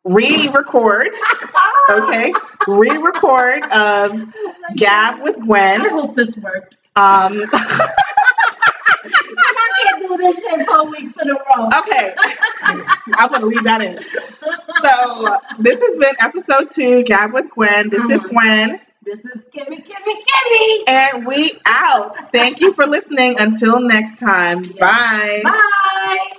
[0.06, 1.10] re-record.
[1.90, 2.34] Okay,
[2.68, 5.82] re-record of Oh Gab with I Gwen.
[5.90, 6.76] hope this worked.
[6.98, 7.90] Um, I
[10.18, 11.70] do this shit four weeks in a row.
[11.80, 12.14] okay,
[13.16, 14.04] I'm gonna leave that in.
[14.82, 17.90] So this has been episode two, Gab with Gwen.
[17.90, 18.30] This is Mhm.
[18.30, 20.84] Gwen, This is Kimmy, Kimmy, Kimmy.
[20.88, 22.14] and we out.
[22.34, 23.40] Thank you for listening.
[23.40, 25.42] Until next time, bye.
[25.44, 26.30] Bye.